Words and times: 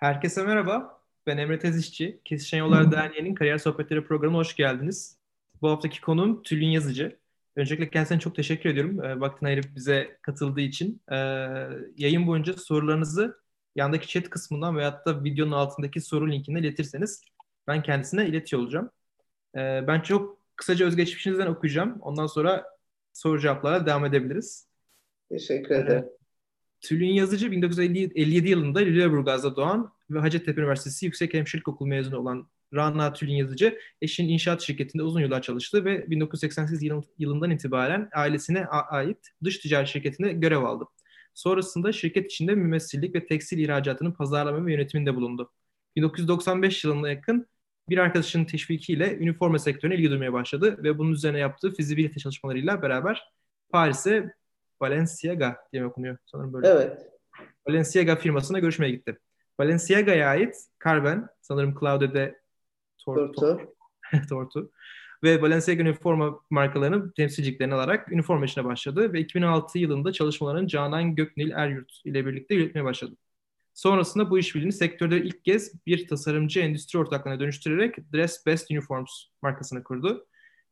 Herkese 0.00 0.42
merhaba. 0.42 1.00
Ben 1.26 1.38
Emre 1.38 1.58
Tezişçi. 1.58 2.20
Kesişen 2.24 2.58
Yollar 2.58 2.92
Derneği'nin 2.92 3.34
Kariyer 3.34 3.58
Sohbetleri 3.58 4.04
programına 4.04 4.38
hoş 4.38 4.56
geldiniz. 4.56 5.18
Bu 5.62 5.70
haftaki 5.70 6.00
konuğum 6.00 6.42
Tülin 6.42 6.68
Yazıcı. 6.68 7.18
Öncelikle 7.56 7.90
kendisine 7.90 8.18
çok 8.20 8.36
teşekkür 8.36 8.70
ediyorum. 8.70 9.04
E, 9.04 9.20
vaktini 9.20 9.48
ayırıp 9.48 9.74
bize 9.76 10.18
katıldığı 10.22 10.60
için. 10.60 11.02
E, 11.12 11.16
yayın 11.96 12.26
boyunca 12.26 12.52
sorularınızı 12.52 13.40
yandaki 13.76 14.08
chat 14.08 14.30
kısmından 14.30 14.76
veyahut 14.76 15.06
da 15.06 15.24
videonun 15.24 15.52
altındaki 15.52 16.00
soru 16.00 16.30
linkine 16.32 16.58
iletirseniz 16.58 17.22
ben 17.66 17.82
kendisine 17.82 18.26
iletiyor 18.26 18.62
olacağım. 18.62 18.90
E, 19.56 19.58
ben 19.86 20.00
çok 20.00 20.38
kısaca 20.56 20.86
özgeçmişinizden 20.86 21.46
okuyacağım. 21.46 21.98
Ondan 22.00 22.26
sonra 22.26 22.66
soru 23.12 23.40
cevaplara 23.40 23.86
devam 23.86 24.04
edebiliriz. 24.04 24.66
Teşekkür 25.30 25.74
ederim. 25.74 26.19
Tülin 26.80 27.12
Yazıcı 27.12 27.50
1957 27.50 28.48
yılında 28.48 28.78
Lüleburgaz'da 28.78 29.56
doğan 29.56 29.92
ve 30.10 30.18
Hacettepe 30.18 30.60
Üniversitesi 30.60 31.06
Yüksek 31.06 31.34
Hemşirelik 31.34 31.68
Okulu 31.68 31.88
mezunu 31.88 32.18
olan 32.18 32.48
Rana 32.74 33.12
Tülin 33.12 33.34
Yazıcı 33.34 33.78
eşinin 34.02 34.28
inşaat 34.28 34.62
şirketinde 34.62 35.02
uzun 35.02 35.20
yıllar 35.20 35.42
çalıştı 35.42 35.84
ve 35.84 36.10
1988 36.10 36.82
yılından 37.18 37.50
itibaren 37.50 38.08
ailesine 38.14 38.66
ait 38.66 39.18
dış 39.44 39.58
ticaret 39.58 39.88
şirketinde 39.88 40.32
görev 40.32 40.62
aldı. 40.62 40.84
Sonrasında 41.34 41.92
şirket 41.92 42.26
içinde 42.26 42.54
mümessillik 42.54 43.14
ve 43.14 43.26
tekstil 43.26 43.58
ihracatının 43.58 44.12
pazarlama 44.12 44.66
ve 44.66 44.72
yönetiminde 44.72 45.14
bulundu. 45.16 45.52
1995 45.96 46.84
yılına 46.84 47.08
yakın 47.08 47.46
bir 47.88 47.98
arkadaşının 47.98 48.44
teşvikiyle 48.44 49.16
üniforma 49.18 49.58
sektörüne 49.58 49.94
ilgi 49.94 50.10
duymaya 50.10 50.32
başladı 50.32 50.80
ve 50.82 50.98
bunun 50.98 51.12
üzerine 51.12 51.38
yaptığı 51.38 51.74
fizibilite 51.74 52.20
çalışmalarıyla 52.20 52.82
beraber 52.82 53.24
Paris'e 53.70 54.34
Balenciaga 54.80 55.56
diye 55.72 55.84
okunuyor 55.84 56.18
sanırım 56.26 56.52
böyle. 56.52 56.68
Evet. 56.68 57.06
Balenciaga 57.68 58.16
firmasına 58.16 58.58
görüşmeye 58.58 58.90
gitti. 58.90 59.18
Balenciaga'ya 59.58 60.28
ait 60.28 60.56
Carven, 60.84 61.28
sanırım 61.40 61.74
Claude'de 61.80 62.40
Tortu. 62.98 63.60
Tortu. 64.28 64.70
ve 65.22 65.42
Balenciaga 65.42 65.82
üniforma 65.82 66.40
markalarının 66.50 67.12
temsilciliklerini 67.16 67.74
alarak 67.74 68.12
üniforma 68.12 68.44
işine 68.44 68.64
başladı 68.64 69.12
ve 69.12 69.20
2006 69.20 69.78
yılında 69.78 70.12
çalışmalarını 70.12 70.68
Canan 70.68 71.14
Göknil 71.14 71.50
Eryurt 71.50 71.92
ile 72.04 72.26
birlikte 72.26 72.54
yürütmeye 72.54 72.84
başladı. 72.84 73.16
Sonrasında 73.74 74.30
bu 74.30 74.38
işbirliğini 74.38 74.72
sektörde 74.72 75.22
ilk 75.22 75.44
kez 75.44 75.86
bir 75.86 76.08
tasarımcı 76.08 76.60
endüstri 76.60 76.98
ortaklığına 76.98 77.40
dönüştürerek 77.40 78.12
Dress 78.12 78.46
Best 78.46 78.70
Uniforms 78.70 79.10
markasını 79.42 79.84
kurdu 79.84 80.26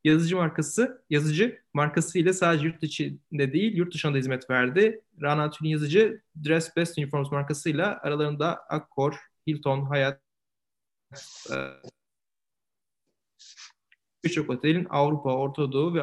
yazıcı 0.04 0.36
markası, 0.36 1.04
yazıcı 1.10 1.62
markası 1.74 2.18
ile 2.18 2.32
sadece 2.32 2.66
yurt 2.66 2.82
içinde 2.82 3.52
değil, 3.52 3.76
yurt 3.76 3.94
dışında 3.94 4.14
da 4.14 4.18
hizmet 4.18 4.50
verdi. 4.50 5.00
Rana 5.22 5.50
Tülin 5.50 5.70
yazıcı 5.70 6.22
Dress 6.44 6.76
Best 6.76 6.98
Uniforms 6.98 7.32
markasıyla 7.32 8.00
aralarında 8.02 8.56
Accor, 8.68 9.14
Hilton, 9.46 9.82
Hayat, 9.82 10.20
e, 11.50 11.56
birçok 14.24 14.50
otelin 14.50 14.86
Avrupa, 14.90 15.34
Orta 15.34 15.72
Doğu 15.72 15.94
ve 15.94 16.02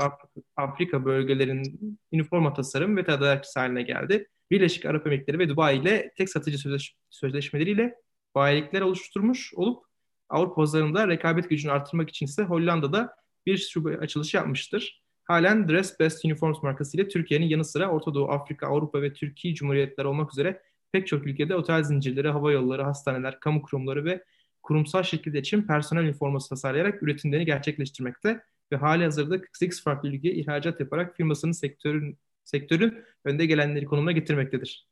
Afrika 0.56 1.06
bölgelerinin 1.06 2.00
üniforma 2.12 2.54
tasarım 2.54 2.98
ve 2.98 3.06
tedarikçisi 3.06 3.60
haline 3.60 3.82
geldi. 3.82 4.28
Birleşik 4.52 4.86
Arap 4.86 5.08
Emirlikleri 5.08 5.40
ve 5.40 5.50
Dubai 5.50 5.78
ile 5.78 6.14
tek 6.18 6.30
satıcı 6.30 6.58
sözleş 6.58 6.96
sözleşmeleriyle 7.10 7.96
bayilikler 8.36 8.82
oluşturmuş 8.82 9.54
olup 9.54 9.86
Avrupa 10.30 10.56
pazarında 10.56 11.08
rekabet 11.08 11.50
gücünü 11.50 11.72
artırmak 11.72 12.10
için 12.10 12.26
ise 12.26 12.44
Hollanda'da 12.44 13.16
bir 13.46 13.58
şube 13.58 13.98
açılışı 13.98 14.38
yapmıştır. 14.38 15.04
Halen 15.24 15.70
Dress 15.70 16.00
Best 16.00 16.26
Uniforms 16.26 16.64
markasıyla 16.64 17.08
Türkiye'nin 17.08 17.46
yanı 17.46 17.66
sıra 17.66 17.90
Orta 17.90 18.14
Doğu, 18.14 18.32
Afrika, 18.32 18.68
Avrupa 18.68 19.02
ve 19.02 19.14
Türkiye 19.14 19.56
Cumhuriyetleri 19.56 20.08
olmak 20.08 20.34
üzere 20.34 20.62
pek 20.92 21.08
çok 21.08 21.28
ülkede 21.28 21.56
otel 21.56 21.84
zincirleri, 21.84 22.30
hava 22.30 22.52
yolları, 22.52 22.84
hastaneler, 22.84 23.40
kamu 23.40 23.62
kurumları 23.62 24.06
ve 24.06 24.24
kurumsal 24.64 25.04
şekilde 25.04 25.40
için 25.40 25.64
personel 25.64 26.04
üniforması 26.04 26.50
tasarlayarak 26.50 27.04
üretimlerini 27.04 27.46
gerçekleştirmekte 27.46 28.42
ve 28.72 28.76
hali 28.76 29.04
hazırda 29.04 29.42
48 29.42 29.84
farklı 29.84 30.10
ülkeye 30.10 30.34
ihracat 30.34 30.80
yaparak 30.80 31.16
firmasının 31.18 31.52
sektörün, 31.52 32.18
sektörün 32.44 33.04
önde 33.26 33.46
gelenleri 33.46 33.86
konumuna 33.86 34.12
getirmektedir. 34.12 34.88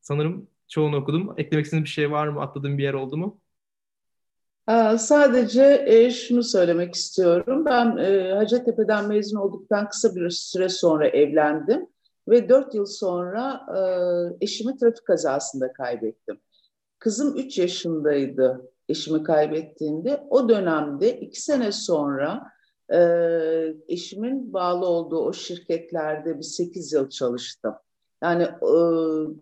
Sanırım 0.00 0.48
çoğunu 0.68 0.96
okudum. 0.96 1.34
Eklemek 1.36 1.64
istediğiniz 1.64 1.84
bir 1.84 1.90
şey 1.90 2.10
var 2.10 2.28
mı? 2.28 2.40
Atladığım 2.40 2.78
bir 2.78 2.82
yer 2.82 2.94
oldu 2.94 3.16
mu? 3.16 3.40
Ee, 4.68 4.98
sadece 4.98 5.84
e, 5.86 6.10
şunu 6.10 6.42
söylemek 6.42 6.94
istiyorum. 6.94 7.64
Ben 7.64 7.96
e, 7.96 8.32
Hacettepe'den 8.32 9.08
mezun 9.08 9.38
olduktan 9.38 9.88
kısa 9.88 10.14
bir 10.14 10.30
süre 10.30 10.68
sonra 10.68 11.08
evlendim 11.08 11.86
ve 12.28 12.48
dört 12.48 12.74
yıl 12.74 12.86
sonra 12.86 13.66
e, 13.76 13.80
eşimi 14.44 14.76
trafik 14.76 15.06
kazasında 15.06 15.72
kaybettim. 15.72 16.40
Kızım 16.98 17.36
üç 17.36 17.58
yaşındaydı 17.58 18.70
eşimi 18.88 19.22
kaybettiğinde. 19.22 20.26
O 20.30 20.48
dönemde 20.48 21.20
iki 21.20 21.42
sene 21.42 21.72
sonra 21.72 22.54
eşimin 23.88 24.52
bağlı 24.52 24.86
olduğu 24.86 25.18
o 25.18 25.32
şirketlerde 25.32 26.38
bir 26.38 26.42
sekiz 26.42 26.92
yıl 26.92 27.08
çalıştım. 27.08 27.74
Yani 28.22 28.48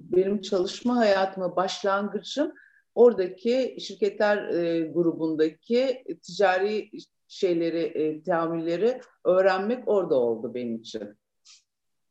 benim 0.01 0.41
çalışma 0.41 0.97
hayatıma 0.97 1.57
başlangıcım 1.57 2.53
oradaki 2.95 3.77
şirketler 3.81 4.49
e, 4.49 4.81
grubundaki 4.81 6.05
ticari 6.23 6.91
şeyleri, 7.29 7.79
e, 7.79 8.23
teamülleri 8.23 9.01
öğrenmek 9.25 9.89
orada 9.89 10.15
oldu 10.15 10.55
benim 10.55 10.77
için. 10.77 11.19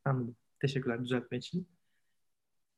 Anladım. 0.06 0.36
Teşekkürler 0.62 1.04
düzeltme 1.04 1.38
için. 1.38 1.68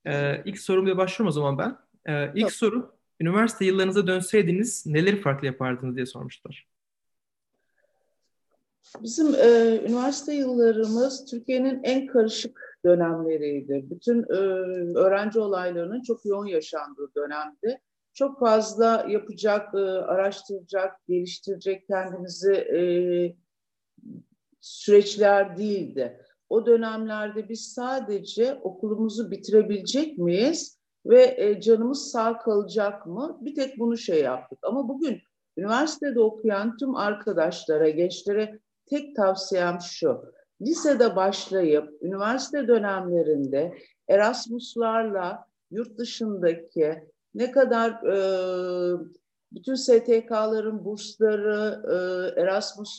Ee, 0.07 0.41
ilk 0.45 0.59
sorumla 0.59 0.97
başlıyorum 0.97 1.27
o 1.27 1.31
zaman 1.31 1.57
ben. 1.57 1.77
Ee, 2.13 2.31
ilk 2.35 2.41
Yok. 2.41 2.51
soru, 2.51 2.95
üniversite 3.19 3.65
yıllarınıza 3.65 4.07
dönseydiniz 4.07 4.85
neleri 4.85 5.21
farklı 5.21 5.47
yapardınız 5.47 5.95
diye 5.95 6.05
sormuşlar. 6.05 6.67
Bizim 9.01 9.35
e, 9.35 9.79
üniversite 9.87 10.33
yıllarımız 10.33 11.25
Türkiye'nin 11.25 11.83
en 11.83 12.07
karışık 12.07 12.79
dönemleriydi. 12.85 13.85
Bütün 13.89 14.23
e, 14.23 14.35
öğrenci 14.99 15.39
olaylarının 15.39 16.01
çok 16.01 16.25
yoğun 16.25 16.45
yaşandığı 16.45 17.11
dönemdi 17.15 17.81
çok 18.13 18.39
fazla 18.39 19.05
yapacak, 19.09 19.75
e, 19.75 19.77
araştıracak, 19.77 21.07
geliştirecek 21.07 21.87
kendimizi 21.87 22.53
e, 22.53 22.79
süreçler 24.61 25.57
değildi. 25.57 26.19
O 26.49 26.65
dönemlerde 26.65 27.49
biz 27.49 27.73
sadece 27.73 28.53
okulumuzu 28.53 29.31
bitirebilecek 29.31 30.17
miyiz 30.17 30.79
ve 31.05 31.35
e, 31.37 31.61
canımız 31.61 32.11
sağ 32.11 32.37
kalacak 32.37 33.05
mı? 33.05 33.37
Bir 33.41 33.55
tek 33.55 33.79
bunu 33.79 33.97
şey 33.97 34.21
yaptık. 34.21 34.59
Ama 34.63 34.89
bugün 34.89 35.21
üniversitede 35.57 36.19
okuyan 36.19 36.77
tüm 36.77 36.95
arkadaşlara, 36.95 37.89
gençlere 37.89 38.59
tek 38.85 39.15
tavsiyem 39.15 39.77
şu. 39.81 40.33
Lisede 40.61 41.15
başlayıp 41.15 41.89
üniversite 42.01 42.67
dönemlerinde 42.67 43.77
Erasmus'larla 44.07 45.45
yurt 45.71 45.97
dışındaki 45.97 47.12
ne 47.35 47.51
kadar 47.51 47.91
e, 47.91 48.17
bütün 49.51 49.75
STK'ların 49.75 50.85
bursları, 50.85 51.83
e, 51.87 51.95
Erasmus 52.41 52.97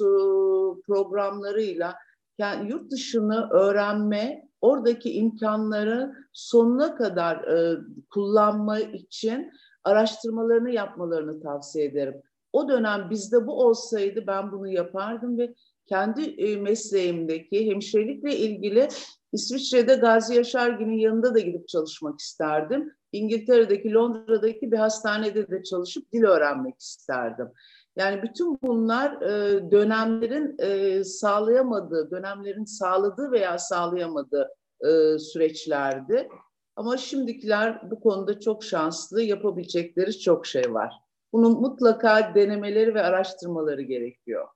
programlarıyla 0.86 1.94
yani 2.38 2.70
yurt 2.70 2.90
dışını 2.90 3.48
öğrenme, 3.50 4.48
oradaki 4.60 5.12
imkanları 5.12 6.14
sonuna 6.32 6.94
kadar 6.94 7.36
e, 7.36 7.78
kullanma 8.10 8.80
için 8.80 9.52
araştırmalarını 9.84 10.70
yapmalarını 10.70 11.42
tavsiye 11.42 11.84
ederim. 11.84 12.22
O 12.52 12.68
dönem 12.68 13.10
bizde 13.10 13.46
bu 13.46 13.64
olsaydı 13.64 14.24
ben 14.26 14.52
bunu 14.52 14.68
yapardım 14.68 15.38
ve 15.38 15.54
kendi 15.86 16.22
e, 16.22 16.56
mesleğimdeki 16.56 17.70
hemşirelikle 17.70 18.36
ilgili 18.36 18.88
İsviçre'de 19.32 19.94
Gazi 19.94 20.34
Yaşargil'in 20.34 20.98
yanında 20.98 21.34
da 21.34 21.38
gidip 21.38 21.68
çalışmak 21.68 22.20
isterdim. 22.20 22.92
İngiltere'deki, 23.14 23.92
Londra'daki 23.92 24.72
bir 24.72 24.76
hastanede 24.76 25.50
de 25.50 25.62
çalışıp 25.62 26.12
dil 26.12 26.22
öğrenmek 26.22 26.80
isterdim. 26.80 27.48
Yani 27.96 28.22
bütün 28.22 28.58
bunlar 28.62 29.22
e, 29.22 29.70
dönemlerin 29.70 30.56
e, 30.58 31.04
sağlayamadığı, 31.04 32.10
dönemlerin 32.10 32.64
sağladığı 32.64 33.32
veya 33.32 33.58
sağlayamadığı 33.58 34.48
e, 34.80 35.18
süreçlerdi. 35.18 36.28
Ama 36.76 36.96
şimdikiler 36.96 37.90
bu 37.90 38.00
konuda 38.00 38.40
çok 38.40 38.64
şanslı, 38.64 39.22
yapabilecekleri 39.22 40.18
çok 40.18 40.46
şey 40.46 40.74
var. 40.74 40.94
Bunun 41.32 41.60
mutlaka 41.60 42.34
denemeleri 42.34 42.94
ve 42.94 43.02
araştırmaları 43.02 43.82
gerekiyor. 43.82 44.48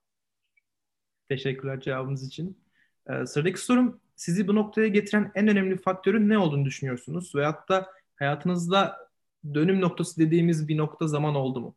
Teşekkürler 1.29 1.81
cevabınız 1.81 2.27
için. 2.27 2.59
Ee, 3.09 3.27
sıradaki 3.27 3.61
sorum, 3.61 4.01
sizi 4.17 4.49
bu 4.49 4.55
noktaya 4.55 4.89
getiren 4.89 5.33
en 5.35 5.49
önemli 5.49 5.77
faktörün 5.77 6.29
ne 6.29 6.39
olduğunu 6.39 6.65
düşünüyorsunuz? 6.65 7.35
Veyahut 7.35 7.69
da 7.69 7.87
hayatınızda 8.19 9.09
dönüm 9.55 9.81
noktası 9.81 10.21
dediğimiz 10.21 10.69
bir 10.69 10.77
nokta 10.77 11.07
zaman 11.07 11.35
oldu 11.35 11.61
mu? 11.61 11.75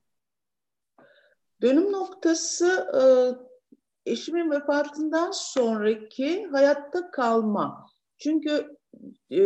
Dönüm 1.61 1.91
noktası 1.91 2.87
e, 3.01 3.03
eşimin 4.11 4.51
vefatından 4.51 5.31
sonraki 5.31 6.45
hayatta 6.45 7.11
kalma. 7.11 7.85
Çünkü 8.17 8.77
e, 9.31 9.41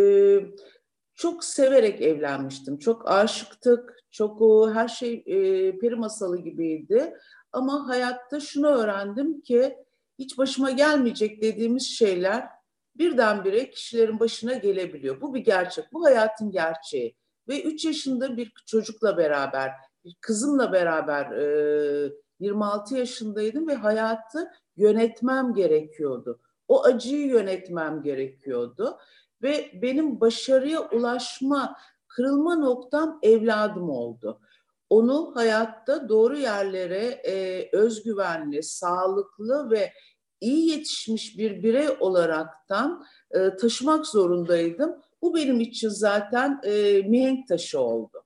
çok 1.15 1.43
severek 1.43 2.01
evlenmiştim. 2.01 2.79
Çok 2.79 3.11
aşıktık. 3.11 3.95
Çok 4.11 4.41
her 4.73 4.87
şey 4.87 5.23
e, 5.25 5.77
peri 5.79 5.95
masalı 5.95 6.37
gibiydi. 6.37 7.13
Ama 7.51 7.87
hayatta 7.87 8.39
şunu 8.39 8.67
öğrendim 8.67 9.41
ki 9.41 9.75
hiç 10.19 10.37
başıma 10.37 10.71
gelmeyecek 10.71 11.41
dediğimiz 11.41 11.83
şeyler 11.83 12.54
birdenbire 12.95 13.69
kişilerin 13.69 14.19
başına 14.19 14.53
gelebiliyor. 14.53 15.21
Bu 15.21 15.33
bir 15.33 15.39
gerçek. 15.39 15.93
Bu 15.93 16.05
hayatın 16.05 16.51
gerçeği. 16.51 17.15
Ve 17.47 17.63
3 17.63 17.85
yaşında 17.85 18.37
bir 18.37 18.53
çocukla 18.65 19.17
beraber, 19.17 19.71
bir 20.05 20.15
kızımla 20.21 20.73
beraber 20.73 21.31
e, 21.31 22.11
26 22.39 22.97
yaşındaydım 22.97 23.67
ve 23.67 23.75
hayatı 23.75 24.51
yönetmem 24.77 25.53
gerekiyordu. 25.53 26.39
O 26.67 26.83
acıyı 26.83 27.27
yönetmem 27.27 28.01
gerekiyordu 28.01 28.97
ve 29.41 29.71
benim 29.81 30.21
başarıya 30.21 30.89
ulaşma, 30.89 31.77
kırılma 32.07 32.55
noktam 32.55 33.19
evladım 33.23 33.89
oldu. 33.89 34.39
Onu 34.89 35.35
hayatta 35.35 36.09
doğru 36.09 36.37
yerlere 36.37 37.05
e, 37.05 37.69
özgüvenli, 37.73 38.63
sağlıklı 38.63 39.69
ve 39.71 39.93
iyi 40.45 40.69
yetişmiş 40.71 41.37
bir 41.37 41.63
birey 41.63 41.87
olaraktan 41.99 43.05
e, 43.31 43.55
taşımak 43.55 44.07
zorundaydım. 44.07 44.95
Bu 45.21 45.35
benim 45.35 45.59
için 45.59 45.89
zaten 45.89 46.61
e, 46.63 47.01
mihenk 47.01 47.47
taşı 47.47 47.79
oldu. 47.79 48.23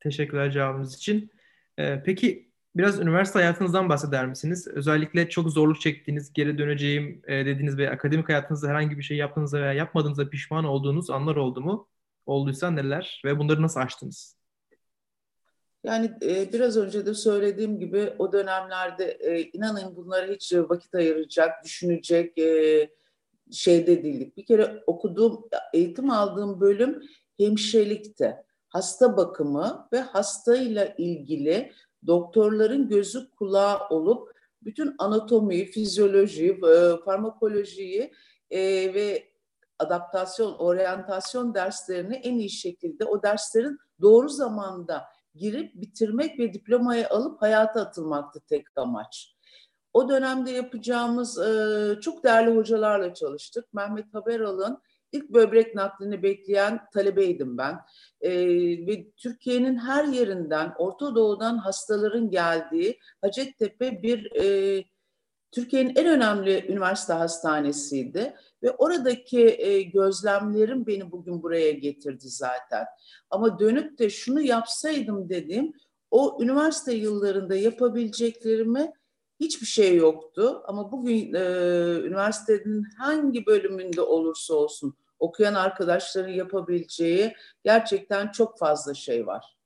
Teşekkürler 0.00 0.50
cevabınız 0.50 0.96
için. 0.96 1.30
Ee, 1.78 2.02
peki 2.04 2.50
biraz 2.76 3.00
üniversite 3.00 3.38
hayatınızdan 3.38 3.88
bahseder 3.88 4.26
misiniz? 4.26 4.68
Özellikle 4.68 5.28
çok 5.28 5.50
zorluk 5.50 5.80
çektiğiniz, 5.80 6.32
geri 6.32 6.58
döneceğim 6.58 7.22
e, 7.26 7.46
dediğiniz 7.46 7.78
ve 7.78 7.90
akademik 7.90 8.28
hayatınızda 8.28 8.68
herhangi 8.68 8.98
bir 8.98 9.02
şey 9.02 9.16
yaptığınızda 9.16 9.60
veya 9.60 9.72
yapmadığınızda 9.72 10.30
pişman 10.30 10.64
olduğunuz 10.64 11.10
anlar 11.10 11.36
oldu 11.36 11.60
mu? 11.60 11.88
Olduysa 12.26 12.70
neler 12.70 13.22
ve 13.24 13.38
bunları 13.38 13.62
nasıl 13.62 13.80
aştınız? 13.80 14.35
Yani 15.86 16.10
e, 16.22 16.52
biraz 16.52 16.76
önce 16.76 17.06
de 17.06 17.14
söylediğim 17.14 17.78
gibi 17.78 18.12
o 18.18 18.32
dönemlerde 18.32 19.04
e, 19.04 19.42
inanın 19.42 19.96
bunlara 19.96 20.26
hiç 20.26 20.52
vakit 20.54 20.94
ayıracak, 20.94 21.64
düşünecek 21.64 22.38
e, 22.38 22.88
şeyde 23.52 24.02
değildik. 24.02 24.36
Bir 24.36 24.46
kere 24.46 24.82
okuduğum, 24.86 25.48
eğitim 25.74 26.10
aldığım 26.10 26.60
bölüm 26.60 27.02
hemşirelikti. 27.38 28.36
Hasta 28.68 29.16
bakımı 29.16 29.88
ve 29.92 30.00
hastayla 30.00 30.94
ilgili 30.98 31.72
doktorların 32.06 32.88
gözü 32.88 33.30
kulağı 33.30 33.88
olup 33.88 34.32
bütün 34.62 34.94
anatomiyi, 34.98 35.66
fizyolojiyi, 35.66 36.50
e, 36.50 37.04
farmakolojiyi 37.04 38.12
e, 38.50 38.60
ve 38.94 39.28
adaptasyon, 39.78 40.54
oryantasyon 40.54 41.54
derslerini 41.54 42.14
en 42.14 42.38
iyi 42.38 42.50
şekilde 42.50 43.04
o 43.04 43.22
derslerin 43.22 43.78
doğru 44.00 44.28
zamanda 44.28 45.15
girip 45.36 45.74
bitirmek 45.74 46.38
ve 46.38 46.52
diplomayı 46.52 47.08
alıp 47.08 47.42
hayata 47.42 47.80
atılmaktı 47.80 48.40
tek 48.48 48.66
amaç. 48.76 49.36
O 49.92 50.08
dönemde 50.08 50.50
yapacağımız 50.50 51.38
e, 51.38 52.00
çok 52.00 52.24
değerli 52.24 52.56
hocalarla 52.56 53.14
çalıştık. 53.14 53.74
Mehmet 53.74 54.14
Haberal'ın 54.14 54.78
ilk 55.12 55.30
böbrek 55.30 55.74
naklini 55.74 56.22
bekleyen 56.22 56.80
talebeydim 56.94 57.58
ben. 57.58 57.78
E, 58.20 58.30
ve 58.86 59.10
Türkiye'nin 59.10 59.76
her 59.76 60.04
yerinden, 60.04 60.72
Orta 60.78 61.14
Doğu'dan 61.14 61.58
hastaların 61.58 62.30
geldiği 62.30 62.98
Hacettepe 63.22 64.02
bir 64.02 64.32
e, 64.32 64.84
Türkiye'nin 65.52 65.96
en 65.96 66.06
önemli 66.06 66.66
üniversite 66.68 67.12
hastanesiydi 67.12 68.34
ve 68.62 68.70
oradaki 68.70 69.56
e, 69.58 69.82
gözlemlerim 69.82 70.86
beni 70.86 71.12
bugün 71.12 71.42
buraya 71.42 71.72
getirdi 71.72 72.28
zaten. 72.28 72.86
Ama 73.30 73.58
dönüp 73.58 73.98
de 73.98 74.10
şunu 74.10 74.40
yapsaydım 74.40 75.28
dediğim 75.28 75.72
o 76.10 76.38
üniversite 76.42 76.94
yıllarında 76.94 77.56
yapabileceklerimi 77.56 78.92
hiçbir 79.40 79.66
şey 79.66 79.96
yoktu. 79.96 80.62
Ama 80.66 80.92
bugün 80.92 81.34
e, 81.34 81.40
üniversitenin 82.06 82.84
hangi 82.98 83.46
bölümünde 83.46 84.00
olursa 84.00 84.54
olsun 84.54 84.96
okuyan 85.18 85.54
arkadaşların 85.54 86.32
yapabileceği 86.32 87.34
gerçekten 87.64 88.30
çok 88.30 88.58
fazla 88.58 88.94
şey 88.94 89.26
var. 89.26 89.56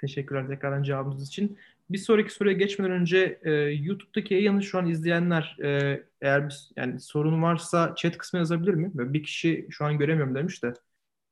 Teşekkürler 0.00 0.48
tekrardan 0.48 0.82
cevabınız 0.82 1.28
için. 1.28 1.58
Bir 1.90 1.98
sonraki 1.98 2.32
soruya 2.32 2.56
geçmeden 2.56 2.92
önce 2.92 3.40
e, 3.42 3.50
YouTube'daki 3.52 4.34
yayını 4.34 4.62
şu 4.62 4.78
an 4.78 4.86
izleyenler 4.86 5.56
e, 5.62 6.02
eğer 6.20 6.48
bir 6.48 6.70
yani 6.76 7.00
sorun 7.00 7.42
varsa 7.42 7.94
chat 7.96 8.18
kısmına 8.18 8.40
yazabilir 8.40 8.74
mi? 8.74 8.90
Bir 8.94 9.22
kişi 9.22 9.68
şu 9.70 9.84
an 9.84 9.98
göremiyorum 9.98 10.34
demiş 10.34 10.62
de 10.62 10.74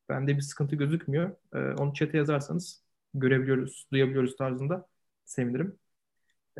bende 0.08 0.36
bir 0.36 0.42
sıkıntı 0.42 0.76
gözükmüyor. 0.76 1.30
E, 1.54 1.58
onu 1.58 1.94
chat'e 1.94 2.18
yazarsanız 2.18 2.82
görebiliyoruz, 3.14 3.86
duyabiliyoruz 3.92 4.36
tarzında 4.36 4.88
sevinirim. 5.24 5.78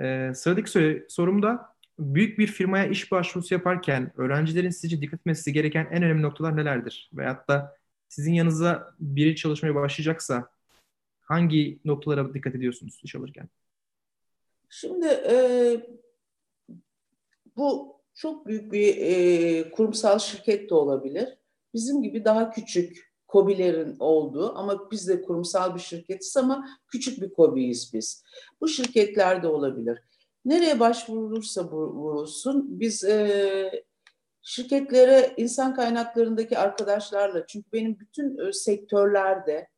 E, 0.00 0.32
sıradaki 0.34 0.70
soru, 0.70 1.00
sorum 1.08 1.42
da 1.42 1.74
büyük 1.98 2.38
bir 2.38 2.46
firmaya 2.46 2.86
iş 2.86 3.12
başvurusu 3.12 3.54
yaparken 3.54 4.12
öğrencilerin 4.16 4.70
sizce 4.70 5.00
dikkat 5.02 5.20
etmesi 5.20 5.52
gereken 5.52 5.88
en 5.90 6.02
önemli 6.02 6.22
noktalar 6.22 6.56
nelerdir? 6.56 7.10
Veyahut 7.14 7.48
da 7.48 7.76
sizin 8.08 8.32
yanınıza 8.32 8.94
biri 9.00 9.36
çalışmaya 9.36 9.74
başlayacaksa 9.74 10.50
hangi 11.20 11.78
noktalara 11.84 12.34
dikkat 12.34 12.54
ediyorsunuz 12.54 13.00
iş 13.04 13.14
alırken? 13.14 13.48
Şimdi 14.69 15.06
e, 15.06 15.37
bu 17.56 17.99
çok 18.15 18.47
büyük 18.47 18.73
bir 18.73 18.97
e, 18.97 19.70
kurumsal 19.70 20.19
şirket 20.19 20.70
de 20.70 20.75
olabilir. 20.75 21.38
Bizim 21.75 22.03
gibi 22.03 22.25
daha 22.25 22.50
küçük 22.50 23.09
kobilerin 23.29 23.97
olduğu 23.99 24.59
ama 24.59 24.91
biz 24.91 25.09
de 25.09 25.23
kurumsal 25.23 25.75
bir 25.75 25.81
şirketiz 25.81 26.37
ama 26.37 26.69
küçük 26.87 27.23
bir 27.23 27.32
kobiyiz 27.32 27.91
biz. 27.94 28.25
Bu 28.61 28.69
şirketlerde 28.69 29.49
olabilir. 29.49 29.99
Nereye 30.44 30.81
başvurulursa 30.81 31.70
vurulsun 31.70 32.81
biz 32.81 33.05
e, 33.05 33.85
şirketlere 34.43 35.35
insan 35.37 35.75
kaynaklarındaki 35.75 36.59
arkadaşlarla 36.59 37.47
çünkü 37.47 37.73
benim 37.73 38.00
bütün 38.00 38.38
e, 38.49 38.53
sektörlerde 38.53 39.69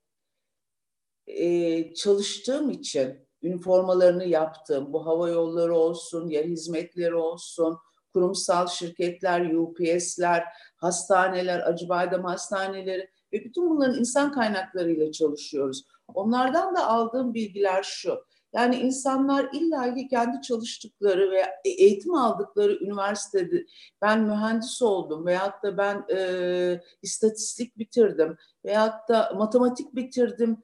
e, 1.26 1.94
çalıştığım 1.94 2.70
için 2.70 3.29
üniformalarını 3.42 4.24
yaptım. 4.24 4.92
Bu 4.92 5.06
hava 5.06 5.28
yolları 5.28 5.74
olsun, 5.74 6.28
yer 6.28 6.44
hizmetleri 6.44 7.14
olsun, 7.14 7.78
kurumsal 8.12 8.66
şirketler, 8.66 9.54
UPS'ler, 9.54 10.44
hastaneler, 10.76 11.68
Acıbadem 11.68 12.24
hastaneleri 12.24 13.08
ve 13.32 13.44
bütün 13.44 13.70
bunların 13.70 13.98
insan 13.98 14.32
kaynaklarıyla 14.32 15.12
çalışıyoruz. 15.12 15.84
Onlardan 16.14 16.76
da 16.76 16.86
aldığım 16.86 17.34
bilgiler 17.34 17.82
şu. 17.82 18.24
Yani 18.52 18.76
insanlar 18.76 19.48
illa 19.52 19.94
ki 19.94 20.08
kendi 20.08 20.42
çalıştıkları 20.42 21.30
veya 21.30 21.46
e, 21.64 21.70
eğitim 21.70 22.14
aldıkları 22.14 22.84
üniversitede 22.84 23.66
ben 24.02 24.20
mühendis 24.20 24.82
oldum 24.82 25.26
veyahut 25.26 25.62
da 25.62 25.78
ben 25.78 26.04
e, 26.16 26.80
istatistik 27.02 27.78
bitirdim 27.78 28.36
veyahut 28.64 29.08
da 29.08 29.32
matematik 29.36 29.94
bitirdim. 29.94 30.62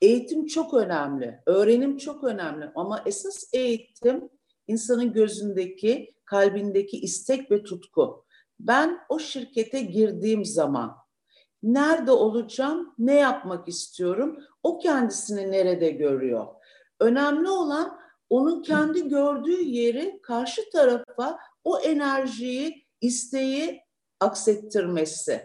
Eğitim 0.00 0.46
çok 0.46 0.74
önemli, 0.74 1.40
öğrenim 1.46 1.96
çok 1.96 2.24
önemli 2.24 2.70
ama 2.74 3.02
esas 3.06 3.44
eğitim 3.52 4.28
insanın 4.66 5.12
gözündeki, 5.12 6.14
kalbindeki 6.24 7.00
istek 7.00 7.50
ve 7.50 7.62
tutku. 7.62 8.24
Ben 8.60 8.98
o 9.08 9.18
şirkete 9.18 9.80
girdiğim 9.80 10.44
zaman 10.44 10.96
nerede 11.62 12.10
olacağım, 12.10 12.94
ne 12.98 13.14
yapmak 13.14 13.68
istiyorum, 13.68 14.38
o 14.62 14.78
kendisini 14.78 15.52
nerede 15.52 15.90
görüyor. 15.90 16.46
Önemli 17.00 17.48
olan 17.48 17.98
onun 18.30 18.62
kendi 18.62 19.08
gördüğü 19.08 19.62
yeri 19.62 20.20
karşı 20.22 20.70
tarafa 20.72 21.38
o 21.64 21.78
enerjiyi, 21.78 22.86
isteği 23.00 23.80
aksettirmesi. 24.20 25.42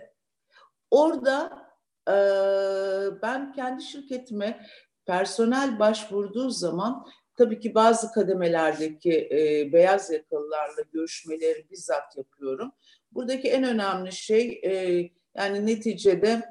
Orada 0.91 1.68
e, 2.09 2.15
ben 3.21 3.53
kendi 3.53 3.83
şirketime 3.83 4.65
personel 5.05 5.79
başvurduğu 5.79 6.49
zaman 6.49 7.05
tabii 7.35 7.59
ki 7.59 7.75
bazı 7.75 8.11
kademelerdeki 8.11 9.29
e, 9.31 9.73
beyaz 9.73 10.09
yakalılarla 10.09 10.81
görüşmeleri 10.93 11.69
bizzat 11.71 12.17
yapıyorum. 12.17 12.71
Buradaki 13.11 13.49
en 13.49 13.63
önemli 13.63 14.11
şey 14.11 14.61
e, 14.63 14.71
yani 15.37 15.65
neticede 15.65 16.43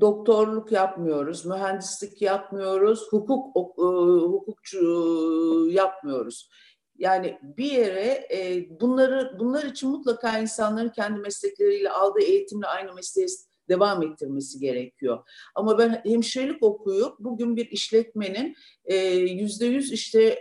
doktorluk 0.00 0.72
yapmıyoruz, 0.72 1.46
mühendislik 1.46 2.22
yapmıyoruz, 2.22 3.06
hukuk 3.10 3.56
e, 3.56 3.82
hukukçu 4.22 5.68
yapmıyoruz. 5.70 6.50
Yani 6.98 7.38
bir 7.42 7.72
yere 7.72 8.26
e, 8.32 8.66
bunları 8.80 9.36
bunlar 9.38 9.64
için 9.64 9.90
mutlaka 9.90 10.38
insanların 10.38 10.88
kendi 10.88 11.20
meslekleriyle 11.20 11.90
aldığı 11.90 12.22
eğitimle 12.22 12.66
aynı 12.66 12.94
mesleği 12.94 13.28
devam 13.68 14.02
ettirmesi 14.02 14.60
gerekiyor. 14.60 15.18
Ama 15.54 15.78
ben 15.78 16.02
hemşirelik 16.04 16.62
okuyup 16.62 17.18
bugün 17.18 17.56
bir 17.56 17.66
işletmenin 17.70 18.56
e, 18.84 18.96
yüzde 19.16 19.66
yüz 19.66 19.92
işte 19.92 20.38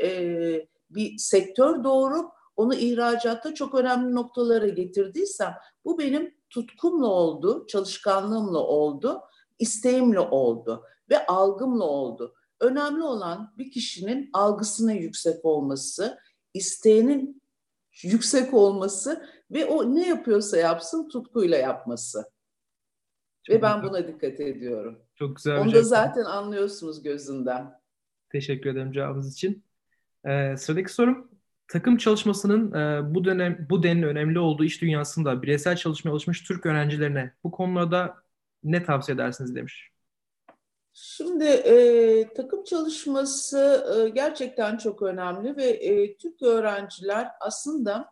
bir 0.89 1.17
sektör 1.17 1.83
doğurup 1.83 2.31
onu 2.55 2.75
ihracatta 2.75 3.53
çok 3.53 3.75
önemli 3.75 4.15
noktalara 4.15 4.67
getirdiysem 4.67 5.53
bu 5.85 5.99
benim 5.99 6.35
tutkumla 6.49 7.07
oldu, 7.07 7.67
çalışkanlığımla 7.67 8.59
oldu, 8.59 9.21
isteğimle 9.59 10.19
oldu 10.19 10.83
ve 11.09 11.25
algımla 11.25 11.83
oldu. 11.83 12.33
Önemli 12.59 13.03
olan 13.03 13.53
bir 13.57 13.71
kişinin 13.71 14.29
algısının 14.33 14.93
yüksek 14.93 15.45
olması, 15.45 16.17
isteğinin 16.53 17.41
yüksek 18.03 18.53
olması 18.53 19.25
ve 19.51 19.65
o 19.65 19.95
ne 19.95 20.07
yapıyorsa 20.07 20.57
yapsın 20.57 21.09
tutkuyla 21.09 21.57
yapması. 21.57 22.25
Çok 23.47 23.55
ve 23.55 23.61
ben 23.61 23.83
buna 23.83 24.07
dikkat 24.07 24.39
ediyorum. 24.39 24.99
Çok 25.15 25.35
güzel. 25.35 25.57
Onu 25.57 25.73
da 25.73 25.81
zaten 25.81 26.23
anlıyorsunuz 26.23 27.03
gözünden. 27.03 27.79
Teşekkür 28.29 28.69
ederim 28.69 28.91
cevabınız 28.91 29.33
için. 29.33 29.63
Ee, 30.25 30.57
sıradaki 30.57 30.93
sorum 30.93 31.31
takım 31.67 31.97
çalışmasının 31.97 32.73
e, 32.73 33.15
bu 33.15 33.25
dönem 33.25 33.67
bu 33.69 33.83
denli 33.83 34.05
önemli 34.05 34.39
olduğu 34.39 34.63
iş 34.63 34.81
dünyasında 34.81 35.41
bireysel 35.41 35.75
çalışmaya 35.75 36.11
alışmış 36.11 36.43
Türk 36.43 36.65
öğrencilerine 36.65 37.33
bu 37.43 37.51
konularda 37.51 38.15
ne 38.63 38.83
tavsiye 38.83 39.15
edersiniz 39.15 39.55
demiş. 39.55 39.91
Şimdi 40.93 41.45
e, 41.45 42.33
takım 42.33 42.63
çalışması 42.63 43.85
e, 43.97 44.09
gerçekten 44.09 44.77
çok 44.77 45.01
önemli 45.01 45.57
ve 45.57 45.65
e, 45.65 46.17
Türk 46.17 46.41
öğrenciler 46.41 47.27
aslında 47.39 48.11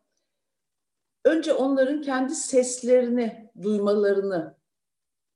önce 1.26 1.54
onların 1.54 2.02
kendi 2.02 2.36
seslerini 2.36 3.52
duymalarını 3.62 4.55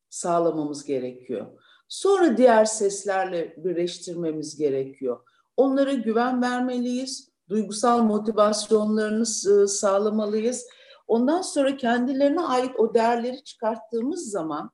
sağlamamız 0.10 0.84
gerekiyor. 0.84 1.46
Sonra 1.88 2.38
diğer 2.38 2.66
seslerle 2.66 3.56
birleştirmemiz 3.58 4.58
gerekiyor. 4.58 5.20
Onlara 5.58 5.94
güven 5.94 6.42
vermeliyiz, 6.42 7.32
duygusal 7.50 8.04
motivasyonlarını 8.04 9.26
sağlamalıyız. 9.68 10.66
Ondan 11.08 11.42
sonra 11.42 11.78
kendilerine 11.78 12.42
ait 12.42 12.72
o 12.78 12.94
değerleri 12.94 13.44
çıkarttığımız 13.44 14.32
zaman 14.32 14.72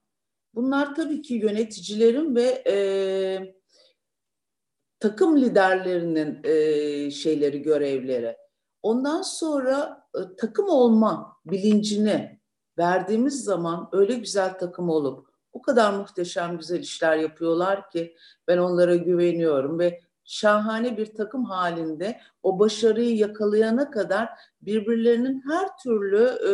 bunlar 0.53 0.95
tabii 0.95 1.21
ki 1.21 1.33
yöneticilerin 1.33 2.35
ve 2.35 2.63
e, 2.67 2.75
takım 4.99 5.41
liderlerinin 5.41 6.39
e, 6.43 7.11
şeyleri, 7.11 7.61
görevleri. 7.61 8.37
Ondan 8.81 9.21
sonra 9.21 10.07
e, 10.15 10.35
takım 10.37 10.69
olma 10.69 11.37
bilincini 11.45 12.39
verdiğimiz 12.77 13.43
zaman 13.43 13.89
öyle 13.91 14.13
güzel 14.13 14.59
takım 14.59 14.89
olup 14.89 15.29
o 15.53 15.61
kadar 15.61 15.93
muhteşem 15.93 16.57
güzel 16.57 16.79
işler 16.79 17.17
yapıyorlar 17.17 17.89
ki 17.89 18.15
ben 18.47 18.57
onlara 18.57 18.95
güveniyorum 18.95 19.79
ve 19.79 20.01
şahane 20.23 20.97
bir 20.97 21.15
takım 21.15 21.45
halinde 21.45 22.19
o 22.43 22.59
başarıyı 22.59 23.17
yakalayana 23.17 23.91
kadar 23.91 24.29
birbirlerinin 24.61 25.43
her 25.49 25.77
türlü 25.83 26.23
e, 26.25 26.51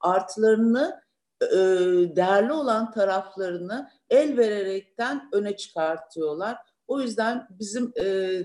artılarını 0.00 1.00
e, 1.42 1.56
değerli 2.16 2.52
olan 2.52 2.90
taraflarını 2.90 3.90
el 4.10 4.36
vererekten 4.36 5.28
öne 5.32 5.56
çıkartıyorlar. 5.56 6.58
O 6.86 7.00
yüzden 7.00 7.46
bizim 7.50 7.92
e, 8.00 8.38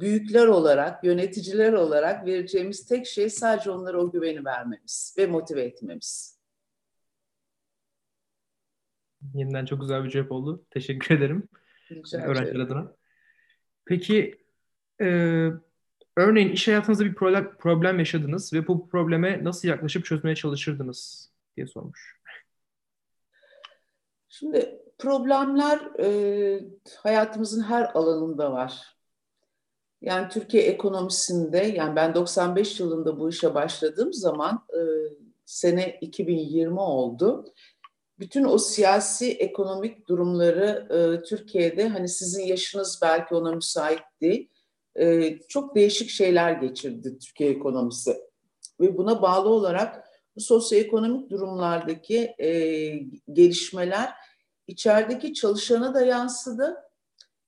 büyükler 0.00 0.46
olarak, 0.46 1.04
yöneticiler 1.04 1.72
olarak 1.72 2.26
vereceğimiz 2.26 2.86
tek 2.86 3.06
şey 3.06 3.30
sadece 3.30 3.70
onlara 3.70 3.98
o 3.98 4.10
güveni 4.10 4.44
vermemiz 4.44 5.14
ve 5.18 5.26
motive 5.26 5.62
etmemiz. 5.62 6.40
Yeniden 9.34 9.64
çok 9.66 9.80
güzel 9.80 10.04
bir 10.04 10.10
cevap 10.10 10.32
oldu. 10.32 10.64
Teşekkür 10.70 11.16
ederim. 11.16 11.48
Öğrenciler 12.12 12.60
adına. 12.60 12.92
Peki 13.84 14.38
e, 15.00 15.06
örneğin 16.16 16.48
iş 16.48 16.68
hayatınızda 16.68 17.04
bir 17.04 17.14
problem, 17.14 17.56
problem 17.58 17.98
yaşadınız 17.98 18.52
ve 18.52 18.66
bu 18.66 18.88
probleme 18.88 19.44
nasıl 19.44 19.68
yaklaşıp 19.68 20.04
çözmeye 20.04 20.34
çalışırdınız 20.34 21.30
diye 21.56 21.66
sormuş. 21.66 22.20
Şimdi 24.28 24.82
problemler 24.98 25.80
e, 25.98 26.60
hayatımızın 27.02 27.62
her 27.62 27.90
alanında 27.94 28.52
var. 28.52 28.95
Yani 30.00 30.28
Türkiye 30.28 30.62
ekonomisinde, 30.62 31.58
yani 31.58 31.96
ben 31.96 32.14
95 32.14 32.80
yılında 32.80 33.20
bu 33.20 33.28
işe 33.28 33.54
başladığım 33.54 34.12
zaman 34.12 34.64
e, 34.72 34.80
sene 35.44 35.98
2020 36.00 36.80
oldu. 36.80 37.52
Bütün 38.18 38.44
o 38.44 38.58
siyasi 38.58 39.32
ekonomik 39.32 40.08
durumları 40.08 40.88
e, 40.90 41.22
Türkiye'de 41.22 41.88
hani 41.88 42.08
sizin 42.08 42.42
yaşınız 42.42 42.98
belki 43.02 43.34
ona 43.34 43.52
müsait 43.52 44.02
değil. 44.20 44.50
E, 44.94 45.38
çok 45.38 45.74
değişik 45.74 46.10
şeyler 46.10 46.52
geçirdi 46.52 47.18
Türkiye 47.18 47.50
ekonomisi. 47.50 48.16
Ve 48.80 48.96
buna 48.96 49.22
bağlı 49.22 49.48
olarak 49.48 50.08
bu 50.36 50.40
sosyoekonomik 50.40 51.30
durumlardaki 51.30 52.34
e, 52.38 52.50
gelişmeler 53.32 54.12
içerideki 54.66 55.34
çalışana 55.34 55.94
da 55.94 56.00
yansıdı, 56.00 56.76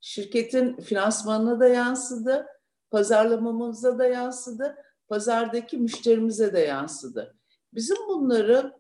şirketin 0.09 0.77
finansmanına 0.77 1.61
da 1.61 1.69
yansıdı, 1.69 2.47
pazarlamamıza 2.91 3.99
da 3.99 4.07
yansıdı, 4.07 4.77
pazardaki 5.09 5.79
müşterimize 5.79 6.53
de 6.53 6.61
yansıdı. 6.61 7.37
Bizim 7.75 7.97
bunları, 8.09 8.73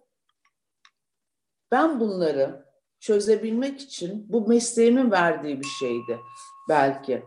ben 1.70 2.00
bunları 2.00 2.64
çözebilmek 3.00 3.80
için 3.80 4.26
bu 4.28 4.48
mesleğimin 4.48 5.10
verdiği 5.10 5.60
bir 5.60 5.68
şeydi 5.80 6.18
belki. 6.68 7.22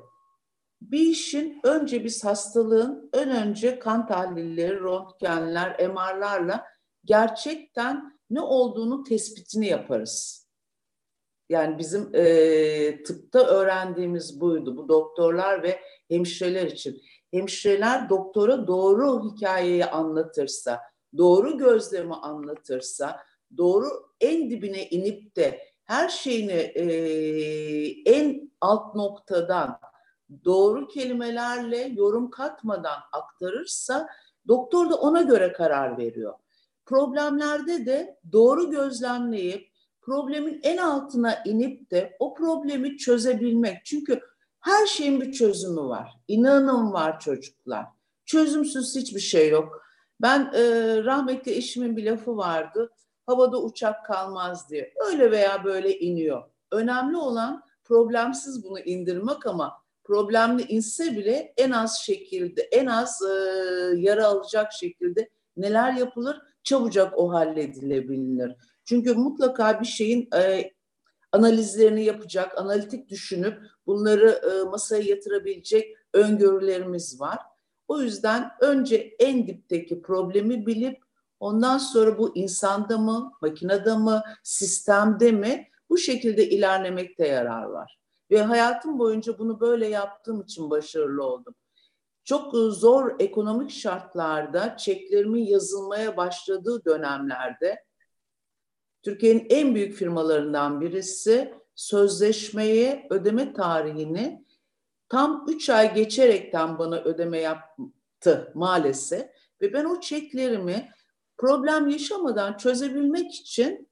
Bir 0.82 1.00
işin 1.00 1.60
önce 1.64 2.04
biz 2.04 2.26
hastalığın 2.26 3.10
ön 3.14 3.30
önce 3.30 3.80
kan 3.80 4.08
tahlilleri, 4.08 4.80
röntgenler, 4.80 5.90
MR'larla 5.90 6.66
gerçekten 7.06 8.20
ne 8.30 8.42
olduğunu 8.42 9.04
tespitini 9.04 9.68
yaparız. 9.68 10.41
Yani 11.52 11.78
bizim 11.78 12.10
e, 12.16 13.04
tıpta 13.04 13.40
öğrendiğimiz 13.40 14.42
buydu. 14.42 14.78
Bu 14.78 14.90
doktorlar 14.90 15.64
ve 15.64 15.80
hemşireler 16.08 16.68
için. 16.68 17.02
Hemşireler 17.32 18.10
doktora 18.10 18.68
doğru 18.68 19.24
hikayeyi 19.24 19.86
anlatırsa, 19.86 20.80
doğru 21.18 21.58
gözlemi 21.58 22.16
anlatırsa, 22.16 23.20
doğru 23.58 23.88
en 24.22 24.50
dibine 24.50 24.90
inip 24.90 25.36
de 25.36 25.60
her 25.84 26.10
şeyini 26.10 26.52
e, 26.52 26.86
en 28.12 28.52
alt 28.62 28.96
noktadan 28.96 29.80
doğru 30.46 30.88
kelimelerle 30.88 31.78
yorum 31.78 32.30
katmadan 32.30 33.00
aktarırsa 33.12 34.08
doktor 34.48 34.90
da 34.90 34.96
ona 34.96 35.22
göre 35.22 35.54
karar 35.54 35.98
veriyor. 35.98 36.34
Problemlerde 36.86 37.86
de 37.86 38.20
doğru 38.32 38.72
gözlemleyip 38.72 39.71
problemin 40.02 40.60
en 40.64 40.78
altına 40.78 41.44
inip 41.46 41.92
de 41.92 42.16
o 42.20 42.34
problemi 42.34 42.98
çözebilmek. 42.98 43.86
Çünkü 43.86 44.22
her 44.60 44.86
şeyin 44.86 45.22
bir 45.22 45.32
çözümü 45.32 45.82
var. 45.82 46.14
İnanın 46.28 46.94
var 46.94 47.20
çocuklar. 47.20 47.86
Çözümsüz 48.26 48.96
hiçbir 48.96 49.20
şey 49.20 49.50
yok. 49.50 49.82
Ben 50.22 50.52
e, 50.54 50.64
rahmetli 51.04 51.52
eşimin 51.52 51.98
bir 51.98 52.04
lafı 52.04 52.38
vardı. 52.38 52.90
Havada 53.26 53.64
uçak 53.64 54.06
kalmaz 54.06 54.70
diye. 54.70 54.94
Öyle 55.08 55.32
veya 55.32 55.64
böyle 55.64 56.00
iniyor. 56.00 56.44
Önemli 56.72 57.18
olan 57.18 57.64
problemsiz 57.84 58.64
bunu 58.64 58.80
indirmek 58.80 59.46
ama 59.46 59.74
problemli 60.04 60.64
inse 60.64 61.18
bile 61.18 61.54
en 61.58 61.72
az 61.72 62.00
şekilde, 62.00 62.62
en 62.62 62.86
az 62.86 63.22
e, 63.22 63.34
yara 63.98 64.28
alacak 64.28 64.74
şekilde 64.74 65.30
neler 65.58 65.94
yapılır? 65.94 66.42
Çabucak 66.64 67.20
o 67.20 67.34
halledilebilir. 67.34 68.56
Çünkü 68.86 69.14
mutlaka 69.14 69.82
bir 69.82 69.86
şeyin 69.86 70.30
e, 70.36 70.72
analizlerini 71.32 72.04
yapacak, 72.04 72.58
analitik 72.58 73.10
düşünüp 73.10 73.62
bunları 73.88 74.30
e, 74.30 74.70
masaya 74.70 75.04
yatırabilecek 75.04 75.96
öngörülerimiz 76.14 77.22
var. 77.22 77.40
O 77.88 78.02
yüzden 78.02 78.52
önce 78.62 79.16
en 79.20 79.48
dipteki 79.48 80.02
problemi 80.02 80.66
bilip 80.66 81.04
ondan 81.40 81.78
sonra 81.78 82.18
bu 82.18 82.36
insanda 82.36 82.98
mı, 82.98 83.34
makinede 83.42 83.98
mi, 83.98 84.22
sistemde 84.44 85.32
mi 85.32 85.68
bu 85.90 85.98
şekilde 85.98 86.50
ilerlemekte 86.50 87.28
yarar 87.28 87.64
var. 87.64 88.00
Ve 88.32 88.42
hayatım 88.42 89.00
boyunca 89.00 89.40
bunu 89.40 89.60
böyle 89.60 89.88
yaptığım 89.88 90.42
için 90.42 90.70
başarılı 90.70 91.24
oldum. 91.24 91.56
Çok 92.24 92.56
zor 92.56 93.16
ekonomik 93.20 93.72
şartlarda 93.72 94.78
çeklerimin 94.78 95.46
yazılmaya 95.46 96.18
başladığı 96.18 96.86
dönemlerde 96.86 97.84
Türkiye'nin 99.04 99.48
en 99.50 99.76
büyük 99.76 99.94
firmalarından 99.94 100.82
birisi 100.82 101.54
sözleşmeye 101.76 103.08
ödeme 103.10 103.54
tarihini 103.54 104.46
tam 105.10 105.46
üç 105.48 105.70
ay 105.70 105.94
geçerekten 105.94 106.80
bana 106.80 106.98
ödeme 107.02 107.40
yaptı 107.40 108.52
maalesef. 108.56 109.28
Ve 109.62 109.74
ben 109.74 109.86
o 109.86 110.00
çeklerimi 110.00 110.90
problem 111.38 111.88
yaşamadan 111.88 112.58
çözebilmek 112.58 113.36
için 113.36 113.90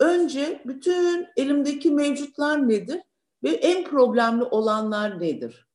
önce 0.00 0.62
bütün 0.66 1.26
elimdeki 1.36 1.90
mevcutlar 1.90 2.68
nedir 2.68 3.00
ve 3.42 3.50
en 3.50 3.84
problemli 3.84 4.44
olanlar 4.44 5.20
nedir? 5.20 5.68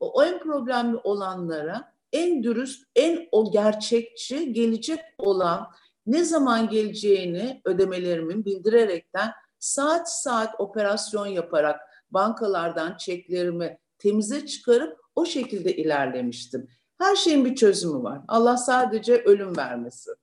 O, 0.00 0.12
o 0.12 0.24
en 0.24 0.38
problemli 0.38 0.96
olanlara 0.96 1.94
en 2.12 2.42
dürüst, 2.42 2.84
en 2.96 3.28
o 3.32 3.52
gerçekçi, 3.52 4.52
gelecek 4.52 5.00
olan 5.18 5.70
ne 6.10 6.24
zaman 6.24 6.68
geleceğini 6.68 7.60
ödemelerimin 7.64 8.44
bildirerekten 8.44 9.32
saat 9.58 10.12
saat 10.22 10.60
operasyon 10.60 11.26
yaparak 11.26 11.80
bankalardan 12.10 12.96
çeklerimi 12.96 13.78
temize 13.98 14.46
çıkarıp 14.46 14.98
o 15.14 15.26
şekilde 15.26 15.76
ilerlemiştim. 15.76 16.68
Her 16.98 17.16
şeyin 17.16 17.44
bir 17.44 17.54
çözümü 17.54 18.02
var. 18.02 18.20
Allah 18.28 18.56
sadece 18.56 19.16
ölüm 19.16 19.56
vermesin. 19.56 20.14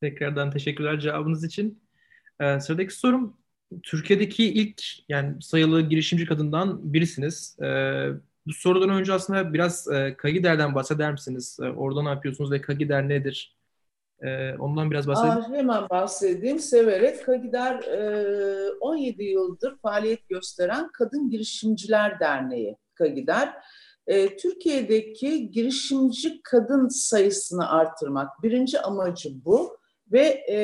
Tekrardan 0.00 0.50
teşekkürler 0.50 1.00
cevabınız 1.00 1.44
için. 1.44 1.82
Ee, 2.40 2.60
sıradaki 2.60 2.94
sorum 2.94 3.36
Türkiye'deki 3.82 4.52
ilk 4.52 4.82
yani 5.08 5.42
sayılı 5.42 5.82
girişimci 5.82 6.26
kadından 6.26 6.92
birisiniz. 6.92 7.56
Ee, 7.62 8.08
bu 8.46 8.52
sorudan 8.52 8.90
önce 8.90 9.12
aslında 9.12 9.54
biraz 9.54 9.88
e, 9.88 10.16
Kagider'den 10.18 10.74
bahseder 10.74 11.12
misiniz? 11.12 11.58
E, 11.62 11.64
orada 11.64 12.02
ne 12.02 12.08
yapıyorsunuz 12.08 12.50
ve 12.50 12.60
Kagider 12.60 13.08
nedir? 13.08 13.57
E, 14.22 14.54
ondan 14.58 14.90
biraz 14.90 15.08
bahsedin. 15.08 15.28
Aa, 15.28 15.48
hemen 15.52 15.88
bahsedeyim 15.90 16.58
severek. 16.58 17.24
Kagider 17.24 17.74
e, 17.82 18.70
17 18.80 19.24
yıldır 19.24 19.78
faaliyet 19.78 20.28
gösteren 20.28 20.88
Kadın 20.92 21.30
Girişimciler 21.30 22.20
Derneği 22.20 22.76
Kagider. 22.94 23.54
E, 24.06 24.36
Türkiye'deki 24.36 25.50
girişimci 25.50 26.42
kadın 26.42 26.88
sayısını 26.88 27.70
artırmak 27.70 28.42
birinci 28.42 28.80
amacı 28.80 29.44
bu 29.44 29.78
ve 30.12 30.44
e, 30.50 30.58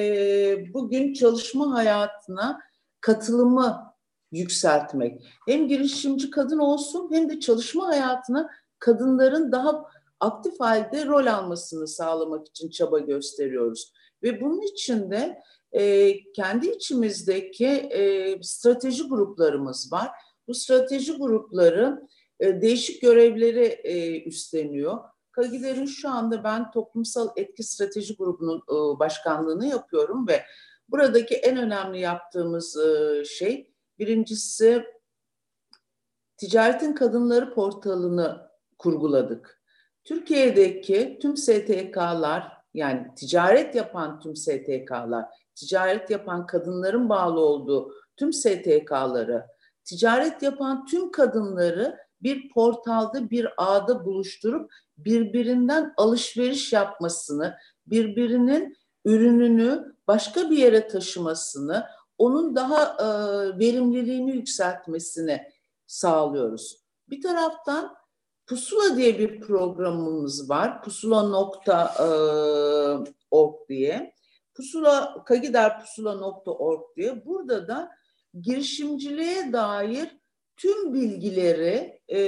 bugün 0.75 1.12
çalışma 1.12 1.75
hayatına 1.75 2.61
katılımı 3.00 3.94
yükseltmek. 4.32 5.25
Hem 5.49 5.68
girişimci 5.68 6.30
kadın 6.30 6.58
olsun 6.58 7.08
hem 7.12 7.28
de 7.28 7.40
çalışma 7.40 7.87
hayatına 7.87 8.50
kadınların 8.78 9.52
daha 9.52 9.84
aktif 10.21 10.61
halde 10.61 11.06
rol 11.06 11.26
almasını 11.26 11.88
sağlamak 11.88 12.49
için 12.49 12.71
çaba 12.71 12.99
gösteriyoruz. 12.99 13.92
Ve 14.23 14.40
bunun 14.40 14.61
için 14.61 15.11
de 15.11 15.42
e, 15.73 16.14
kendi 16.33 16.68
içimizdeki 16.68 17.66
e, 17.66 18.37
strateji 18.42 19.09
gruplarımız 19.09 19.92
var. 19.92 20.11
Bu 20.49 20.54
strateji 20.54 21.12
grupları 21.12 22.09
e, 22.40 22.61
değişik 22.61 23.02
görevleri 23.02 23.64
e, 23.64 24.25
üstleniyor. 24.25 24.99
Kagider'in 25.33 25.87
şu 25.87 26.09
anda 26.09 26.44
ben 26.44 26.71
toplumsal 26.71 27.28
etki 27.37 27.62
strateji 27.62 28.16
grubunun 28.16 28.59
e, 28.59 28.99
başkanlığını 28.99 29.66
yapıyorum 29.66 30.28
ve 30.28 30.42
buradaki 30.88 31.35
en 31.35 31.56
önemli 31.56 32.00
yaptığımız 32.00 32.76
e, 32.76 33.25
şey 33.25 33.75
birincisi 33.99 34.85
Ticaretin 36.37 36.92
Kadınları 36.92 37.54
portalını 37.54 38.50
kurguladık. 38.78 39.63
Türkiye'deki 40.04 41.18
tüm 41.23 41.37
STK'lar 41.37 42.52
yani 42.75 43.14
ticaret 43.16 43.75
yapan 43.75 44.20
tüm 44.20 44.37
STK'lar, 44.37 45.25
ticaret 45.54 46.11
yapan 46.11 46.46
kadınların 46.46 47.08
bağlı 47.08 47.40
olduğu 47.40 47.92
tüm 48.16 48.32
STK'ları, 48.32 49.46
ticaret 49.84 50.42
yapan 50.42 50.87
tüm 50.87 51.11
kadınları 51.11 51.99
bir 52.23 52.50
portalda, 52.50 53.30
bir 53.30 53.49
ağda 53.56 54.04
buluşturup 54.04 54.70
birbirinden 54.99 55.94
alışveriş 55.96 56.73
yapmasını, 56.73 57.56
birbirinin 57.87 58.76
ürününü 59.04 59.94
başka 60.08 60.50
bir 60.50 60.58
yere 60.58 60.88
taşımasını, 60.88 61.87
onun 62.18 62.56
daha 62.56 62.84
e, 62.84 63.06
verimliliğini 63.58 64.37
yükseltmesini 64.37 65.42
sağlıyoruz. 65.87 66.84
Bir 67.08 67.23
taraftan 67.23 67.94
Pusula 68.47 68.97
diye 68.97 69.19
bir 69.19 69.41
programımız 69.41 70.51
var. 70.51 70.83
Pusula.org 70.83 73.69
diye. 73.69 74.15
Pusula, 74.55 75.25
kagiderpusula.org 75.25 76.97
diye. 76.97 77.27
Burada 77.27 77.69
da 77.69 77.91
girişimciliğe 78.41 79.52
dair 79.52 80.09
tüm 80.57 80.95
bilgileri 80.95 82.00
e, 82.09 82.19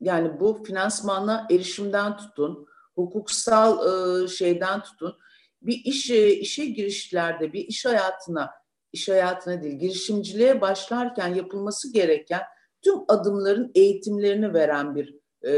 yani 0.00 0.40
bu 0.40 0.64
finansmana 0.64 1.46
erişimden 1.50 2.16
tutun, 2.16 2.66
hukuksal 2.94 3.78
e, 4.24 4.28
şeyden 4.28 4.82
tutun, 4.82 5.18
bir 5.62 5.80
iş 5.84 6.10
işe 6.10 6.66
girişlerde, 6.66 7.52
bir 7.52 7.64
iş 7.64 7.84
hayatına, 7.84 8.50
iş 8.92 9.08
hayatına 9.08 9.62
değil, 9.62 9.78
girişimciliğe 9.78 10.60
başlarken 10.60 11.34
yapılması 11.34 11.92
gereken 11.92 12.42
tüm 12.82 12.94
adımların 13.08 13.72
eğitimlerini 13.74 14.54
veren 14.54 14.94
bir 14.94 15.14
e, 15.42 15.52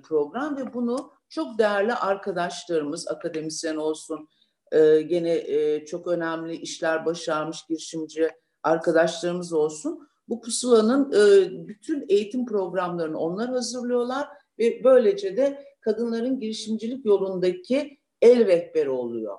program 0.00 0.56
ve 0.56 0.74
bunu 0.74 1.10
çok 1.28 1.58
değerli 1.58 1.94
arkadaşlarımız, 1.94 3.08
akademisyen 3.08 3.76
olsun, 3.76 4.28
e, 4.72 5.02
gene 5.02 5.34
e, 5.34 5.84
çok 5.84 6.06
önemli 6.06 6.56
işler 6.56 7.06
başarmış 7.06 7.66
girişimci 7.68 8.28
arkadaşlarımız 8.62 9.52
olsun. 9.52 10.08
Bu 10.28 10.40
pusulanın 10.40 11.12
e, 11.12 11.50
bütün 11.68 12.06
eğitim 12.08 12.46
programlarını 12.46 13.18
onlar 13.18 13.48
hazırlıyorlar 13.48 14.28
ve 14.58 14.84
böylece 14.84 15.36
de 15.36 15.64
kadınların 15.80 16.40
girişimcilik 16.40 17.06
yolundaki 17.06 17.98
el 18.22 18.46
rehberi 18.46 18.90
oluyor. 18.90 19.38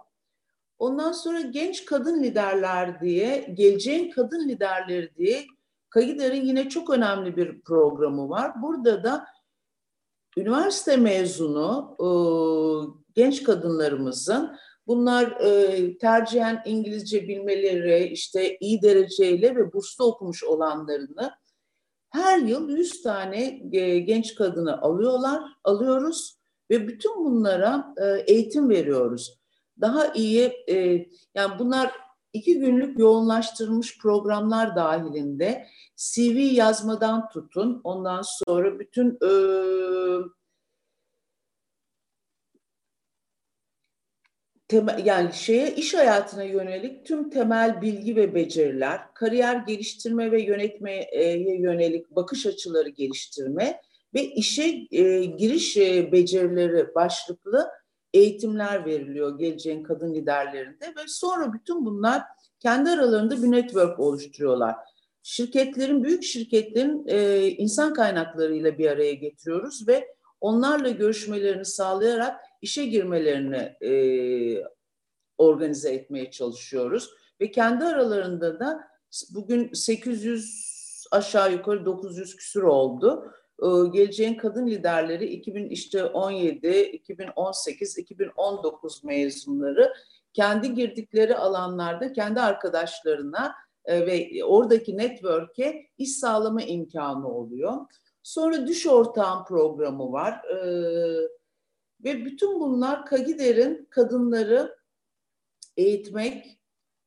Ondan 0.79 1.11
sonra 1.11 1.41
genç 1.41 1.85
kadın 1.85 2.23
liderler 2.23 3.01
diye, 3.01 3.53
geleceğin 3.53 4.11
kadın 4.11 4.49
liderleri 4.49 5.15
diye 5.15 5.45
Kagider'in 5.89 6.45
yine 6.45 6.69
çok 6.69 6.89
önemli 6.89 7.37
bir 7.37 7.61
programı 7.61 8.29
var. 8.29 8.61
Burada 8.61 9.03
da 9.03 9.25
üniversite 10.37 10.97
mezunu 10.97 11.95
e, 11.99 12.07
genç 13.15 13.43
kadınlarımızın 13.43 14.57
bunlar 14.87 15.31
e, 15.41 15.97
tercihen 15.97 16.61
İngilizce 16.65 17.27
bilmeleri, 17.27 18.03
işte 18.03 18.57
iyi 18.59 18.81
dereceyle 18.81 19.55
ve 19.55 19.73
burslu 19.73 20.05
okumuş 20.05 20.43
olanlarını 20.43 21.31
her 22.09 22.39
yıl 22.39 22.69
100 22.69 23.01
tane 23.01 23.61
e, 23.71 23.99
genç 23.99 24.35
kadını 24.35 24.81
alıyorlar, 24.81 25.43
alıyoruz 25.63 26.39
ve 26.69 26.87
bütün 26.87 27.25
bunlara 27.25 27.93
e, 27.97 28.33
eğitim 28.33 28.69
veriyoruz. 28.69 29.39
Daha 29.81 30.13
iyi, 30.13 30.53
e, 30.69 31.05
yani 31.35 31.59
bunlar 31.59 31.91
iki 32.33 32.59
günlük 32.59 32.99
yoğunlaştırılmış 32.99 33.97
programlar 33.97 34.75
dahilinde 34.75 35.67
CV 35.95 36.37
yazmadan 36.37 37.29
tutun, 37.29 37.81
ondan 37.83 38.21
sonra 38.21 38.79
bütün 38.79 39.09
e, 39.09 39.31
temel, 44.67 45.05
yani 45.05 45.33
şeye 45.33 45.75
iş 45.75 45.93
hayatına 45.93 46.43
yönelik 46.43 47.05
tüm 47.05 47.29
temel 47.29 47.81
bilgi 47.81 48.15
ve 48.15 48.35
beceriler, 48.35 49.13
kariyer 49.13 49.55
geliştirme 49.55 50.31
ve 50.31 50.41
yönetmeye 50.41 51.09
yönelik 51.59 52.11
bakış 52.11 52.45
açıları 52.45 52.89
geliştirme 52.89 53.81
ve 54.13 54.23
işe 54.23 54.87
e, 54.91 55.25
giriş 55.25 55.77
e, 55.77 56.11
becerileri 56.11 56.95
başlıklı 56.95 57.69
eğitimler 58.13 58.85
veriliyor 58.85 59.39
geleceğin 59.39 59.83
kadın 59.83 60.13
liderlerinde 60.13 60.87
ve 60.87 61.07
sonra 61.07 61.53
bütün 61.53 61.85
bunlar 61.85 62.23
kendi 62.59 62.89
aralarında 62.89 63.43
bir 63.43 63.51
network 63.51 63.99
oluşturuyorlar. 63.99 64.75
Şirketlerin, 65.23 66.03
büyük 66.03 66.23
şirketlerin 66.23 67.07
e, 67.07 67.47
insan 67.47 67.93
kaynaklarıyla 67.93 68.77
bir 68.77 68.89
araya 68.89 69.13
getiriyoruz 69.13 69.87
ve 69.87 70.07
onlarla 70.41 70.89
görüşmelerini 70.89 71.65
sağlayarak 71.65 72.41
işe 72.61 72.85
girmelerini 72.85 73.75
e, 73.81 73.91
organize 75.37 75.93
etmeye 75.93 76.31
çalışıyoruz. 76.31 77.09
Ve 77.41 77.51
kendi 77.51 77.85
aralarında 77.85 78.59
da 78.59 78.79
bugün 79.35 79.73
800 79.73 80.79
aşağı 81.11 81.51
yukarı 81.51 81.85
900 81.85 82.35
küsur 82.35 82.63
oldu. 82.63 83.31
Ee, 83.63 83.87
geleceğin 83.93 84.35
kadın 84.35 84.67
liderleri 84.67 85.25
2017, 85.25 86.81
2018, 86.81 87.97
2019 87.97 89.03
mezunları 89.03 89.93
kendi 90.33 90.73
girdikleri 90.73 91.35
alanlarda 91.35 92.13
kendi 92.13 92.41
arkadaşlarına 92.41 93.55
e, 93.85 94.05
ve 94.05 94.43
oradaki 94.43 94.97
network'e 94.97 95.85
iş 95.97 96.11
sağlama 96.11 96.61
imkanı 96.61 97.27
oluyor. 97.27 97.73
Sonra 98.23 98.67
Düş 98.67 98.87
Ortağım 98.87 99.45
programı 99.45 100.11
var. 100.11 100.43
Ee, 100.43 101.29
ve 102.03 102.25
bütün 102.25 102.59
bunlar 102.59 103.05
Kagider'in 103.05 103.87
kadınları 103.89 104.77
eğitmek, 105.77 106.59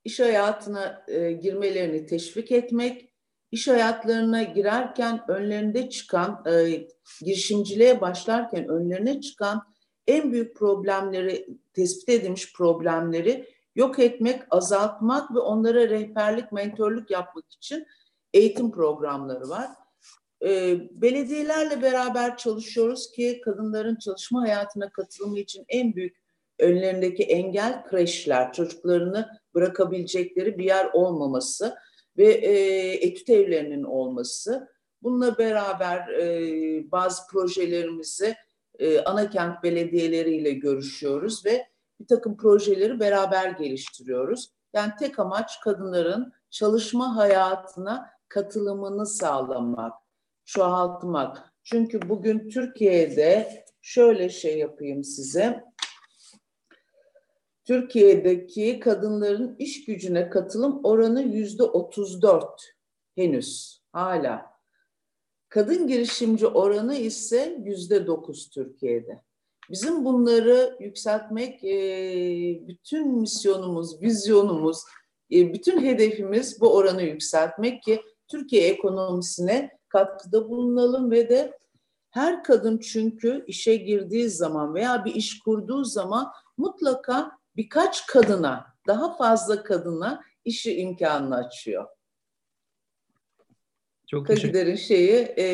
iş 0.04 0.20
hayatına 0.20 1.04
e, 1.08 1.32
girmelerini 1.32 2.06
teşvik 2.06 2.52
etmek, 2.52 3.11
iş 3.52 3.68
hayatlarına 3.68 4.42
girerken 4.42 5.20
önlerinde 5.28 5.90
çıkan, 5.90 6.44
e, 6.46 6.86
girişimciliğe 7.20 8.00
başlarken 8.00 8.68
önlerine 8.68 9.20
çıkan 9.20 9.62
en 10.06 10.32
büyük 10.32 10.56
problemleri, 10.56 11.46
tespit 11.72 12.08
edilmiş 12.08 12.52
problemleri 12.52 13.48
yok 13.74 13.98
etmek, 13.98 14.42
azaltmak 14.50 15.34
ve 15.34 15.38
onlara 15.38 15.88
rehberlik, 15.88 16.52
mentorluk 16.52 17.10
yapmak 17.10 17.52
için 17.52 17.86
eğitim 18.34 18.70
programları 18.72 19.48
var. 19.48 19.68
e, 20.44 20.78
belediyelerle 20.90 21.82
beraber 21.82 22.36
çalışıyoruz 22.36 23.12
ki 23.12 23.40
kadınların 23.44 23.96
çalışma 23.96 24.42
hayatına 24.42 24.90
katılımı 24.90 25.38
için 25.38 25.64
en 25.68 25.94
büyük 25.94 26.16
önlerindeki 26.58 27.22
engel 27.22 27.84
kreşler, 27.84 28.52
çocuklarını 28.52 29.28
bırakabilecekleri 29.54 30.58
bir 30.58 30.64
yer 30.64 30.90
olmaması 30.92 31.74
ve 32.16 32.32
e, 32.32 32.52
etüt 33.06 33.30
evlerinin 33.30 33.82
olması. 33.82 34.68
Bununla 35.02 35.38
beraber 35.38 36.08
e, 36.08 36.90
bazı 36.92 37.26
projelerimizi 37.26 38.34
e, 38.78 39.00
ana 39.00 39.30
kent 39.30 39.62
belediyeleriyle 39.62 40.50
görüşüyoruz 40.50 41.46
ve 41.46 41.66
bir 42.00 42.06
takım 42.06 42.36
projeleri 42.36 43.00
beraber 43.00 43.50
geliştiriyoruz. 43.50 44.52
Yani 44.72 44.92
tek 44.98 45.18
amaç 45.18 45.60
kadınların 45.60 46.32
çalışma 46.50 47.16
hayatına 47.16 48.10
katılımını 48.28 49.06
sağlamak, 49.06 49.92
çoğaltmak. 50.44 51.52
Çünkü 51.64 52.08
bugün 52.08 52.48
Türkiye'de 52.48 53.64
şöyle 53.82 54.28
şey 54.28 54.58
yapayım 54.58 55.04
size. 55.04 55.64
Türkiye'deki 57.64 58.80
kadınların 58.80 59.56
iş 59.58 59.84
gücüne 59.84 60.30
katılım 60.30 60.80
oranı 60.84 61.22
yüzde 61.22 61.62
34 61.62 62.74
henüz 63.14 63.80
hala. 63.92 64.52
Kadın 65.48 65.86
girişimci 65.86 66.46
oranı 66.46 66.94
ise 66.94 67.58
yüzde 67.64 68.06
9 68.06 68.50
Türkiye'de. 68.50 69.22
Bizim 69.70 70.04
bunları 70.04 70.76
yükseltmek 70.80 71.62
bütün 72.68 73.08
misyonumuz, 73.18 74.02
vizyonumuz, 74.02 74.78
bütün 75.30 75.80
hedefimiz 75.84 76.60
bu 76.60 76.74
oranı 76.74 77.02
yükseltmek 77.02 77.82
ki 77.82 78.02
Türkiye 78.28 78.68
ekonomisine 78.68 79.70
katkıda 79.88 80.48
bulunalım 80.48 81.10
ve 81.10 81.28
de 81.28 81.58
her 82.10 82.44
kadın 82.44 82.78
çünkü 82.78 83.44
işe 83.46 83.76
girdiği 83.76 84.30
zaman 84.30 84.74
veya 84.74 85.04
bir 85.04 85.14
iş 85.14 85.40
kurduğu 85.40 85.84
zaman 85.84 86.32
mutlaka 86.56 87.41
birkaç 87.56 88.06
kadına, 88.06 88.74
daha 88.86 89.16
fazla 89.16 89.62
kadına 89.62 90.24
işi 90.44 90.76
imkanını 90.76 91.36
açıyor. 91.36 91.86
Çok 94.06 94.26
Kagider'in 94.26 94.76
şeyi 94.76 95.12
e, 95.36 95.46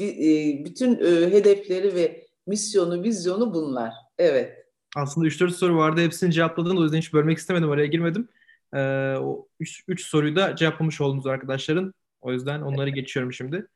e, 0.00 0.64
bütün 0.64 0.98
e, 0.98 1.30
hedefleri 1.30 1.94
ve 1.94 2.26
misyonu, 2.46 3.02
vizyonu 3.02 3.54
bunlar. 3.54 3.92
Evet. 4.18 4.64
Aslında 4.96 5.26
3-4 5.26 5.50
soru 5.50 5.76
vardı. 5.76 6.00
Hepsini 6.00 6.32
cevapladın. 6.32 6.76
O 6.76 6.82
yüzden 6.82 6.98
hiç 6.98 7.12
bölmek 7.12 7.38
istemedim. 7.38 7.70
Araya 7.70 7.86
girmedim. 7.86 8.28
Ee, 8.74 8.78
o 9.20 9.48
3 9.60 10.06
soruyu 10.06 10.36
da 10.36 10.56
cevaplamış 10.56 11.00
oldunuz 11.00 11.26
arkadaşların. 11.26 11.94
O 12.20 12.32
yüzden 12.32 12.60
onları 12.60 12.90
geçiyorum 12.90 13.32
şimdi. 13.32 13.66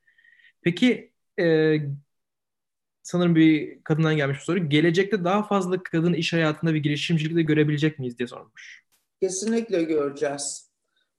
Peki 0.62 1.12
e, 1.40 1.76
sanırım 3.08 3.34
bir 3.34 3.82
kadından 3.84 4.16
gelmiş 4.16 4.38
bir 4.38 4.42
soru. 4.42 4.68
Gelecekte 4.68 5.24
daha 5.24 5.42
fazla 5.42 5.82
kadın 5.82 6.12
iş 6.12 6.32
hayatında 6.32 6.74
bir 6.74 6.82
girişimcilikte 6.82 7.42
görebilecek 7.42 7.98
miyiz 7.98 8.18
diye 8.18 8.26
sormuş. 8.26 8.84
Kesinlikle 9.20 9.82
göreceğiz. 9.82 10.70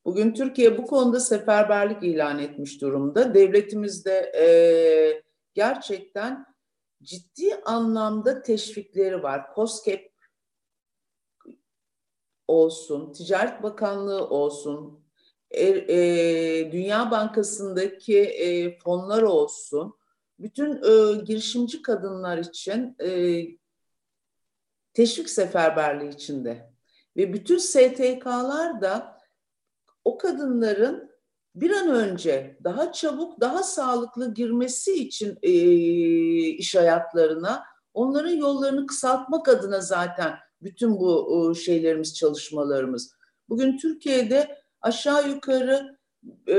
Bugün 0.06 0.34
Türkiye 0.34 0.78
bu 0.78 0.86
konuda 0.86 1.20
seferberlik 1.20 2.04
ilan 2.04 2.40
etmiş 2.40 2.82
durumda. 2.82 3.34
Devletimiz 3.34 4.06
de 4.06 4.32
e, 4.40 4.46
gerçekten 5.54 6.46
ciddi 7.04 7.56
anlamda 7.66 8.42
teşvikleri 8.42 9.24
var. 9.24 9.46
COSGAP 9.56 10.02
olsun, 12.48 13.14
Ticaret 13.14 13.64
Bakanlığı 13.64 14.30
olsun, 14.30 15.06
e, 15.52 15.68
e, 15.68 16.72
Dünya 16.72 17.12
Bankası'ndaki 17.12 18.20
e, 18.20 18.80
fonlar 18.80 19.22
olsun, 19.22 19.99
bütün 20.40 20.76
e, 20.76 21.22
girişimci 21.24 21.82
kadınlar 21.82 22.38
için 22.38 22.96
e, 23.00 23.42
teşvik 24.94 25.30
seferberliği 25.30 26.14
içinde 26.14 26.74
ve 27.18 27.34
bütün 27.34 27.58
STK'lar 27.58 28.82
da 28.82 29.18
o 30.06 30.18
kadınların 30.18 31.10
bir 31.56 31.72
an 31.72 31.90
önce 31.90 32.58
daha 32.64 32.92
çabuk, 32.92 33.42
daha 33.42 33.64
sağlıklı 33.64 34.34
girmesi 34.34 34.94
için 34.94 35.38
e, 35.42 35.52
iş 36.48 36.76
hayatlarına, 36.76 37.64
onların 37.94 38.36
yollarını 38.36 38.88
kısaltmak 38.88 39.48
adına 39.48 39.82
zaten 39.82 40.34
bütün 40.62 41.00
bu 41.00 41.52
e, 41.52 41.56
şeylerimiz, 41.56 42.16
çalışmalarımız. 42.16 43.14
Bugün 43.50 43.78
Türkiye'de 43.78 44.58
aşağı 44.82 45.30
yukarı 45.30 45.98
e, 46.48 46.58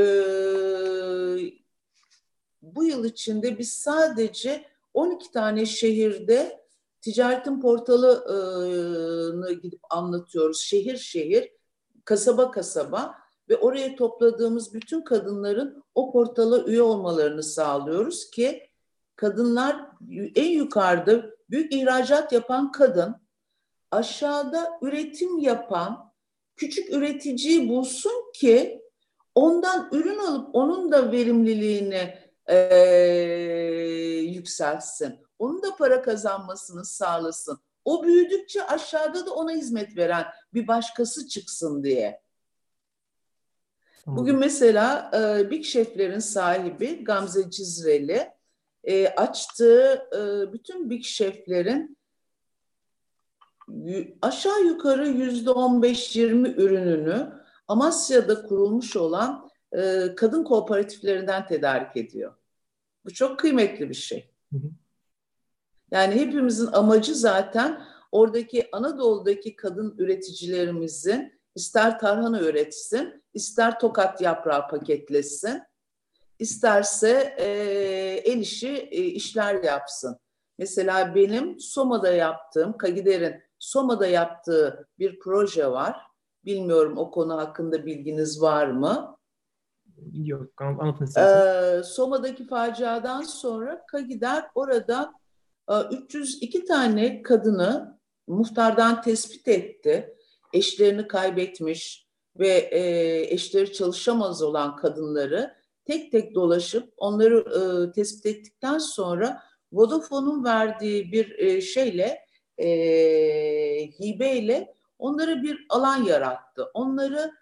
bu 2.75 2.85
yıl 2.85 3.05
içinde 3.05 3.59
biz 3.59 3.73
sadece 3.73 4.65
12 4.95 5.33
tane 5.33 5.67
şehirde 5.67 6.61
ticaretin 7.01 7.61
portalını 7.61 9.53
gidip 9.53 9.81
anlatıyoruz. 9.91 10.61
Şehir 10.61 10.97
şehir, 10.97 11.53
kasaba 12.05 12.51
kasaba 12.51 13.15
ve 13.49 13.57
oraya 13.57 13.97
topladığımız 13.97 14.75
bütün 14.75 15.03
kadınların 15.03 15.85
o 15.95 16.13
portala 16.13 16.65
üye 16.65 16.83
olmalarını 16.83 17.43
sağlıyoruz 17.43 18.31
ki 18.31 18.63
kadınlar 19.17 19.87
en 20.35 20.49
yukarıda 20.49 21.31
büyük 21.51 21.73
ihracat 21.73 22.33
yapan 22.33 22.73
kadın 22.73 23.17
aşağıda 23.91 24.79
üretim 24.83 25.39
yapan 25.39 26.13
küçük 26.57 26.93
üreticiyi 26.93 27.69
bulsun 27.69 28.33
ki 28.35 28.83
ondan 29.35 29.89
ürün 29.93 30.19
alıp 30.19 30.55
onun 30.55 30.93
da 30.93 31.13
verimliliğini 31.13 32.15
e, 32.51 32.57
yükselsin. 34.27 35.19
Onun 35.39 35.63
da 35.63 35.77
para 35.77 36.03
kazanmasını 36.03 36.85
sağlasın. 36.85 37.59
O 37.85 38.05
büyüdükçe 38.05 38.67
aşağıda 38.67 39.27
da 39.27 39.35
ona 39.35 39.53
hizmet 39.53 39.97
veren 39.97 40.27
bir 40.55 40.69
başkası 40.69 41.29
çıksın 41.29 41.85
diye. 41.85 42.23
Bugün 44.07 44.37
mesela 44.37 45.11
e, 45.15 45.51
Big 45.51 45.65
Chef'lerin 45.65 46.19
sahibi 46.19 47.05
Gamze 47.05 47.51
Cizreli 47.51 48.31
e, 48.85 49.09
açtığı 49.09 50.09
e, 50.13 50.53
bütün 50.53 50.91
Big 50.91 51.05
Chef'lerin 51.05 51.99
aşağı 54.23 54.61
yukarı 54.65 55.09
yüzde 55.09 55.51
on 55.51 55.83
beş 55.83 56.17
yirmi 56.17 56.49
ürününü 56.49 57.33
Amasya'da 57.69 58.43
kurulmuş 58.43 58.97
olan 58.97 59.51
e, 59.73 60.15
kadın 60.17 60.45
kooperatiflerinden 60.45 61.47
tedarik 61.47 61.97
ediyor. 61.97 62.35
Bu 63.05 63.15
çok 63.15 63.39
kıymetli 63.39 63.89
bir 63.89 63.95
şey. 63.95 64.31
Yani 65.91 66.15
hepimizin 66.15 66.67
amacı 66.67 67.15
zaten 67.15 67.83
oradaki 68.13 68.69
Anadolu'daki 68.73 69.57
kadın 69.57 69.95
üreticilerimizin 69.99 71.41
ister 71.55 71.99
tarhana 71.99 72.41
üretsin, 72.41 73.25
ister 73.35 73.79
tokat 73.79 74.21
yaprağı 74.21 74.69
paketlesin, 74.69 75.63
isterse 76.39 77.35
e, 77.39 77.47
el 78.25 78.39
işi 78.39 78.69
e, 78.69 79.05
işler 79.05 79.65
yapsın. 79.65 80.17
Mesela 80.59 81.15
benim 81.15 81.61
Soma'da 81.61 82.13
yaptığım, 82.13 82.77
Kagider'in 82.79 83.43
Soma'da 83.59 84.07
yaptığı 84.07 84.89
bir 84.99 85.19
proje 85.19 85.71
var. 85.71 85.97
Bilmiyorum 86.45 86.99
o 86.99 87.11
konu 87.11 87.37
hakkında 87.37 87.87
bilginiz 87.87 88.43
var 88.43 88.67
mı? 88.67 89.17
Yok, 90.13 90.63
anlatın 90.63 91.21
Ee, 91.21 91.83
Soma'daki 91.83 92.47
faciadan 92.47 93.23
sonra 93.23 93.87
Kagider 93.87 94.45
orada 94.55 95.13
e, 95.71 95.75
302 96.03 96.65
tane 96.65 97.23
kadını 97.23 97.99
muhtardan 98.27 99.03
tespit 99.03 99.49
etti. 99.49 100.17
Eşlerini 100.53 101.09
kaybetmiş 101.09 102.07
ve 102.39 102.49
e, 102.49 102.81
eşleri 103.35 103.73
çalışamaz 103.73 104.43
olan 104.43 104.77
kadınları 104.77 105.55
tek 105.85 106.13
tek 106.13 106.35
dolaşıp 106.35 106.93
onları 106.97 107.39
e, 107.39 107.93
tespit 107.93 108.27
ettikten 108.27 108.79
sonra 108.79 109.43
Vodafone'un 109.73 110.45
verdiği 110.45 111.13
bir 111.13 111.39
e, 111.39 111.61
şeyle 111.61 112.19
e, 112.59 112.69
hibeyle 113.87 114.75
onlara 114.99 115.43
bir 115.43 115.67
alan 115.69 116.05
yarattı. 116.05 116.71
Onları 116.75 117.33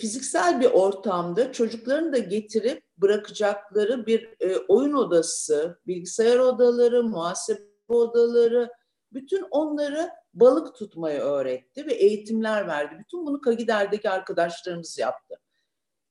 fiziksel 0.00 0.60
bir 0.60 0.70
ortamda 0.70 1.52
çocuklarını 1.52 2.12
da 2.12 2.18
getirip 2.18 2.82
bırakacakları 2.98 4.06
bir 4.06 4.28
e, 4.40 4.56
oyun 4.56 4.92
odası, 4.92 5.80
bilgisayar 5.86 6.38
odaları, 6.38 7.02
muhasebe 7.02 7.60
odaları, 7.88 8.70
bütün 9.12 9.46
onları 9.50 10.10
balık 10.34 10.74
tutmayı 10.74 11.20
öğretti 11.20 11.86
ve 11.86 11.92
eğitimler 11.92 12.66
verdi. 12.66 12.96
Bütün 12.98 13.26
bunu 13.26 13.40
Kagider'deki 13.40 14.10
arkadaşlarımız 14.10 14.98
yaptı. 14.98 15.40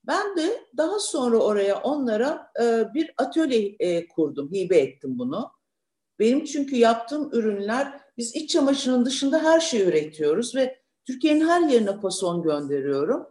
Ben 0.03 0.37
de 0.37 0.65
daha 0.77 0.99
sonra 0.99 1.37
oraya 1.37 1.81
onlara 1.81 2.51
e, 2.61 2.93
bir 2.93 3.13
atölye 3.17 3.75
e, 3.79 4.07
kurdum, 4.07 4.51
hibe 4.51 4.77
ettim 4.77 5.19
bunu. 5.19 5.51
Benim 6.19 6.45
çünkü 6.45 6.75
yaptığım 6.75 7.29
ürünler, 7.33 8.01
biz 8.17 8.35
iç 8.35 8.49
çamaşırının 8.49 9.05
dışında 9.05 9.43
her 9.43 9.59
şeyi 9.59 9.83
üretiyoruz 9.83 10.55
ve 10.55 10.79
Türkiye'nin 11.05 11.47
her 11.47 11.69
yerine 11.69 11.99
fason 11.99 12.41
gönderiyorum. 12.41 13.27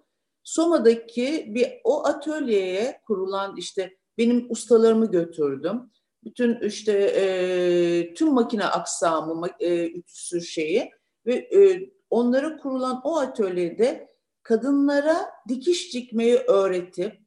Soma'daki 0.48 1.46
bir 1.48 1.80
o 1.84 2.06
atölyeye 2.06 3.00
kurulan 3.06 3.56
işte 3.56 3.96
benim 4.18 4.46
ustalarımı 4.50 5.10
götürdüm. 5.10 5.90
Bütün 6.24 6.60
işte 6.60 6.92
e, 6.92 8.14
tüm 8.14 8.32
makine 8.34 8.64
aksamı, 8.64 9.48
e, 9.60 9.86
ütüsü 9.86 10.40
şeyi 10.40 10.90
ve 11.26 11.34
e, 11.34 11.90
onlara 12.10 12.56
kurulan 12.56 13.00
o 13.04 13.18
atölyede 13.18 14.08
kadınlara 14.42 15.30
dikiş 15.48 15.94
dikmeyi 15.94 16.36
öğretip 16.36 17.20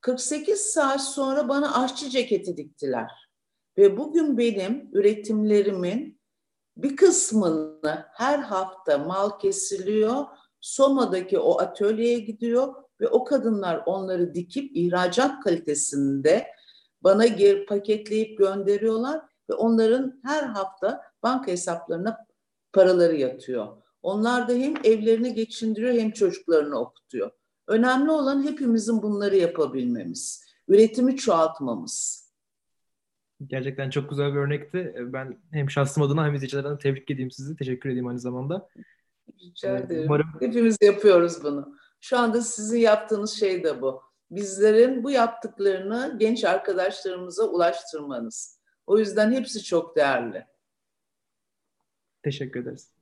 48 0.00 0.60
saat 0.60 1.04
sonra 1.04 1.48
bana 1.48 1.82
aşçı 1.84 2.08
ceketi 2.08 2.56
diktiler. 2.56 3.10
Ve 3.78 3.96
bugün 3.96 4.38
benim 4.38 4.90
üretimlerimin 4.92 6.20
bir 6.76 6.96
kısmını 6.96 8.06
her 8.12 8.38
hafta 8.38 8.98
mal 8.98 9.38
kesiliyor. 9.38 10.26
Soma'daki 10.60 11.38
o 11.38 11.60
atölyeye 11.60 12.18
gidiyor 12.18 12.74
ve 13.00 13.08
o 13.08 13.24
kadınlar 13.24 13.82
onları 13.86 14.34
dikip 14.34 14.76
ihracat 14.76 15.44
kalitesinde 15.44 16.46
bana 17.02 17.26
geri 17.26 17.66
paketleyip 17.66 18.38
gönderiyorlar 18.38 19.20
ve 19.50 19.54
onların 19.54 20.20
her 20.24 20.42
hafta 20.42 21.00
banka 21.22 21.52
hesaplarına 21.52 22.26
paraları 22.72 23.16
yatıyor. 23.16 23.66
Onlar 24.02 24.48
da 24.48 24.52
hem 24.52 24.74
evlerini 24.84 25.34
geçindiriyor 25.34 25.94
hem 25.94 26.10
çocuklarını 26.10 26.78
okutuyor. 26.78 27.30
Önemli 27.66 28.10
olan 28.10 28.42
hepimizin 28.42 29.02
bunları 29.02 29.36
yapabilmemiz, 29.36 30.44
üretimi 30.68 31.16
çoğaltmamız. 31.16 32.26
Gerçekten 33.46 33.90
çok 33.90 34.10
güzel 34.10 34.32
bir 34.32 34.38
örnekti. 34.38 34.94
Ben 34.98 35.38
hem 35.50 35.70
şahsım 35.70 36.02
adına 36.02 36.26
hem 36.26 36.34
izleyiciler 36.34 36.64
adına 36.64 36.78
tebrik 36.78 37.10
edeyim 37.10 37.30
sizi. 37.30 37.56
Teşekkür 37.56 37.90
edeyim 37.90 38.06
aynı 38.06 38.18
zamanda. 38.18 38.68
Rica 39.40 39.78
ederim. 39.78 40.04
Umarım... 40.06 40.26
Hepimiz 40.40 40.76
yapıyoruz 40.82 41.44
bunu. 41.44 41.76
Şu 42.00 42.18
anda 42.18 42.42
sizin 42.42 42.78
yaptığınız 42.78 43.30
şey 43.30 43.64
de 43.64 43.82
bu. 43.82 44.02
Bizlerin 44.30 45.04
bu 45.04 45.10
yaptıklarını 45.10 46.16
genç 46.18 46.44
arkadaşlarımıza 46.44 47.44
ulaştırmanız. 47.44 48.60
O 48.86 48.98
yüzden 48.98 49.32
hepsi 49.32 49.64
çok 49.64 49.96
değerli. 49.96 50.46
Teşekkür 52.22 52.60
ederiz. 52.60 52.92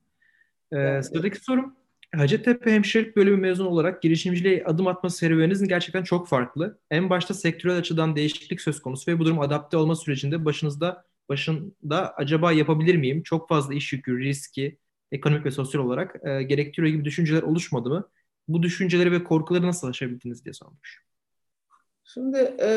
Ee, 0.71 1.03
sıradaki 1.03 1.43
sorum 1.43 1.75
Hacettepe 2.15 2.71
Hemşirelik 2.71 3.15
Bölümü 3.15 3.37
mezun 3.37 3.65
olarak 3.65 4.01
girişimciliğe 4.01 4.63
adım 4.65 4.87
atma 4.87 5.09
serüveninizin 5.09 5.67
gerçekten 5.67 6.03
çok 6.03 6.27
farklı. 6.27 6.79
En 6.91 7.09
başta 7.09 7.33
sektörel 7.33 7.77
açıdan 7.77 8.15
değişiklik 8.15 8.61
söz 8.61 8.81
konusu 8.81 9.11
ve 9.11 9.19
bu 9.19 9.25
durum 9.25 9.39
adapte 9.39 9.77
olma 9.77 9.95
sürecinde 9.95 10.45
başınızda 10.45 11.05
başında 11.29 12.13
acaba 12.15 12.51
yapabilir 12.51 12.95
miyim? 12.95 13.23
Çok 13.23 13.49
fazla 13.49 13.73
iş 13.73 13.93
yükü, 13.93 14.19
riski, 14.19 14.77
ekonomik 15.11 15.45
ve 15.45 15.51
sosyal 15.51 15.81
olarak 15.81 16.15
e, 16.27 16.43
gerektiriyor 16.43 16.93
gibi 16.93 17.05
düşünceler 17.05 17.41
oluşmadı 17.41 17.89
mı? 17.89 18.09
Bu 18.47 18.63
düşünceleri 18.63 19.11
ve 19.11 19.23
korkuları 19.23 19.67
nasıl 19.67 19.87
aşabildiniz 19.87 20.45
diye 20.45 20.53
sormuş. 20.53 21.03
Şimdi 22.03 22.55
e, 22.61 22.69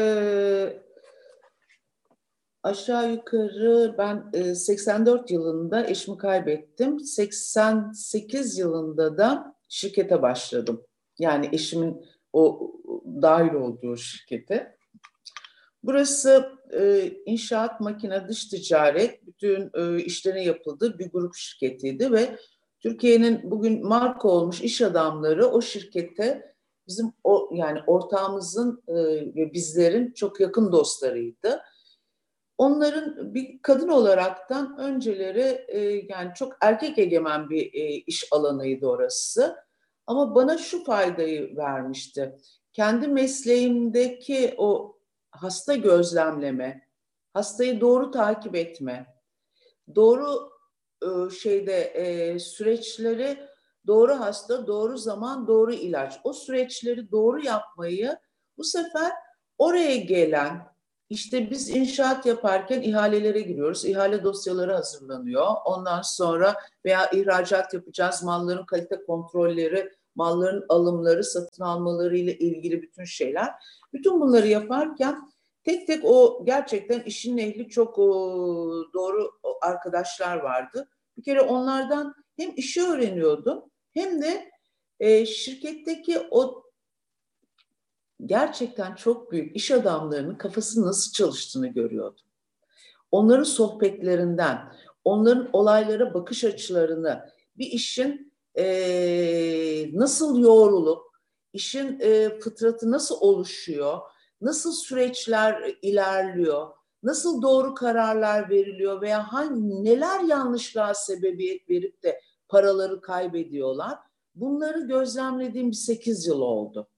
aşağı 2.62 3.12
yukarı 3.12 3.94
ben 3.98 4.30
84 4.54 5.30
e, 5.30 5.34
yılında 5.34 5.86
eşimi 5.86 6.18
kaybettim. 6.18 7.00
88 7.00 8.58
yılında 8.58 9.18
da 9.18 9.56
şirkete 9.68 10.22
başladım. 10.22 10.82
Yani 11.18 11.48
eşimin 11.52 12.04
o 12.32 12.72
dahil 13.22 13.54
olduğu 13.54 13.96
şirkete. 13.96 14.76
Burası 15.82 16.52
e, 16.72 17.12
inşaat, 17.26 17.80
makine, 17.80 18.28
dış 18.28 18.48
ticaret, 18.48 19.26
bütün 19.26 19.70
e, 19.74 20.02
işlerin 20.04 20.42
yapıldığı 20.42 20.98
bir 20.98 21.10
grup 21.10 21.34
şirketiydi 21.34 22.12
ve 22.12 22.36
Türkiye'nin 22.80 23.50
bugün 23.50 23.86
marka 23.86 24.28
olmuş 24.28 24.60
iş 24.60 24.82
adamları 24.82 25.46
o 25.46 25.62
şirkette 25.62 26.54
bizim 26.86 27.12
o 27.24 27.50
yani 27.52 27.80
ortağımızın 27.86 28.82
e, 28.88 28.94
ve 29.36 29.52
bizlerin 29.52 30.12
çok 30.12 30.40
yakın 30.40 30.72
dostlarıydı. 30.72 31.62
Onların 32.58 33.34
bir 33.34 33.62
kadın 33.62 33.88
olaraktan 33.88 34.78
önceleri 34.78 35.64
e, 35.68 35.80
yani 36.08 36.30
çok 36.34 36.56
erkek 36.60 36.98
egemen 36.98 37.50
bir 37.50 37.74
e, 37.74 37.86
iş 37.88 38.24
alanıydı 38.32 38.86
orası. 38.86 39.56
Ama 40.06 40.34
bana 40.34 40.58
şu 40.58 40.84
faydayı 40.84 41.56
vermişti. 41.56 42.36
Kendi 42.72 43.08
mesleğimdeki 43.08 44.54
o 44.56 44.96
hasta 45.32 45.74
gözlemleme, 45.74 46.88
hastayı 47.34 47.80
doğru 47.80 48.10
takip 48.10 48.54
etme, 48.56 49.06
doğru 49.94 50.50
e, 51.02 51.30
şeyde 51.30 51.80
e, 51.82 52.38
süreçleri 52.38 53.38
doğru 53.86 54.12
hasta, 54.12 54.66
doğru 54.66 54.98
zaman, 54.98 55.46
doğru 55.46 55.72
ilaç. 55.72 56.20
O 56.24 56.32
süreçleri 56.32 57.10
doğru 57.10 57.44
yapmayı 57.44 58.16
bu 58.58 58.64
sefer 58.64 59.12
oraya 59.58 59.96
gelen 59.96 60.72
işte 61.12 61.50
biz 61.50 61.70
inşaat 61.70 62.26
yaparken 62.26 62.82
ihalelere 62.82 63.40
giriyoruz. 63.40 63.84
İhale 63.84 64.24
dosyaları 64.24 64.72
hazırlanıyor. 64.72 65.46
Ondan 65.64 66.02
sonra 66.02 66.54
veya 66.84 67.10
ihracat 67.10 67.74
yapacağız. 67.74 68.22
Malların 68.22 68.66
kalite 68.66 69.04
kontrolleri, 69.04 69.92
malların 70.14 70.64
alımları, 70.68 71.24
satın 71.24 71.64
almaları 71.64 72.16
ile 72.16 72.38
ilgili 72.38 72.82
bütün 72.82 73.04
şeyler. 73.04 73.50
Bütün 73.92 74.20
bunları 74.20 74.48
yaparken 74.48 75.32
tek 75.64 75.86
tek 75.86 76.04
o 76.04 76.42
gerçekten 76.44 77.00
işin 77.00 77.38
ehli 77.38 77.68
çok 77.68 77.96
doğru 78.94 79.32
arkadaşlar 79.62 80.36
vardı. 80.36 80.88
Bir 81.16 81.22
kere 81.22 81.40
onlardan 81.40 82.14
hem 82.36 82.52
işi 82.56 82.82
öğreniyordum 82.82 83.64
hem 83.94 84.22
de 84.22 84.50
e, 85.00 85.26
şirketteki 85.26 86.20
o 86.30 86.62
gerçekten 88.26 88.94
çok 88.94 89.32
büyük 89.32 89.56
iş 89.56 89.70
adamlarının 89.70 90.34
kafası 90.34 90.82
nasıl 90.82 91.12
çalıştığını 91.12 91.66
görüyordum. 91.66 92.24
Onların 93.10 93.44
sohbetlerinden, 93.44 94.72
onların 95.04 95.50
olaylara 95.52 96.14
bakış 96.14 96.44
açılarını, 96.44 97.28
bir 97.58 97.66
işin 97.66 98.32
e, 98.58 98.64
nasıl 99.92 100.38
yoğrulup, 100.38 101.11
işin 101.52 102.00
e, 102.00 102.38
fıtratı 102.38 102.90
nasıl 102.90 103.16
oluşuyor, 103.20 104.00
nasıl 104.40 104.72
süreçler 104.72 105.76
ilerliyor, 105.82 106.68
nasıl 107.02 107.42
doğru 107.42 107.74
kararlar 107.74 108.50
veriliyor 108.50 109.00
veya 109.00 109.32
hangi 109.32 109.84
neler 109.84 110.20
yanlışlığa 110.20 110.94
sebebiyet 110.94 111.70
verip 111.70 112.02
de 112.02 112.20
paraları 112.48 113.00
kaybediyorlar. 113.00 113.98
Bunları 114.34 114.80
gözlemlediğim 114.80 115.70
bir 115.70 115.76
8 115.76 116.26
yıl 116.26 116.40
oldu. 116.40 116.88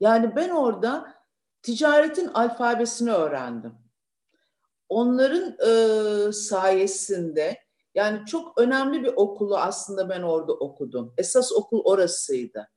Yani 0.00 0.36
ben 0.36 0.50
orada 0.50 1.14
ticaretin 1.62 2.26
alfabesini 2.26 3.12
öğrendim. 3.12 3.74
Onların 4.88 5.56
e, 5.68 6.32
sayesinde 6.32 7.58
yani 7.94 8.26
çok 8.26 8.60
önemli 8.60 9.02
bir 9.02 9.12
okulu 9.16 9.56
aslında 9.56 10.08
ben 10.08 10.22
orada 10.22 10.52
okudum. 10.52 11.14
Esas 11.18 11.52
okul 11.52 11.80
orasıydı. 11.84 12.68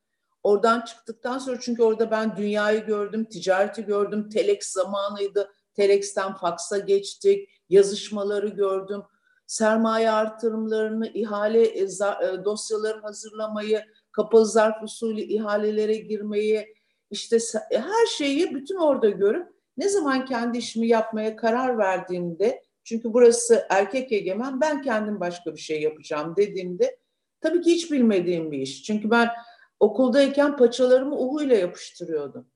Oradan 0.44 0.82
çıktıktan 0.82 1.38
sonra 1.38 1.60
çünkü 1.60 1.84
orada 1.84 2.12
ben 2.12 2.36
dünyayı 2.36 2.86
gördüm, 2.86 3.26
ticareti 3.26 3.86
gördüm. 3.86 4.30
Telex 4.30 4.68
zamanıydı. 4.68 5.52
Telex'ten 5.74 6.34
faksa 6.34 6.78
geçtik. 6.78 7.50
Yazışmaları 7.70 8.48
gördüm. 8.48 9.02
Sermaye 9.48 10.12
artırımlarını, 10.12 11.08
ihale 11.08 11.64
e, 11.64 11.84
e 11.84 12.46
dosyaları 12.46 13.02
hazırlamayı, 13.02 13.86
kapalı 14.12 14.46
zarf 14.46 14.84
usulü 14.84 15.22
ihalelere 15.22 15.96
girmeyi, 15.96 16.76
işte 17.12 17.38
her 17.72 18.06
şeyi 18.18 18.56
bütün 18.56 18.76
orada 18.76 19.10
görüp 19.10 19.48
ne 19.78 19.90
zaman 19.90 20.26
kendi 20.26 20.58
işimi 20.58 20.88
yapmaya 20.88 21.36
karar 21.36 21.78
verdiğimde 21.78 22.64
çünkü 22.84 23.14
burası 23.14 23.66
erkek 23.70 24.12
egemen 24.12 24.62
ben 24.62 24.82
kendim 24.82 25.20
başka 25.20 25.56
bir 25.56 25.60
şey 25.60 25.82
yapacağım 25.82 26.36
dediğimde 26.38 26.98
tabii 27.42 27.62
ki 27.62 27.72
hiç 27.72 27.92
bilmediğim 27.92 28.52
bir 28.52 28.60
iş. 28.60 28.84
Çünkü 28.84 29.12
ben 29.12 29.30
okuldayken 29.80 30.58
paçalarımı 30.58 31.20
uhuyla 31.20 31.56
yapıştırıyordum. 31.56 32.48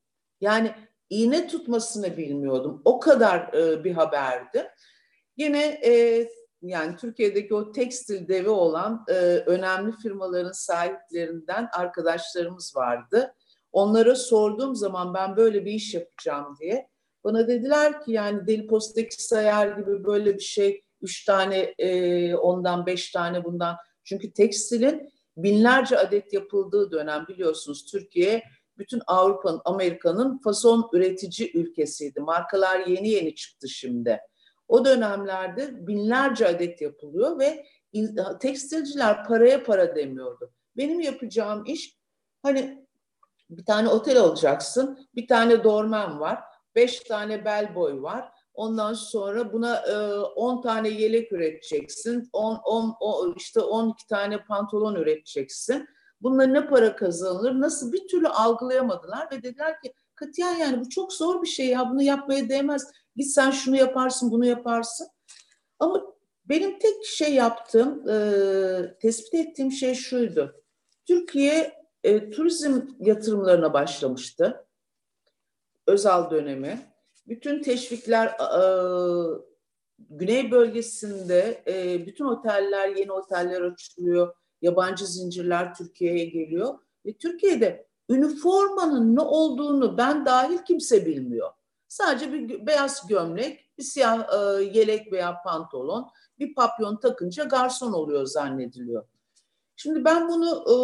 Yani 0.42 0.72
iğne 1.10 1.48
tutmasını 1.48 2.18
bilmiyordum. 2.18 2.82
O 2.86 3.00
kadar 3.00 3.54
e, 3.54 3.84
bir 3.84 3.92
haberdi. 3.92 4.70
Yine 5.38 5.64
e, 5.86 6.28
yani 6.62 6.96
Türkiye'deki 6.96 7.56
o 7.56 7.72
tekstil 7.72 8.28
devi 8.28 8.50
olan 8.50 9.06
e, 9.08 9.14
önemli 9.46 9.92
firmaların 9.98 10.52
sahiplerinden 10.52 11.70
arkadaşlarımız 11.74 12.76
vardı. 12.76 13.36
Onlara 13.72 14.16
sorduğum 14.16 14.76
zaman 14.76 15.14
ben 15.14 15.36
böyle 15.36 15.66
bir 15.66 15.72
iş 15.72 15.94
yapacağım 15.94 16.58
diye 16.60 16.90
bana 17.24 17.48
dediler 17.48 18.02
ki 18.02 18.12
yani 18.12 18.48
deli 18.48 18.68
postaki 18.68 19.24
sayar 19.24 19.68
gibi 19.68 20.04
böyle 20.04 20.34
bir 20.34 20.44
şey 20.44 20.84
üç 21.02 21.26
tane 21.26 21.58
e, 21.78 22.36
ondan 22.36 22.86
beş 22.86 23.12
tane 23.12 23.44
bundan 23.44 23.76
çünkü 24.04 24.34
tekstilin 24.34 25.13
binlerce 25.38 25.98
adet 25.98 26.34
yapıldığı 26.34 26.92
dönem 26.92 27.26
biliyorsunuz 27.28 27.86
Türkiye 27.86 28.44
bütün 28.78 29.02
Avrupa'nın, 29.08 29.62
Amerika'nın 29.66 30.38
fason 30.38 30.90
üretici 30.94 31.52
ülkesiydi. 31.58 32.20
Markalar 32.20 32.80
yeni 32.80 33.10
yeni 33.10 33.36
çıktı 33.36 33.70
şimdi. 33.70 34.20
O 34.68 34.86
dönemlerde 34.86 35.88
binlerce 35.88 36.48
adet 36.48 36.82
yapılıyor 36.82 37.40
ve 37.40 37.66
tekstilciler 38.40 39.24
paraya 39.24 39.64
para 39.64 39.96
demiyordu. 39.96 40.54
Benim 40.78 41.00
yapacağım 41.00 41.64
iş 41.66 41.98
hani 42.44 42.88
Bir 43.50 43.66
tane 43.66 43.90
otel 43.90 44.20
alacaksın, 44.20 45.08
bir 45.16 45.28
tane 45.28 45.64
dormen 45.64 46.20
var, 46.20 46.40
beş 46.76 47.00
tane 47.00 47.46
bellboy 47.46 48.02
var. 48.02 48.32
Ondan 48.54 48.94
sonra 48.94 49.54
buna 49.54 49.84
10 50.36 50.58
e, 50.58 50.62
tane 50.62 50.90
yelek 50.90 51.32
üreteceksin, 51.32 52.30
10, 52.34 52.62
10, 53.00 53.34
işte 53.38 53.60
12 53.60 54.08
tane 54.08 54.44
pantolon 54.44 54.96
üreteceksin. 54.96 55.88
Bununla 56.22 56.44
ne 56.44 56.68
para 56.68 56.96
kazanılır, 56.96 57.60
nasıl 57.60 57.94
bir 57.94 58.08
türlü 58.08 58.28
algılayamadılar 58.28 59.28
ve 59.32 59.44
dediler 59.44 59.82
ki 59.82 59.94
katiyen 60.16 60.56
yani 60.56 60.80
bu 60.80 60.90
çok 60.90 61.14
zor 61.14 61.42
bir 61.42 61.48
şey 61.48 61.68
ya 61.68 61.90
bunu 61.90 62.02
yapmaya 62.02 62.50
değmez. 62.50 62.92
Git 63.16 63.28
sen 63.28 63.52
şunu 63.52 63.76
yaparsın, 63.76 64.32
bunu 64.32 64.46
yaparsın. 64.46 65.08
Ama 65.80 66.02
benim 66.46 66.80
tek 66.80 67.06
şey 67.06 67.34
yaptığım, 67.34 68.10
e, 68.10 68.98
tespit 69.02 69.34
ettiğim 69.34 69.72
şey 69.72 69.96
şuydu. 69.96 70.64
Türkiye 71.08 71.84
e, 72.04 72.30
turizm 72.30 72.82
yatırımlarına 73.00 73.74
başlamıştı. 73.74 74.68
Özal 75.88 76.32
dönemi. 76.32 76.93
Bütün 77.28 77.62
teşvikler 77.62 78.28
e, 78.28 78.60
Güney 80.10 80.52
bölgesinde 80.52 81.64
e, 81.68 82.06
bütün 82.08 82.26
oteller, 82.26 82.88
yeni 82.88 83.12
oteller 83.12 83.62
açılıyor. 83.62 84.36
Yabancı 84.62 85.06
zincirler 85.06 85.74
Türkiye'ye 85.74 86.26
geliyor. 86.26 86.80
Ve 87.06 87.14
Türkiye'de 87.18 87.88
üniformanın 88.10 89.16
ne 89.16 89.22
olduğunu 89.22 89.98
ben 89.98 90.26
dahil 90.26 90.58
kimse 90.58 91.06
bilmiyor. 91.06 91.50
Sadece 91.88 92.34
bir 92.34 92.68
beyaz 92.68 93.08
gömlek, 93.08 93.70
bir 93.78 93.84
siyah 93.84 94.28
e, 94.34 94.64
yelek 94.64 95.12
veya 95.12 95.42
pantolon, 95.44 96.10
bir 96.40 96.56
papyon 96.56 96.98
takınca 96.98 97.44
garson 97.44 97.94
oluyor 97.94 98.26
zannediliyor. 98.26 99.04
Şimdi 99.76 100.06
ben 100.06 100.30
bunu 100.30 100.64
e, 100.70 100.76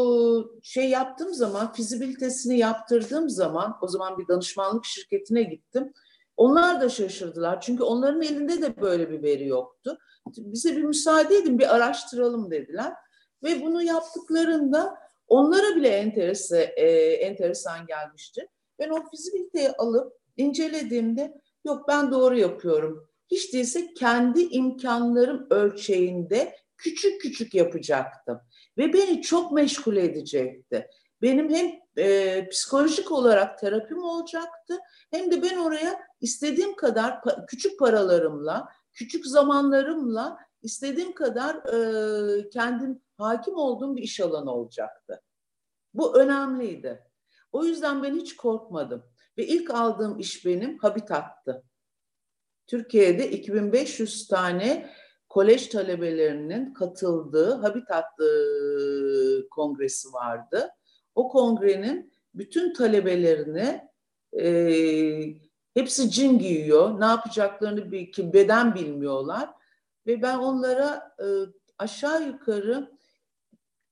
şey 0.63 0.89
yaptığım 0.89 1.33
zaman, 1.33 1.73
fizibilitesini 1.73 2.57
yaptırdığım 2.57 3.29
zaman, 3.29 3.77
o 3.81 3.87
zaman 3.87 4.17
bir 4.17 4.27
danışmanlık 4.27 4.85
şirketine 4.85 5.43
gittim. 5.43 5.93
Onlar 6.39 6.81
da 6.81 6.89
şaşırdılar. 6.89 7.61
Çünkü 7.61 7.83
onların 7.83 8.21
elinde 8.21 8.61
de 8.61 8.81
böyle 8.81 9.09
bir 9.09 9.23
veri 9.23 9.47
yoktu. 9.47 9.97
Bize 10.37 10.77
bir 10.77 10.83
müsaade 10.83 11.35
edin, 11.35 11.59
bir 11.59 11.75
araştıralım 11.75 12.51
dediler. 12.51 12.93
Ve 13.43 13.61
bunu 13.61 13.83
yaptıklarında 13.83 14.95
onlara 15.27 15.75
bile 15.75 15.87
enterese, 15.87 16.73
e, 16.77 16.87
enteresan 17.13 17.85
gelmişti. 17.87 18.47
Ben 18.79 18.89
o 18.89 19.09
fizibiliteyi 19.09 19.69
alıp 19.69 20.13
incelediğimde 20.37 21.41
yok 21.65 21.87
ben 21.87 22.11
doğru 22.11 22.37
yapıyorum. 22.37 23.09
Hiç 23.31 23.53
değilse 23.53 23.93
kendi 23.93 24.41
imkanlarım 24.41 25.47
ölçeğinde 25.49 26.55
küçük 26.77 27.21
küçük 27.21 27.53
yapacaktım. 27.55 28.39
Ve 28.77 28.93
beni 28.93 29.21
çok 29.21 29.51
meşgul 29.51 29.97
edecekti. 29.97 30.87
Benim 31.21 31.49
hem 31.53 31.79
e, 31.97 32.49
psikolojik 32.49 33.11
olarak 33.11 33.59
terapim 33.59 34.03
olacaktı 34.03 34.77
hem 35.11 35.31
de 35.31 35.41
ben 35.41 35.57
oraya 35.57 35.99
istediğim 36.21 36.75
kadar 36.75 37.11
pa- 37.11 37.45
küçük 37.45 37.79
paralarımla, 37.79 38.69
küçük 38.93 39.25
zamanlarımla 39.25 40.37
istediğim 40.61 41.13
kadar 41.13 41.55
e, 41.55 42.49
kendim 42.49 43.01
hakim 43.17 43.55
olduğum 43.55 43.95
bir 43.95 44.01
iş 44.01 44.19
alanı 44.19 44.53
olacaktı. 44.53 45.21
Bu 45.93 46.17
önemliydi. 46.19 47.03
O 47.51 47.63
yüzden 47.63 48.03
ben 48.03 48.15
hiç 48.15 48.35
korkmadım. 48.35 49.03
Ve 49.37 49.47
ilk 49.47 49.73
aldığım 49.73 50.19
iş 50.19 50.45
benim 50.45 50.77
Habitat'tı. 50.77 51.63
Türkiye'de 52.67 53.31
2500 53.31 54.27
tane 54.27 54.89
kolej 55.29 55.67
talebelerinin 55.67 56.73
katıldığı 56.73 57.53
Habitat 57.53 58.05
kongresi 59.51 60.13
vardı. 60.13 60.69
O 61.19 61.29
kongrenin 61.29 62.13
bütün 62.33 62.73
talebelerini 62.73 63.89
e, 64.39 64.45
hepsi 65.73 66.11
cin 66.11 66.39
giyiyor. 66.39 67.01
Ne 67.01 67.05
yapacaklarını 67.05 67.91
bir, 67.91 68.11
ki 68.11 68.33
beden 68.33 68.75
bilmiyorlar. 68.75 69.49
Ve 70.07 70.21
ben 70.21 70.37
onlara 70.37 71.15
e, 71.19 71.25
aşağı 71.77 72.27
yukarı 72.27 72.91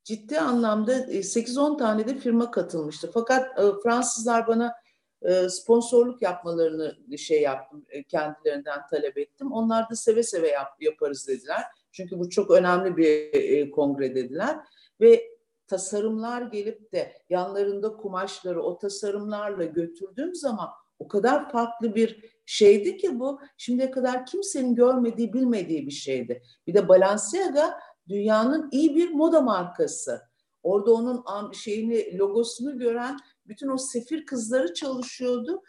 ciddi 0.03 0.39
anlamda 0.39 0.93
8-10 0.99 1.75
e, 1.75 1.77
tane 1.77 2.07
de 2.07 2.17
firma 2.17 2.51
katılmıştı. 2.51 3.11
Fakat 3.13 3.59
e, 3.59 3.63
Fransızlar 3.83 4.47
bana 4.47 4.73
e, 5.21 5.49
sponsorluk 5.49 6.21
yapmalarını 6.21 7.17
şey 7.17 7.41
yaptım, 7.41 7.85
kendilerinden 8.07 8.79
talep 8.91 9.17
ettim. 9.17 9.51
Onlar 9.51 9.89
da 9.89 9.95
seve 9.95 10.23
seve 10.23 10.47
yap, 10.47 10.67
yaparız 10.79 11.27
dediler. 11.27 11.63
Çünkü 11.91 12.19
bu 12.19 12.29
çok 12.29 12.51
önemli 12.51 12.97
bir 12.97 13.71
kongre 13.71 14.15
dediler. 14.15 14.57
Ve 15.01 15.36
tasarımlar 15.67 16.41
gelip 16.41 16.91
de 16.91 17.13
yanlarında 17.29 17.97
kumaşları 17.97 18.63
o 18.63 18.77
tasarımlarla 18.77 19.65
götürdüğüm 19.65 20.35
zaman 20.35 20.69
o 20.99 21.07
kadar 21.07 21.51
farklı 21.51 21.95
bir 21.95 22.37
şeydi 22.45 22.97
ki 22.97 23.19
bu 23.19 23.39
şimdiye 23.57 23.91
kadar 23.91 24.25
kimsenin 24.25 24.75
görmediği 24.75 25.33
bilmediği 25.33 25.85
bir 25.85 25.91
şeydi. 25.91 26.43
Bir 26.67 26.73
de 26.73 26.87
Balenciaga 26.87 27.79
dünyanın 28.07 28.69
iyi 28.71 28.95
bir 28.95 29.11
moda 29.11 29.41
markası. 29.41 30.21
Orada 30.63 30.93
onun 30.93 31.51
şeyini 31.51 32.17
logosunu 32.17 32.77
gören 32.77 33.17
bütün 33.45 33.69
o 33.69 33.77
sefir 33.77 34.25
kızları 34.25 34.73
çalışıyordu. 34.73 35.61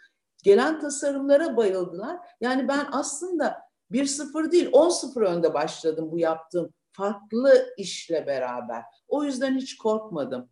Gelen 0.43 0.79
tasarımlara 0.79 1.57
bayıldılar. 1.57 2.17
Yani 2.41 2.67
ben 2.67 2.87
aslında 2.91 3.57
bir 3.91 4.05
sıfır 4.05 4.51
değil 4.51 4.69
on 4.71 4.89
sıfır 4.89 5.21
önde 5.21 5.53
başladım 5.53 6.11
bu 6.11 6.19
yaptığım 6.19 6.73
farklı 6.99 7.73
işle 7.77 8.27
beraber. 8.27 8.83
O 9.07 9.23
yüzden 9.23 9.57
hiç 9.57 9.77
korkmadım. 9.77 10.49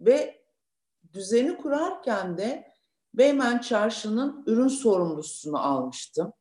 Ve 0.00 0.42
düzeni 1.12 1.56
kurarken 1.56 2.38
de 2.38 2.72
Beymen 3.14 3.58
Çarşı'nın 3.58 4.44
ürün 4.46 4.68
sorumlusunu 4.68 5.58
almıştım. 5.58 6.32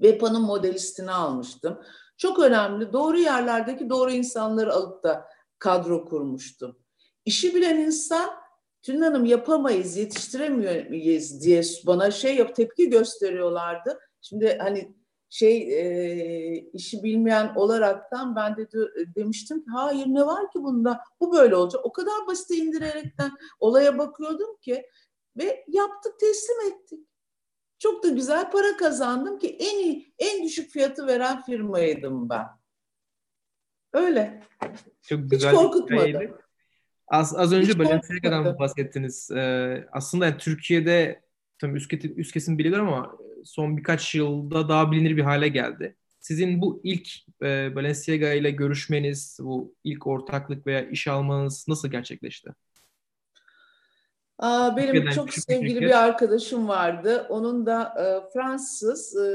VEPA'nın 0.00 0.42
modelistini 0.42 1.10
almıştım. 1.10 1.82
Çok 2.16 2.38
önemli 2.38 2.92
doğru 2.92 3.18
yerlerdeki 3.18 3.90
doğru 3.90 4.10
insanları 4.10 4.72
alıp 4.72 5.04
da 5.04 5.28
kadro 5.58 6.04
kurmuştum. 6.04 6.78
İşi 7.24 7.54
bilen 7.54 7.76
insan 7.76 8.30
Tülin 8.82 9.02
Hanım 9.02 9.24
yapamayız, 9.24 9.96
yetiştiremiyoruz 9.96 11.42
diye 11.42 11.62
bana 11.86 12.10
şey 12.10 12.36
yap 12.36 12.56
tepki 12.56 12.90
gösteriyorlardı. 12.90 13.98
Şimdi 14.20 14.58
hani 14.58 14.96
şey 15.36 15.80
e, 15.80 16.70
işi 16.72 17.02
bilmeyen 17.02 17.52
olaraktan 17.54 18.36
ben 18.36 18.56
de 18.56 18.68
demiştim 19.16 19.64
ki 19.64 19.70
hayır 19.70 20.06
ne 20.06 20.26
var 20.26 20.50
ki 20.50 20.58
bunda 20.62 21.00
bu 21.20 21.32
böyle 21.32 21.56
olacak. 21.56 21.84
O 21.84 21.92
kadar 21.92 22.26
basit 22.26 22.50
indirerekten 22.50 23.30
olaya 23.60 23.98
bakıyordum 23.98 24.56
ki 24.56 24.86
ve 25.36 25.64
yaptık 25.68 26.20
teslim 26.20 26.72
ettik. 26.72 27.08
Çok 27.78 28.04
da 28.04 28.08
güzel 28.08 28.50
para 28.50 28.76
kazandım 28.76 29.38
ki 29.38 29.56
en 29.60 29.78
iyi, 29.78 30.14
en 30.18 30.44
düşük 30.44 30.70
fiyatı 30.70 31.06
veren 31.06 31.42
firmaydım 31.42 32.28
ben. 32.28 32.46
Öyle. 33.92 34.42
Çok 35.02 35.30
güzel 35.30 35.52
Hiç 35.52 35.58
korkutmadı. 35.58 36.40
Az, 37.08 37.36
az 37.36 37.52
önce 37.52 37.78
Balenciaga'dan 37.78 38.58
bahsettiniz. 38.58 39.30
Ee, 39.30 39.88
aslında 39.92 40.26
yani 40.26 40.38
Türkiye'de 40.38 41.22
tabii 41.58 41.76
üst, 41.76 41.88
kesim, 41.88 42.18
üst 42.18 42.32
kesim 42.32 42.58
bilinir 42.58 42.78
ama 42.78 43.18
son 43.46 43.76
birkaç 43.76 44.14
yılda 44.14 44.68
daha 44.68 44.92
bilinir 44.92 45.16
bir 45.16 45.22
hale 45.22 45.48
geldi. 45.48 45.96
Sizin 46.20 46.60
bu 46.60 46.80
ilk 46.84 47.08
e, 47.42 47.74
Balenciaga 47.74 48.32
ile 48.32 48.50
görüşmeniz, 48.50 49.38
bu 49.42 49.74
ilk 49.84 50.06
ortaklık 50.06 50.66
veya 50.66 50.88
iş 50.88 51.08
almanız 51.08 51.64
nasıl 51.68 51.88
gerçekleşti? 51.88 52.50
Aa, 54.38 54.76
benim 54.76 54.86
Türkiye'den 54.86 55.10
çok 55.10 55.34
sevgili 55.34 55.80
bir 55.80 56.04
arkadaşım 56.04 56.68
vardı. 56.68 57.26
Onun 57.28 57.66
da 57.66 57.94
e, 57.98 58.32
Fransız 58.32 59.16
e, 59.16 59.28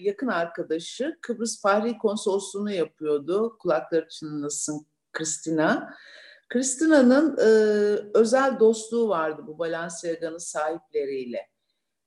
yakın 0.00 0.28
arkadaşı 0.28 1.18
Kıbrıs 1.20 1.62
Fahri 1.62 1.98
Konsolosluğunu 1.98 2.70
yapıyordu. 2.70 3.56
Kulakları 3.58 4.08
çınlasın 4.08 4.86
Kristina. 5.12 5.94
Kristina'nın 6.48 7.36
e, 7.38 7.48
özel 8.14 8.60
dostluğu 8.60 9.08
vardı 9.08 9.42
bu 9.46 9.58
Balenciaga'nın 9.58 10.38
sahipleriyle. 10.38 11.53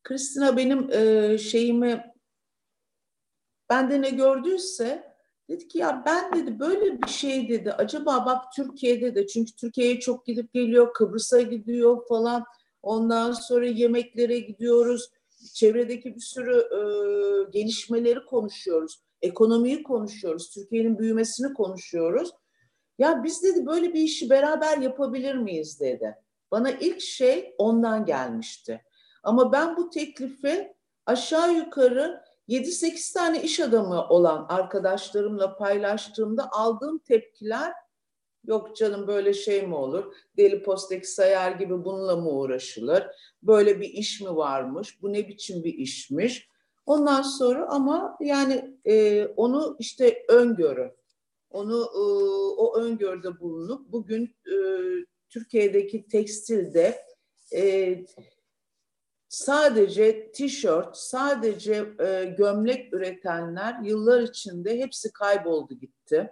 Kristina 0.07 0.57
benim 0.57 0.91
e, 0.91 1.37
şeyimi 1.37 2.13
bende 3.69 4.01
ne 4.01 4.09
gördüyse 4.09 5.13
dedi 5.49 5.67
ki 5.67 5.77
ya 5.77 6.03
ben 6.05 6.33
dedi 6.33 6.59
böyle 6.59 7.01
bir 7.01 7.07
şey 7.07 7.49
dedi. 7.49 7.71
Acaba 7.71 8.25
bak 8.25 8.43
Türkiye'de 8.55 9.15
de 9.15 9.27
çünkü 9.27 9.55
Türkiye'ye 9.55 9.99
çok 9.99 10.25
gidip 10.25 10.53
geliyor, 10.53 10.93
Kıbrıs'a 10.93 11.41
gidiyor 11.41 12.07
falan. 12.07 12.43
Ondan 12.81 13.31
sonra 13.31 13.65
yemeklere 13.65 14.39
gidiyoruz. 14.39 15.09
Çevredeki 15.53 16.15
bir 16.15 16.21
sürü 16.21 16.57
e, 16.57 16.81
gelişmeleri 17.51 18.25
konuşuyoruz. 18.25 19.01
Ekonomiyi 19.21 19.83
konuşuyoruz. 19.83 20.49
Türkiye'nin 20.49 20.99
büyümesini 20.99 21.53
konuşuyoruz. 21.53 22.31
Ya 22.99 23.23
biz 23.23 23.43
dedi 23.43 23.65
böyle 23.65 23.93
bir 23.93 24.01
işi 24.01 24.29
beraber 24.29 24.77
yapabilir 24.77 25.35
miyiz 25.35 25.79
dedi. 25.79 26.15
Bana 26.51 26.71
ilk 26.71 27.01
şey 27.01 27.55
ondan 27.57 28.05
gelmişti. 28.05 28.81
Ama 29.23 29.51
ben 29.51 29.77
bu 29.77 29.89
teklifi 29.89 30.73
aşağı 31.05 31.53
yukarı 31.53 32.23
7-8 32.49 33.13
tane 33.13 33.43
iş 33.43 33.59
adamı 33.59 34.07
olan 34.07 34.45
arkadaşlarımla 34.49 35.57
paylaştığımda 35.57 36.51
aldığım 36.51 36.97
tepkiler 36.97 37.73
Yok 38.47 38.75
canım 38.75 39.07
böyle 39.07 39.33
şey 39.33 39.67
mi 39.67 39.75
olur? 39.75 40.13
Deli 40.37 40.63
posteki 40.63 41.07
sayar 41.07 41.51
gibi 41.51 41.85
bununla 41.85 42.15
mı 42.15 42.29
uğraşılır? 42.29 43.03
Böyle 43.43 43.81
bir 43.81 43.89
iş 43.89 44.21
mi 44.21 44.35
varmış? 44.35 45.01
Bu 45.01 45.13
ne 45.13 45.27
biçim 45.27 45.63
bir 45.63 45.73
işmiş? 45.73 46.49
Ondan 46.85 47.21
sonra 47.21 47.67
ama 47.69 48.17
yani 48.21 48.77
e, 48.85 49.25
onu 49.25 49.75
işte 49.79 50.25
öngörü, 50.29 50.95
onu 51.49 51.81
e, 51.95 51.99
o 52.57 52.75
öngörüde 52.77 53.39
bulunup 53.39 53.91
bugün 53.91 54.35
e, 54.45 54.55
Türkiye'deki 55.29 56.07
tekstilde 56.07 57.05
e, 57.53 57.93
sadece 59.37 60.31
tişört, 60.31 60.97
sadece 60.97 61.93
e, 61.99 62.25
gömlek 62.37 62.93
üretenler 62.93 63.79
yıllar 63.83 64.21
içinde 64.21 64.79
hepsi 64.79 65.13
kayboldu 65.13 65.73
gitti. 65.73 66.31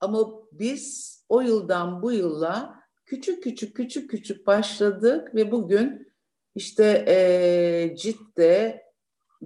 Ama 0.00 0.28
biz 0.52 1.16
o 1.28 1.40
yıldan 1.40 2.02
bu 2.02 2.12
yılla 2.12 2.80
küçük 3.04 3.42
küçük 3.42 3.76
küçük 3.76 4.10
küçük 4.10 4.46
başladık 4.46 5.34
ve 5.34 5.50
bugün 5.50 6.12
işte 6.54 7.04
e, 7.08 7.96
Cidde, 7.96 8.84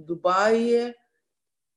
Dubai, 0.06 0.94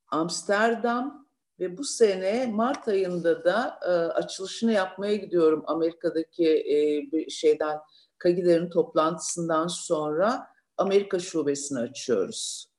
Amsterdam 0.07 1.27
ve 1.59 1.77
bu 1.77 1.83
sene 1.83 2.47
Mart 2.47 2.87
ayında 2.87 3.43
da 3.43 3.79
e, 3.81 3.89
açılışını 3.89 4.71
yapmaya 4.71 5.15
gidiyorum 5.15 5.63
Amerika'daki 5.67 6.47
e, 6.47 7.29
şeyden 7.29 7.79
Kagider'in 8.17 8.69
toplantısından 8.69 9.67
sonra 9.67 10.47
Amerika 10.77 11.19
şubesini 11.19 11.79
açıyoruz. 11.79 12.69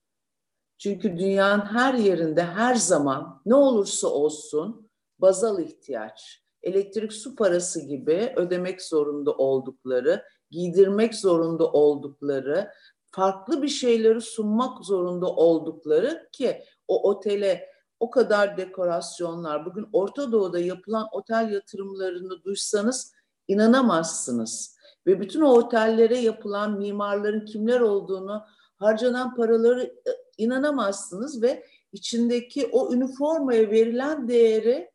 Çünkü 0.79 1.19
dünyanın 1.19 1.65
her 1.65 1.95
yerinde 1.95 2.45
her 2.45 2.75
zaman 2.75 3.43
ne 3.47 3.55
olursa 3.55 4.09
olsun 4.09 4.91
bazal 5.19 5.63
ihtiyaç, 5.63 6.43
elektrik 6.63 7.13
su 7.13 7.37
parası 7.37 7.81
gibi 7.81 8.33
ödemek 8.37 8.83
zorunda 8.83 9.33
oldukları, 9.33 10.25
giydirmek 10.51 11.15
zorunda 11.15 11.73
oldukları, 11.73 12.71
farklı 13.11 13.63
bir 13.63 13.69
şeyleri 13.69 14.21
sunmak 14.21 14.85
zorunda 14.85 15.27
oldukları 15.27 16.29
ki 16.33 16.65
o 16.89 17.09
otele 17.09 17.77
o 18.01 18.11
kadar 18.11 18.57
dekorasyonlar, 18.57 19.67
bugün 19.67 19.89
Orta 19.93 20.33
Doğu'da 20.33 20.59
yapılan 20.59 21.09
otel 21.13 21.53
yatırımlarını 21.53 22.45
duysanız 22.45 23.13
inanamazsınız. 23.49 24.76
Ve 25.07 25.21
bütün 25.21 25.41
o 25.41 25.53
otellere 25.53 26.19
yapılan 26.19 26.79
mimarların 26.79 27.45
kimler 27.45 27.81
olduğunu, 27.81 28.45
harcanan 28.77 29.35
paraları 29.35 29.83
e, 29.83 30.11
inanamazsınız 30.39 31.43
ve 31.43 31.67
içindeki 31.93 32.67
o 32.73 32.93
üniformaya 32.93 33.71
verilen 33.71 34.29
değeri 34.29 34.91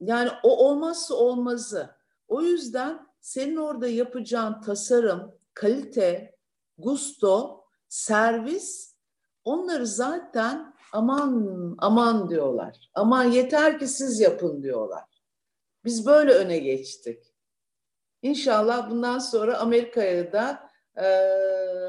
yani 0.00 0.30
o 0.42 0.68
olmazsa 0.68 1.14
olmazı. 1.14 1.90
O 2.28 2.42
yüzden 2.42 3.06
senin 3.20 3.56
orada 3.56 3.88
yapacağın 3.88 4.60
tasarım, 4.60 5.34
kalite, 5.54 6.36
gusto, 6.78 7.64
servis 7.88 8.94
onları 9.44 9.86
zaten 9.86 10.74
aman 10.92 11.74
aman 11.78 12.28
diyorlar. 12.28 12.90
Aman 12.94 13.24
yeter 13.24 13.78
ki 13.78 13.86
siz 13.86 14.20
yapın 14.20 14.62
diyorlar. 14.62 15.04
Biz 15.84 16.06
böyle 16.06 16.32
öne 16.32 16.58
geçtik. 16.58 17.31
İnşallah 18.22 18.90
bundan 18.90 19.18
sonra 19.18 19.58
Amerika'ya 19.58 20.32
da 20.32 20.70
e, 20.96 21.06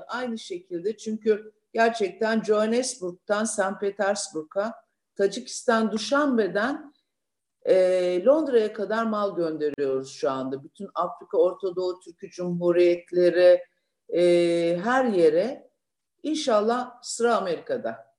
aynı 0.08 0.38
şekilde 0.40 0.98
çünkü 0.98 1.54
gerçekten 1.74 2.44
Johannesburg'dan 2.44 3.44
St. 3.44 3.80
Petersburg'a, 3.80 4.74
Tacikistan 5.16 5.92
Duşanbe'den 5.92 6.94
e, 7.66 7.76
Londra'ya 8.26 8.74
kadar 8.74 9.06
mal 9.06 9.36
gönderiyoruz 9.36 10.12
şu 10.12 10.32
anda. 10.32 10.64
Bütün 10.64 10.90
Afrika, 10.96 11.38
Orta 11.38 11.76
Doğu, 11.76 12.00
Türkiye 12.00 12.32
Cumhuriyetleri, 12.32 13.64
e, 14.14 14.22
her 14.84 15.06
yere. 15.06 15.70
İnşallah 16.24 17.02
sıra 17.02 17.36
Amerika'da. 17.36 18.14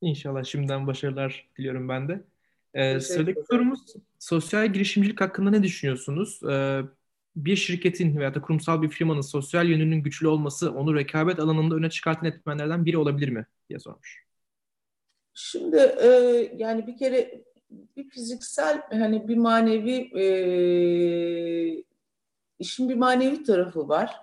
İnşallah 0.00 0.44
şimdiden 0.44 0.86
başarılar 0.86 1.50
diliyorum 1.58 1.88
ben 1.88 2.08
de. 2.08 2.24
Ee, 2.74 3.00
sıradaki 3.00 3.40
sorumuz 3.50 3.80
sosyal 4.18 4.72
girişimcilik 4.72 5.20
hakkında 5.20 5.50
ne 5.50 5.62
düşünüyorsunuz? 5.62 6.40
Ee, 6.50 6.82
bir 7.36 7.56
şirketin 7.56 8.16
veya 8.16 8.34
da 8.34 8.40
kurumsal 8.40 8.82
bir 8.82 8.88
firmanın 8.88 9.20
sosyal 9.20 9.68
yönünün 9.68 10.02
güçlü 10.02 10.28
olması 10.28 10.72
onu 10.72 10.94
rekabet 10.94 11.38
alanında 11.40 11.74
öne 11.74 11.90
çıkartan 11.90 12.24
etmenlerden 12.24 12.84
biri 12.84 12.98
olabilir 12.98 13.28
mi 13.28 13.46
diye 13.68 13.78
sormuş. 13.78 14.24
Şimdi 15.34 15.76
e, 15.76 16.08
yani 16.56 16.86
bir 16.86 16.96
kere 16.96 17.44
bir 17.96 18.08
fiziksel 18.08 18.82
hani 18.90 19.28
bir 19.28 19.36
manevi 19.36 20.18
e, 20.20 20.24
işin 22.58 22.88
bir 22.88 22.94
manevi 22.94 23.42
tarafı 23.42 23.88
var. 23.88 24.20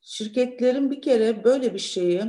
Şirketlerin 0.00 0.90
bir 0.90 1.02
kere 1.02 1.44
böyle 1.44 1.74
bir 1.74 1.78
şeyi 1.78 2.22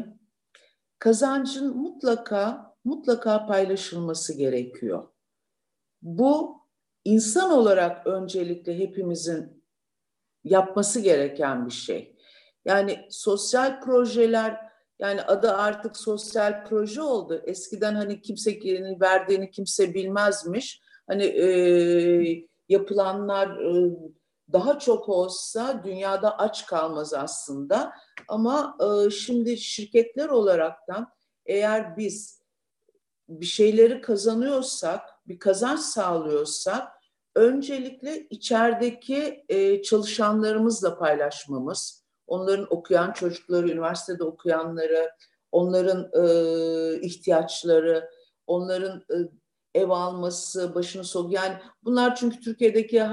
kazancın 1.00 1.78
mutlaka 1.78 2.71
mutlaka 2.84 3.46
paylaşılması 3.46 4.34
gerekiyor. 4.34 5.08
Bu 6.02 6.62
insan 7.06 7.52
olarak 7.52 8.08
öncelikle 8.08 8.80
hepimizin 8.80 9.64
yapması 10.44 11.00
gereken 11.00 11.66
bir 11.66 11.72
şey. 11.72 12.16
Yani 12.66 13.08
sosyal 13.10 13.82
projeler 13.82 14.72
yani 15.00 15.22
adı 15.22 15.52
artık 15.52 15.98
sosyal 15.98 16.66
proje 16.66 17.02
oldu. 17.02 17.42
Eskiden 17.46 17.96
hani 17.96 18.22
kimse 18.22 18.52
verdiğini 19.02 19.52
kimse 19.52 19.94
bilmezmiş. 19.94 20.82
Hani 21.08 21.24
e, 21.24 22.48
yapılanlar 22.70 23.58
e, 23.58 23.92
daha 24.54 24.80
çok 24.80 25.10
olsa 25.10 25.82
dünyada 25.84 26.38
aç 26.38 26.66
kalmaz 26.66 27.14
aslında. 27.14 27.94
Ama 28.28 28.78
e, 28.82 29.10
şimdi 29.10 29.58
şirketler 29.58 30.30
olaraktan 30.30 31.12
eğer 31.46 31.98
biz 31.98 32.41
bir 33.40 33.46
şeyleri 33.46 34.02
kazanıyorsak, 34.02 35.02
bir 35.28 35.40
kazanç 35.40 35.80
sağlıyorsak 35.80 36.88
öncelikle 37.36 38.28
içerideki 38.30 39.46
e, 39.50 39.82
çalışanlarımızla 39.82 40.98
paylaşmamız, 40.98 42.06
onların 42.28 42.68
okuyan 42.70 43.12
çocukları, 43.12 43.70
üniversitede 43.70 44.24
okuyanları, 44.24 45.12
onların 45.52 46.10
e, 46.14 47.02
ihtiyaçları, 47.02 48.10
onların 48.48 48.98
e, 49.00 49.16
ev 49.80 49.90
alması, 49.90 50.76
başını 50.76 51.04
sok 51.04 51.34
yani 51.34 51.58
bunlar 51.84 52.16
çünkü 52.16 52.40
Türkiye'deki 52.40 53.04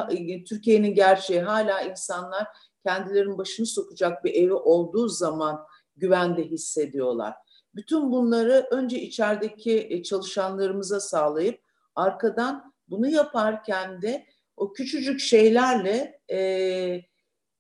Türkiye'nin 0.49 0.95
gerçeği 0.95 1.41
hala 1.41 1.81
insanlar 1.81 2.47
kendilerinin 2.87 3.39
başını 3.39 3.67
sokacak 3.67 4.25
bir 4.25 4.35
evi 4.35 4.55
olduğu 4.55 5.09
zaman 5.09 5.67
güvende 5.97 6.45
hissediyorlar. 6.45 7.35
Bütün 7.79 8.13
bunları 8.13 8.67
önce 8.71 9.03
içerideki 9.03 9.87
e, 9.91 10.03
çalışanlarımıza 10.03 11.01
sağlayıp 11.01 11.61
arkadan 11.95 12.75
bunu 12.89 13.09
yaparken 13.09 14.03
de 14.03 14.27
o 14.57 14.73
küçücük 14.73 15.21
şeylerle 15.21 16.21
e, 16.31 16.39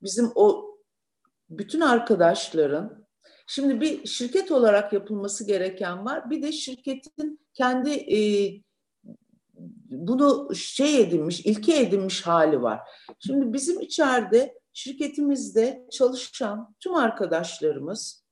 bizim 0.02 0.32
o 0.34 0.76
bütün 1.50 1.80
arkadaşların 1.80 3.06
şimdi 3.46 3.80
bir 3.80 4.06
şirket 4.06 4.52
olarak 4.52 4.92
yapılması 4.92 5.46
gereken 5.46 6.04
var. 6.04 6.30
Bir 6.30 6.42
de 6.42 6.52
şirketin 6.52 7.40
kendi 7.54 7.90
e, 7.90 8.20
bunu 9.90 10.54
şey 10.54 11.00
edinmiş, 11.00 11.40
ilke 11.40 11.80
edinmiş 11.80 12.26
hali 12.26 12.62
var. 12.62 12.80
Şimdi 13.18 13.52
bizim 13.52 13.80
içeride 13.80 14.58
şirketimizde 14.72 15.86
çalışan 15.90 16.74
tüm 16.80 16.94
arkadaşlarımız 16.94 18.24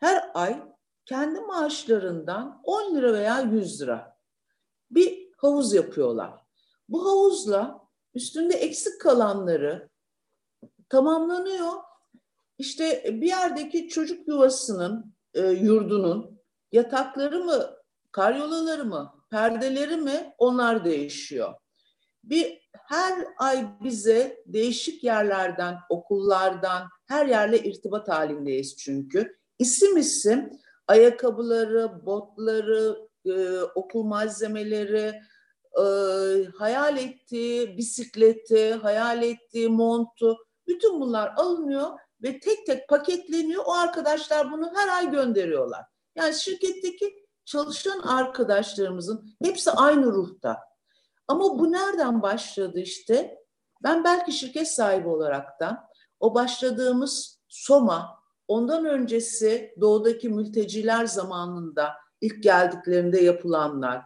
her 0.00 0.30
ay 0.34 0.62
kendi 1.08 1.40
maaşlarından 1.40 2.60
10 2.64 2.96
lira 2.96 3.12
veya 3.12 3.40
100 3.40 3.80
lira 3.80 4.16
bir 4.90 5.28
havuz 5.36 5.72
yapıyorlar. 5.72 6.40
Bu 6.88 7.06
havuzla 7.06 7.80
üstünde 8.14 8.54
eksik 8.54 9.00
kalanları 9.00 9.88
tamamlanıyor 10.88 11.72
işte 12.58 13.04
bir 13.20 13.26
yerdeki 13.26 13.88
çocuk 13.88 14.28
yuvasının, 14.28 15.14
e, 15.34 15.46
yurdunun 15.46 16.40
yatakları 16.72 17.44
mı, 17.44 17.76
karyolaları 18.12 18.84
mı, 18.84 19.14
perdeleri 19.30 19.96
mi 19.96 20.34
onlar 20.38 20.84
değişiyor. 20.84 21.54
Bir 22.24 22.68
her 22.72 23.24
ay 23.38 23.66
bize 23.84 24.42
değişik 24.46 25.04
yerlerden, 25.04 25.76
okullardan, 25.88 26.88
her 27.06 27.26
yerle 27.26 27.58
irtibat 27.58 28.08
halindeyiz 28.08 28.76
çünkü. 28.76 29.38
İsim 29.58 29.96
isim 29.96 30.50
ayakkabıları, 30.88 32.06
botları, 32.06 33.08
e, 33.24 33.60
okul 33.60 34.02
malzemeleri, 34.02 35.14
e, 35.78 35.84
hayal 36.58 36.96
ettiği 36.96 37.76
bisikleti, 37.76 38.74
hayal 38.74 39.22
ettiği 39.22 39.68
montu, 39.68 40.36
bütün 40.66 41.00
bunlar 41.00 41.32
alınıyor 41.36 41.98
ve 42.22 42.40
tek 42.40 42.66
tek 42.66 42.88
paketleniyor. 42.88 43.64
O 43.66 43.72
arkadaşlar 43.72 44.52
bunu 44.52 44.72
her 44.74 44.88
ay 44.88 45.10
gönderiyorlar. 45.10 45.84
Yani 46.16 46.34
şirketteki 46.34 47.26
çalışan 47.44 48.00
arkadaşlarımızın 48.00 49.36
hepsi 49.42 49.70
aynı 49.70 50.06
ruhta. 50.06 50.58
Ama 51.28 51.58
bu 51.58 51.72
nereden 51.72 52.22
başladı 52.22 52.80
işte? 52.80 53.38
Ben 53.82 54.04
belki 54.04 54.32
şirket 54.32 54.68
sahibi 54.68 55.08
olarak 55.08 55.60
da 55.60 55.88
o 56.20 56.34
başladığımız 56.34 57.38
Soma, 57.48 58.17
ondan 58.48 58.84
öncesi 58.84 59.74
doğudaki 59.80 60.28
mülteciler 60.28 61.06
zamanında 61.06 61.92
ilk 62.20 62.42
geldiklerinde 62.42 63.20
yapılanlar, 63.20 64.02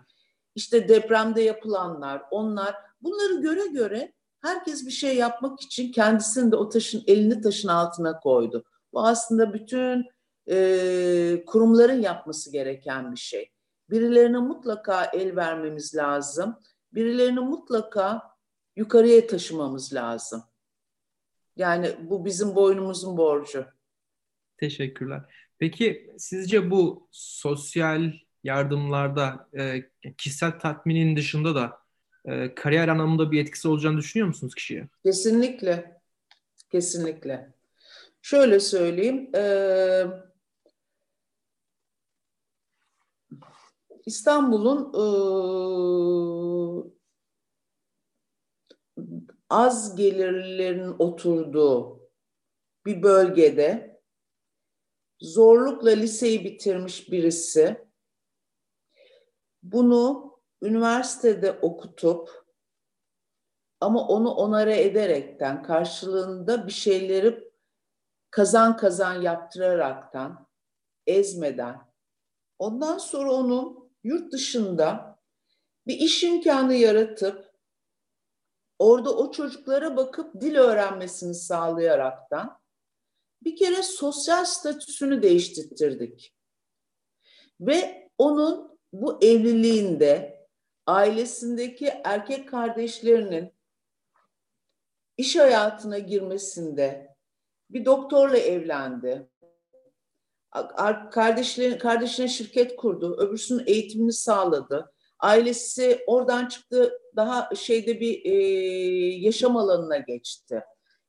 işte 0.54 0.88
depremde 0.88 1.42
yapılanlar, 1.42 2.22
onlar 2.30 2.76
bunları 3.00 3.40
göre 3.40 3.66
göre 3.66 4.12
herkes 4.40 4.86
bir 4.86 4.90
şey 4.90 5.16
yapmak 5.16 5.60
için 5.60 5.92
kendisini 5.92 6.52
de 6.52 6.56
o 6.56 6.68
taşın 6.68 7.02
elini 7.06 7.40
taşın 7.40 7.68
altına 7.68 8.20
koydu. 8.20 8.64
Bu 8.92 9.06
aslında 9.06 9.54
bütün 9.54 10.06
e, 10.50 11.44
kurumların 11.46 12.00
yapması 12.00 12.52
gereken 12.52 13.12
bir 13.12 13.20
şey. 13.20 13.50
Birilerine 13.90 14.38
mutlaka 14.38 15.04
el 15.04 15.36
vermemiz 15.36 15.94
lazım. 15.94 16.58
Birilerini 16.92 17.40
mutlaka 17.40 18.22
yukarıya 18.76 19.26
taşımamız 19.26 19.94
lazım. 19.94 20.42
Yani 21.56 21.96
bu 22.02 22.24
bizim 22.24 22.54
boynumuzun 22.54 23.16
borcu. 23.16 23.66
Teşekkürler. 24.62 25.22
Peki 25.58 26.10
sizce 26.18 26.70
bu 26.70 27.08
sosyal 27.10 28.12
yardımlarda 28.44 29.48
e, 29.58 29.84
kişisel 30.18 30.58
tatminin 30.60 31.16
dışında 31.16 31.54
da 31.54 31.78
e, 32.24 32.54
kariyer 32.54 32.88
anlamında 32.88 33.32
bir 33.32 33.40
etkisi 33.40 33.68
olacağını 33.68 33.98
düşünüyor 33.98 34.28
musunuz 34.28 34.54
kişiye? 34.54 34.88
Kesinlikle. 35.04 36.00
Kesinlikle. 36.70 37.52
Şöyle 38.22 38.60
söyleyeyim. 38.60 39.30
E, 39.36 39.44
İstanbul'un 44.06 44.92
e, 44.94 45.04
az 49.50 49.96
gelirlerin 49.96 50.94
oturduğu 50.98 52.00
bir 52.86 53.02
bölgede 53.02 53.91
zorlukla 55.22 55.90
liseyi 55.90 56.44
bitirmiş 56.44 57.10
birisi 57.10 57.88
bunu 59.62 60.32
üniversitede 60.62 61.52
okutup 61.52 62.44
ama 63.80 64.08
onu 64.08 64.30
onara 64.30 64.74
ederekten 64.74 65.62
karşılığında 65.62 66.66
bir 66.66 66.72
şeyleri 66.72 67.52
kazan 68.30 68.76
kazan 68.76 69.22
yaptıraraktan 69.22 70.46
ezmeden 71.06 71.80
ondan 72.58 72.98
sonra 72.98 73.32
onun 73.32 73.92
yurt 74.04 74.32
dışında 74.32 75.18
bir 75.86 75.94
iş 75.94 76.24
imkanı 76.24 76.74
yaratıp 76.74 77.52
orada 78.78 79.16
o 79.16 79.30
çocuklara 79.30 79.96
bakıp 79.96 80.40
dil 80.40 80.56
öğrenmesini 80.56 81.34
sağlayaraktan 81.34 82.61
bir 83.44 83.56
kere 83.56 83.82
sosyal 83.82 84.44
statüsünü 84.44 85.22
değiştirdik. 85.22 86.34
Ve 87.60 88.08
onun 88.18 88.78
bu 88.92 89.24
evliliğinde 89.24 90.42
ailesindeki 90.86 91.92
erkek 92.04 92.48
kardeşlerinin 92.48 93.52
iş 95.16 95.36
hayatına 95.36 95.98
girmesinde 95.98 97.16
bir 97.70 97.84
doktorla 97.84 98.38
evlendi. 98.38 99.28
Kardeşlerine, 101.10 101.78
kardeşine 101.78 102.28
şirket 102.28 102.76
kurdu, 102.76 103.16
öbürsünün 103.18 103.64
eğitimini 103.66 104.12
sağladı. 104.12 104.92
Ailesi 105.18 106.04
oradan 106.06 106.46
çıktı, 106.46 107.00
daha 107.16 107.54
şeyde 107.54 108.00
bir 108.00 108.24
e, 108.24 108.34
yaşam 109.16 109.56
alanına 109.56 109.98
geçti. 109.98 110.60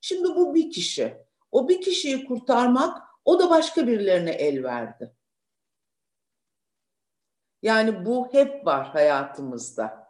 Şimdi 0.01 0.27
bu 0.35 0.55
bir 0.55 0.71
kişi. 0.71 1.17
O 1.53 1.69
bir 1.69 1.81
kişiyi 1.81 2.25
kurtarmak, 2.25 3.01
o 3.25 3.39
da 3.39 3.49
başka 3.49 3.87
birilerine 3.87 4.31
el 4.31 4.63
verdi. 4.63 5.15
Yani 7.61 8.05
bu 8.05 8.33
hep 8.33 8.65
var 8.65 8.87
hayatımızda 8.87 10.07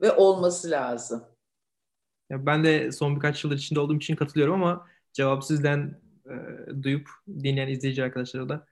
ve 0.00 0.12
olması 0.12 0.70
lazım. 0.70 1.24
Ya 2.30 2.46
ben 2.46 2.64
de 2.64 2.92
son 2.92 3.16
birkaç 3.16 3.44
yıldır 3.44 3.56
içinde 3.56 3.80
olduğum 3.80 3.96
için 3.96 4.16
katılıyorum 4.16 4.54
ama 4.54 4.86
cevabı 5.12 5.46
sizden 5.46 6.00
e, 6.26 6.34
duyup 6.82 7.08
dinleyen 7.28 7.68
izleyici 7.68 8.04
arkadaşlara 8.04 8.48
da 8.48 8.66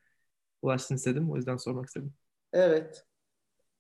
ulaşsın 0.63 0.95
istedim. 0.95 1.31
O 1.31 1.37
yüzden 1.37 1.57
sormak 1.57 1.87
istedim. 1.87 2.15
Evet. 2.53 3.07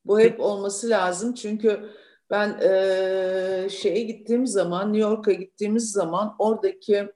Bu 0.04 0.20
hep 0.20 0.40
olması 0.40 0.90
lazım 0.90 1.34
çünkü 1.34 1.90
ben 2.30 2.58
e, 2.62 3.68
şeye 3.70 4.02
gittiğim 4.04 4.46
zaman, 4.46 4.92
New 4.92 5.10
York'a 5.10 5.32
gittiğimiz 5.32 5.92
zaman 5.92 6.36
oradaki 6.38 7.12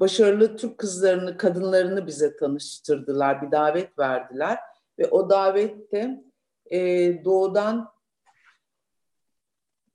başarılı 0.00 0.56
Türk 0.56 0.78
kızlarını, 0.78 1.36
kadınlarını 1.36 2.06
bize 2.06 2.36
tanıştırdılar, 2.36 3.42
bir 3.42 3.50
davet 3.50 3.98
verdiler. 3.98 4.58
Ve 4.98 5.08
o 5.08 5.30
davette 5.30 6.24
e, 6.70 6.78
doğudan 7.24 7.88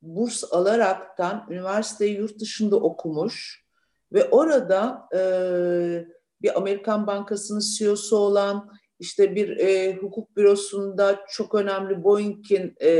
burs 0.01 0.43
alaraktan 0.53 1.47
üniversiteyi 1.49 2.17
yurt 2.17 2.39
dışında 2.39 2.75
okumuş 2.75 3.65
ve 4.13 4.29
orada 4.29 5.09
e, 5.15 5.21
bir 6.41 6.57
Amerikan 6.57 7.07
Bankası'nın 7.07 7.59
CEO'su 7.59 8.17
olan 8.17 8.71
işte 8.99 9.35
bir 9.35 9.57
e, 9.57 9.95
hukuk 9.95 10.37
bürosunda 10.37 11.19
çok 11.29 11.55
önemli 11.55 12.03
Boeing'in 12.03 12.75
e, 12.81 12.91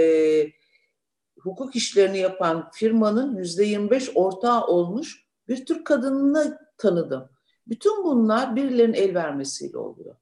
hukuk 1.39 1.76
işlerini 1.76 2.18
yapan 2.18 2.70
firmanın 2.74 3.38
yüzde 3.38 3.64
25 3.64 4.12
ortağı 4.16 4.66
olmuş 4.66 5.20
bir 5.52 5.66
Türk 5.66 5.88
kadınını 5.88 6.60
tanıdım. 6.78 7.30
Bütün 7.68 8.04
bunlar 8.04 8.56
birilerinin 8.56 8.93
el 8.93 9.16
vermesiyle 9.16 9.78
oluyor. 9.78 10.16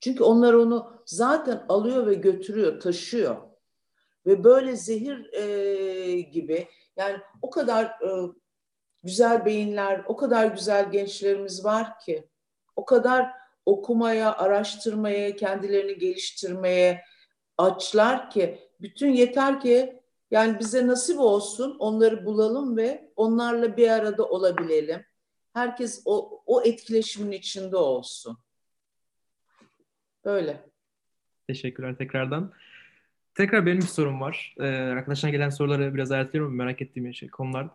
Çünkü 0.00 0.24
onlar 0.24 0.54
onu 0.54 1.02
zaten 1.06 1.64
alıyor 1.68 2.06
ve 2.06 2.14
götürüyor, 2.14 2.80
taşıyor. 2.80 3.36
Ve 4.26 4.44
böyle 4.44 4.76
zehir 4.76 5.32
e, 5.32 6.20
gibi 6.20 6.68
yani 6.96 7.16
o 7.42 7.50
kadar 7.50 7.84
e, 7.84 8.32
güzel 9.02 9.44
beyinler, 9.44 10.04
o 10.06 10.16
kadar 10.16 10.46
güzel 10.46 10.90
gençlerimiz 10.90 11.64
var 11.64 11.98
ki 11.98 12.28
o 12.76 12.84
kadar 12.84 13.30
okumaya, 13.66 14.36
araştırmaya, 14.36 15.36
kendilerini 15.36 15.98
geliştirmeye 15.98 17.04
açlar 17.58 18.30
ki 18.30 18.58
bütün 18.80 19.08
yeter 19.08 19.60
ki 19.60 19.97
yani 20.30 20.58
bize 20.60 20.86
nasip 20.86 21.18
olsun 21.18 21.76
onları 21.78 22.24
bulalım 22.24 22.76
ve 22.76 23.12
onlarla 23.16 23.76
bir 23.76 23.88
arada 23.88 24.24
olabilelim. 24.24 25.04
Herkes 25.52 26.02
o, 26.04 26.42
o 26.46 26.62
etkileşimin 26.62 27.32
içinde 27.32 27.76
olsun. 27.76 28.38
Böyle. 30.24 30.64
Teşekkürler 31.46 31.96
tekrardan. 31.96 32.52
Tekrar 33.34 33.66
benim 33.66 33.78
bir 33.78 33.86
sorum 33.86 34.20
var. 34.20 34.54
Ee, 34.60 34.66
arkadaşlar 34.66 35.30
gelen 35.30 35.50
soruları 35.50 35.94
biraz 35.94 36.10
ayarlıyorum 36.10 36.56
merak 36.56 36.82
ettiğim 36.82 37.14
şey, 37.14 37.28
konular. 37.28 37.70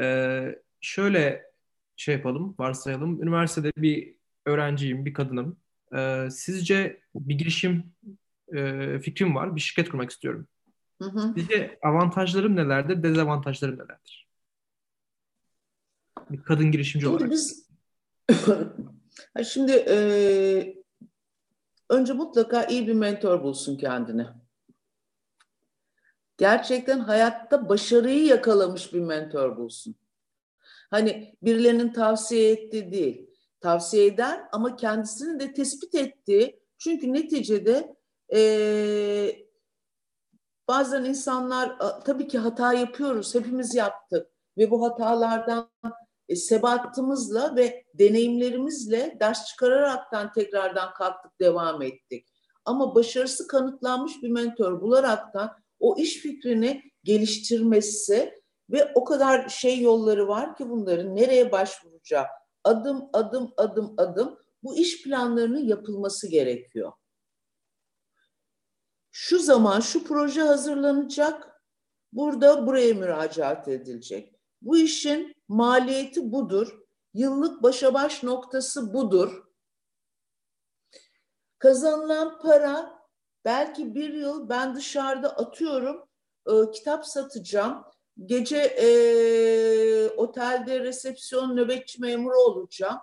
Ee, 0.00 0.58
şöyle 0.80 1.50
şey 1.96 2.14
yapalım, 2.14 2.54
varsayalım. 2.58 3.22
Üniversitede 3.22 3.72
bir 3.76 4.14
öğrenciyim, 4.46 5.04
bir 5.04 5.14
kadınım. 5.14 5.56
Ee, 5.96 6.28
sizce 6.30 7.00
bir 7.14 7.34
girişim 7.34 7.92
e, 8.56 8.98
fikrim 8.98 9.34
var, 9.34 9.56
bir 9.56 9.60
şirket 9.60 9.88
kurmak 9.88 10.10
istiyorum. 10.10 10.48
Hı 11.02 11.04
hı. 11.04 11.34
Sizce 11.36 11.78
avantajlarım 11.82 12.56
nelerdir, 12.56 13.02
dezavantajlarım 13.02 13.74
nelerdir? 13.74 14.28
Bir 16.30 16.42
kadın 16.42 16.72
girişimci 16.72 17.04
şimdi 17.04 17.16
olarak. 17.16 17.30
Biz, 17.30 17.68
şimdi 19.48 19.72
e, 19.88 19.98
önce 21.88 22.12
mutlaka 22.12 22.64
iyi 22.64 22.86
bir 22.86 22.94
mentor 22.94 23.42
bulsun 23.42 23.76
kendine. 23.76 24.26
Gerçekten 26.38 26.98
hayatta 26.98 27.68
başarıyı 27.68 28.24
yakalamış 28.24 28.94
bir 28.94 29.00
mentor 29.00 29.56
bulsun. 29.56 29.94
Hani 30.90 31.36
birilerinin 31.42 31.92
tavsiye 31.92 32.52
ettiği 32.52 32.92
değil. 32.92 33.30
Tavsiye 33.60 34.06
eder 34.06 34.40
ama 34.52 34.76
kendisini 34.76 35.40
de 35.40 35.52
tespit 35.52 35.94
ettiği. 35.94 36.60
Çünkü 36.78 37.12
neticede 37.12 37.96
e, 38.28 38.38
bazen 40.70 41.04
insanlar 41.04 41.78
tabii 42.04 42.28
ki 42.28 42.38
hata 42.38 42.72
yapıyoruz. 42.72 43.34
Hepimiz 43.34 43.74
yaptık. 43.74 44.26
Ve 44.58 44.70
bu 44.70 44.84
hatalardan 44.84 45.70
e, 46.28 46.36
sebatımızla 46.36 47.56
ve 47.56 47.84
deneyimlerimizle 47.94 49.16
ders 49.20 49.46
çıkararaktan 49.46 50.32
tekrardan 50.32 50.94
kalktık, 50.94 51.40
devam 51.40 51.82
ettik. 51.82 52.26
Ama 52.64 52.94
başarısı 52.94 53.46
kanıtlanmış 53.46 54.12
bir 54.22 54.30
mentor 54.30 54.80
bularaktan 54.80 55.50
o 55.80 55.96
iş 55.98 56.16
fikrini 56.16 56.82
geliştirmesi 57.04 58.34
ve 58.70 58.92
o 58.94 59.04
kadar 59.04 59.48
şey 59.48 59.80
yolları 59.80 60.28
var 60.28 60.56
ki 60.56 60.70
bunların 60.70 61.16
nereye 61.16 61.52
başvuracağı 61.52 62.26
adım 62.64 63.10
adım 63.12 63.52
adım 63.56 63.94
adım 63.96 64.38
bu 64.62 64.76
iş 64.76 65.02
planlarının 65.02 65.64
yapılması 65.64 66.28
gerekiyor. 66.28 66.92
Şu 69.12 69.38
zaman 69.38 69.80
şu 69.80 70.04
proje 70.04 70.42
hazırlanacak, 70.42 71.62
burada 72.12 72.66
buraya 72.66 72.94
müracaat 72.94 73.68
edilecek. 73.68 74.34
Bu 74.62 74.78
işin 74.78 75.34
maliyeti 75.48 76.32
budur, 76.32 76.80
yıllık 77.14 77.62
başa 77.62 77.94
baş 77.94 78.22
noktası 78.22 78.94
budur. 78.94 79.44
Kazanılan 81.58 82.38
para 82.38 83.00
belki 83.44 83.94
bir 83.94 84.14
yıl 84.14 84.48
ben 84.48 84.74
dışarıda 84.74 85.36
atıyorum, 85.36 86.08
e, 86.46 86.70
kitap 86.70 87.06
satacağım, 87.06 87.84
gece 88.26 88.56
e, 88.56 88.88
otelde 90.08 90.80
resepsiyon 90.80 91.56
nöbetçi 91.56 92.00
memuru 92.00 92.38
olacağım. 92.38 92.98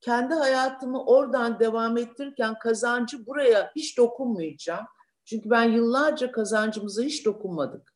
Kendi 0.00 0.34
hayatımı 0.34 1.04
oradan 1.04 1.60
devam 1.60 1.96
ettirirken 1.96 2.58
kazancı 2.58 3.26
buraya 3.26 3.72
hiç 3.76 3.98
dokunmayacağım. 3.98 4.86
Çünkü 5.24 5.50
ben 5.50 5.62
yıllarca 5.62 6.32
kazancımıza 6.32 7.02
hiç 7.02 7.24
dokunmadık. 7.24 7.94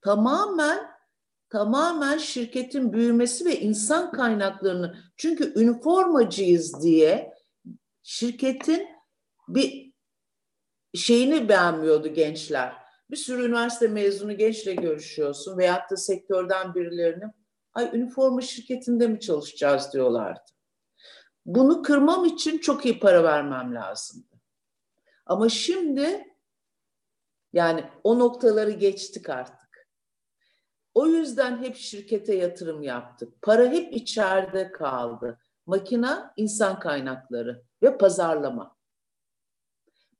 Tamamen 0.00 0.94
tamamen 1.50 2.18
şirketin 2.18 2.92
büyümesi 2.92 3.44
ve 3.44 3.60
insan 3.60 4.12
kaynaklarını 4.12 4.96
çünkü 5.16 5.60
üniformacıyız 5.60 6.82
diye 6.82 7.34
şirketin 8.02 8.88
bir 9.48 9.92
şeyini 10.94 11.48
beğenmiyordu 11.48 12.08
gençler. 12.08 12.72
Bir 13.10 13.16
sürü 13.16 13.44
üniversite 13.46 13.88
mezunu 13.88 14.36
gençle 14.36 14.74
görüşüyorsun 14.74 15.58
veyahut 15.58 15.90
da 15.90 15.96
sektörden 15.96 16.74
birilerini 16.74 17.24
ay 17.74 17.90
üniforma 17.92 18.40
şirketinde 18.40 19.06
mi 19.06 19.20
çalışacağız 19.20 19.92
diyorlardı. 19.92 20.40
Bunu 21.46 21.82
kırmam 21.82 22.24
için 22.24 22.58
çok 22.58 22.84
iyi 22.84 22.98
para 22.98 23.24
vermem 23.24 23.74
lazımdı. 23.74 24.33
Ama 25.26 25.48
şimdi 25.48 26.34
yani 27.52 27.84
o 28.04 28.18
noktaları 28.18 28.70
geçtik 28.70 29.28
artık. 29.30 29.88
O 30.94 31.06
yüzden 31.06 31.62
hep 31.62 31.76
şirkete 31.76 32.34
yatırım 32.34 32.82
yaptık. 32.82 33.42
Para 33.42 33.66
hep 33.66 33.96
içeride 33.96 34.72
kaldı. 34.72 35.38
Makina, 35.66 36.34
insan 36.36 36.80
kaynakları 36.80 37.62
ve 37.82 37.98
pazarlama. 37.98 38.76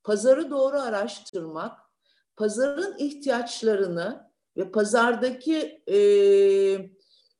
Pazarı 0.03 0.51
doğru 0.51 0.81
araştırmak, 0.81 1.79
pazarın 2.37 2.99
ihtiyaçlarını 2.99 4.31
ve 4.57 4.71
pazardaki 4.71 5.83
e, 5.89 5.99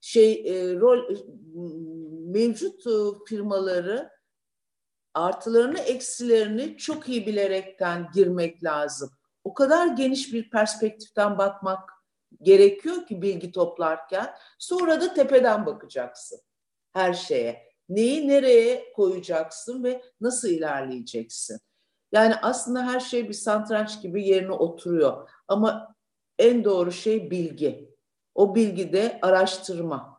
şey 0.01 0.33
e, 0.33 0.75
rol 0.75 1.17
mevcut 2.33 2.85
firmaları 3.29 4.14
artılarını 5.15 5.79
eksilerini 5.79 6.77
çok 6.77 7.09
iyi 7.09 7.27
bilerekten 7.27 8.11
girmek 8.15 8.65
lazım. 8.65 9.11
O 9.45 9.55
kadar 9.55 9.87
geniş 9.87 10.33
bir 10.33 10.51
perspektiften 10.51 11.39
bakmak 11.39 11.91
gerekiyor 12.43 13.07
ki 13.07 13.23
bilgi 13.23 13.53
toplarken. 13.53 14.35
Sonra 14.59 15.01
da 15.01 15.15
tepeden 15.15 15.67
bakacaksın 15.67 16.41
her 16.93 17.13
şeye. 17.13 17.75
Neyi 17.89 18.29
nereye 18.29 18.93
koyacaksın 18.93 19.85
ve 19.85 20.03
nasıl 20.21 20.49
ilerleyeceksin? 20.49 21.61
Yani 22.13 22.35
aslında 22.43 22.87
her 22.87 23.01
şey 23.01 23.29
bir 23.29 23.35
santranç 23.35 24.03
gibi 24.03 24.29
yerine 24.29 24.53
oturuyor. 24.53 25.31
Ama 25.49 25.95
en 26.39 26.65
doğru 26.65 26.93
şey 26.93 27.31
bilgi. 27.31 27.95
O 28.35 28.55
bilgi 28.55 28.93
de 28.93 29.19
araştırma. 29.23 30.19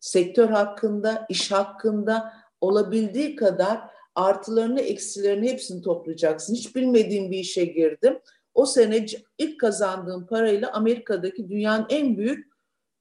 Sektör 0.00 0.48
hakkında, 0.48 1.26
iş 1.28 1.52
hakkında 1.52 2.34
olabildiği 2.60 3.36
kadar 3.36 3.90
artılarını, 4.14 4.80
eksilerini 4.80 5.50
hepsini 5.50 5.82
toplayacaksın. 5.82 6.54
Hiç 6.54 6.76
bilmediğim 6.76 7.30
bir 7.30 7.38
işe 7.38 7.64
girdim. 7.64 8.20
O 8.54 8.66
sene 8.66 9.06
ilk 9.38 9.60
kazandığım 9.60 10.26
parayla 10.26 10.72
Amerika'daki 10.72 11.48
dünyanın 11.48 11.86
en 11.90 12.16
büyük 12.16 12.52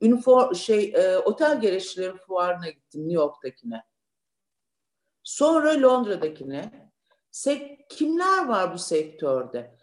üniform 0.01 0.55
şey 0.55 0.93
e, 0.95 1.17
otel 1.17 1.61
gereçleri 1.61 2.17
fuarına 2.17 2.69
gittim 2.69 3.01
New 3.01 3.13
York'takine. 3.13 3.83
Sonra 5.23 5.81
Londra'dakine. 5.81 6.91
Sek 7.31 7.89
kimler 7.89 8.47
var 8.47 8.73
bu 8.73 8.77
sektörde? 8.77 9.75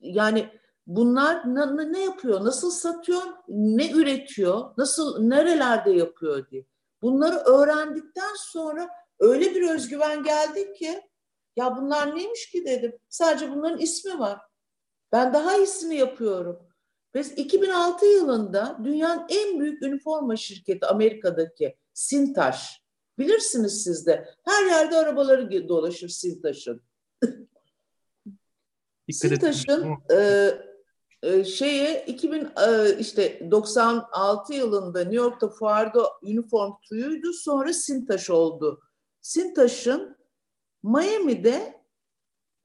Yani 0.00 0.48
bunlar 0.86 1.54
ne, 1.54 1.92
ne 1.92 2.04
yapıyor? 2.04 2.44
Nasıl 2.44 2.70
satıyor? 2.70 3.22
Ne 3.48 3.90
üretiyor? 3.90 4.70
Nasıl 4.76 5.22
nerelerde 5.22 5.90
yapıyor 5.90 6.50
diye. 6.50 6.66
Bunları 7.02 7.36
öğrendikten 7.36 8.34
sonra 8.36 8.88
öyle 9.22 9.54
bir 9.54 9.70
özgüven 9.70 10.22
geldi 10.22 10.72
ki 10.72 11.02
ya 11.56 11.76
bunlar 11.76 12.16
neymiş 12.16 12.50
ki 12.50 12.64
dedim. 12.66 12.98
Sadece 13.08 13.50
bunların 13.50 13.78
ismi 13.78 14.18
var. 14.18 14.40
Ben 15.12 15.34
daha 15.34 15.56
iyisini 15.56 15.96
yapıyorum. 15.96 16.68
Biz 17.14 17.32
2006 17.32 18.06
yılında 18.06 18.78
dünyanın 18.84 19.26
en 19.28 19.60
büyük 19.60 19.82
üniforma 19.82 20.36
şirketi 20.36 20.86
Amerika'daki 20.86 21.76
Sintaş. 21.92 22.82
Bilirsiniz 23.18 23.84
siz 23.84 24.06
de. 24.06 24.28
Her 24.44 24.66
yerde 24.66 24.96
arabaları 24.96 25.68
dolaşır 25.68 26.08
Sintaş'ın. 26.08 26.82
Sintaş'ın 29.10 29.88
e, 30.12 30.50
e, 31.22 31.44
şeye 31.44 32.04
2000 32.06 32.40
e, 32.40 32.98
işte 32.98 33.50
96 33.50 34.54
yılında 34.54 35.00
New 35.00 35.16
York'ta 35.16 35.48
fuarda 35.48 36.08
uniform 36.22 36.72
tuyuydu. 36.88 37.32
Sonra 37.32 37.72
Sintaş 37.72 38.30
oldu. 38.30 38.82
Sintaş'ın 39.22 40.16
Miami'de 40.82 41.82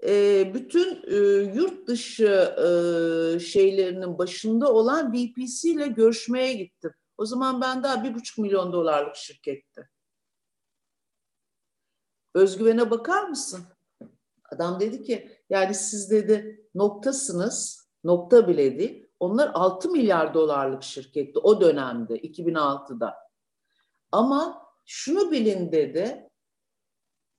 e, 0.03 0.51
bütün 0.53 1.03
e, 1.08 1.16
yurt 1.55 1.88
dışı 1.88 2.55
e, 2.58 3.39
şeylerinin 3.39 4.18
başında 4.18 4.74
olan 4.74 5.14
VPC 5.14 5.70
ile 5.70 5.88
görüşmeye 5.88 6.53
gittim. 6.53 6.93
O 7.18 7.26
zaman 7.26 7.62
ben 7.62 7.84
daha 7.84 8.03
bir 8.03 8.16
buçuk 8.16 8.38
milyon 8.38 8.74
dolarlık 8.74 9.16
şirketti. 9.16 9.89
Özgüvene 12.34 12.91
bakar 12.91 13.30
mısın? 13.30 13.64
Adam 14.51 14.80
dedi 14.80 15.03
ki 15.03 15.41
yani 15.49 15.76
siz 15.76 16.12
dedi 16.12 16.68
noktasınız, 16.76 17.88
nokta 18.03 18.47
bile 18.47 18.80
değil. 18.80 19.08
Onlar 19.20 19.51
6 19.53 19.91
milyar 19.91 20.34
dolarlık 20.34 20.84
şirketti 20.84 21.39
o 21.39 21.62
dönemde 21.62 22.20
2006'da. 22.20 23.16
Ama 24.12 24.68
şunu 24.86 25.32
bilin 25.32 25.72
dedi. 25.72 26.27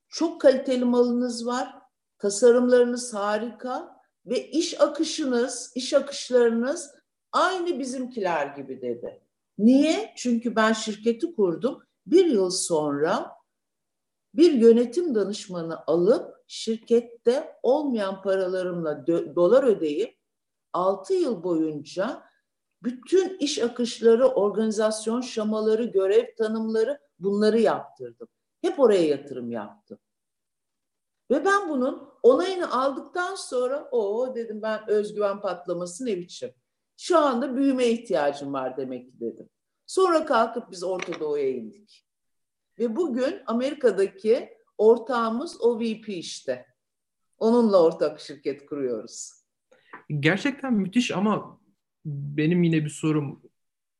Çok 0.08 0.40
kaliteli 0.40 0.84
malınız 0.84 1.46
var 1.46 1.78
tasarımlarınız 2.18 3.14
harika 3.14 3.96
ve 4.26 4.48
iş 4.50 4.80
akışınız, 4.80 5.72
iş 5.74 5.94
akışlarınız 5.94 6.90
aynı 7.32 7.78
bizimkiler 7.78 8.46
gibi 8.46 8.80
dedi. 8.82 9.22
Niye? 9.58 10.12
Çünkü 10.16 10.56
ben 10.56 10.72
şirketi 10.72 11.34
kurdum. 11.34 11.82
Bir 12.06 12.24
yıl 12.24 12.50
sonra 12.50 13.30
bir 14.34 14.52
yönetim 14.52 15.14
danışmanı 15.14 15.86
alıp 15.86 16.36
şirkette 16.46 17.56
olmayan 17.62 18.22
paralarımla 18.22 19.06
dolar 19.36 19.64
ödeyip 19.64 20.18
6 20.72 21.14
yıl 21.14 21.42
boyunca 21.42 22.22
bütün 22.82 23.38
iş 23.38 23.58
akışları, 23.58 24.26
organizasyon 24.26 25.20
şamaları, 25.20 25.84
görev 25.84 26.36
tanımları 26.36 27.00
bunları 27.18 27.60
yaptırdım. 27.60 28.28
Hep 28.60 28.80
oraya 28.80 29.04
yatırım 29.06 29.50
yaptım. 29.50 29.98
Ve 31.30 31.44
ben 31.44 31.68
bunun 31.68 32.08
onayını 32.22 32.72
aldıktan 32.72 33.34
sonra 33.34 33.88
o 33.90 34.34
dedim 34.34 34.62
ben 34.62 34.90
özgüven 34.90 35.40
patlaması 35.40 36.06
ne 36.06 36.16
biçim. 36.16 36.50
Şu 36.96 37.18
anda 37.18 37.56
büyüme 37.56 37.86
ihtiyacım 37.86 38.52
var 38.52 38.76
demek 38.76 39.06
ki 39.06 39.20
dedim. 39.20 39.48
Sonra 39.86 40.26
kalkıp 40.26 40.70
biz 40.70 40.84
Orta 40.84 41.20
Doğu'ya 41.20 41.48
indik. 41.50 42.06
Ve 42.78 42.96
bugün 42.96 43.40
Amerika'daki 43.46 44.48
ortağımız 44.78 45.60
o 45.60 45.80
VP 45.80 46.08
işte. 46.08 46.66
Onunla 47.38 47.82
ortak 47.82 48.20
şirket 48.20 48.66
kuruyoruz. 48.66 49.32
Gerçekten 50.20 50.72
müthiş 50.72 51.10
ama 51.10 51.60
benim 52.06 52.62
yine 52.62 52.84
bir 52.84 52.90
sorum. 52.90 53.42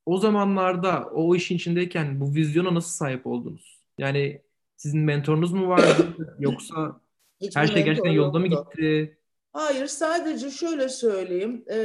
O 0.06 0.18
zamanlarda 0.18 1.10
o 1.12 1.34
işin 1.34 1.56
içindeyken 1.56 2.20
bu 2.20 2.34
vizyona 2.34 2.74
nasıl 2.74 2.90
sahip 2.90 3.26
oldunuz? 3.26 3.80
Yani 3.98 4.42
sizin 4.78 5.00
mentorunuz 5.00 5.52
mu 5.52 5.68
vardı 5.68 6.16
yoksa 6.38 7.00
Hiçbir 7.40 7.60
Her 7.60 7.66
şey 7.66 7.84
gerçekten 7.84 8.10
yolda 8.10 8.38
mı 8.38 8.46
gitti? 8.46 9.18
Hayır 9.52 9.86
sadece 9.86 10.50
şöyle 10.50 10.88
söyleyeyim. 10.88 11.64
E, 11.70 11.76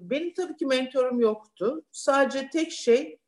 benim 0.00 0.34
tabii 0.34 0.56
ki 0.56 0.66
mentorum 0.66 1.20
yoktu. 1.20 1.84
Sadece 1.92 2.50
tek 2.50 2.72
şey 2.72 3.18